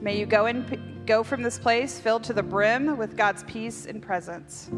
May 0.00 0.18
you 0.18 0.26
go, 0.26 0.46
in, 0.46 1.04
go 1.06 1.22
from 1.22 1.42
this 1.42 1.60
place 1.60 2.00
filled 2.00 2.24
to 2.24 2.32
the 2.32 2.42
brim 2.42 2.96
with 2.96 3.16
God's 3.16 3.44
peace 3.44 3.86
and 3.86 4.02
presence. 4.02 4.68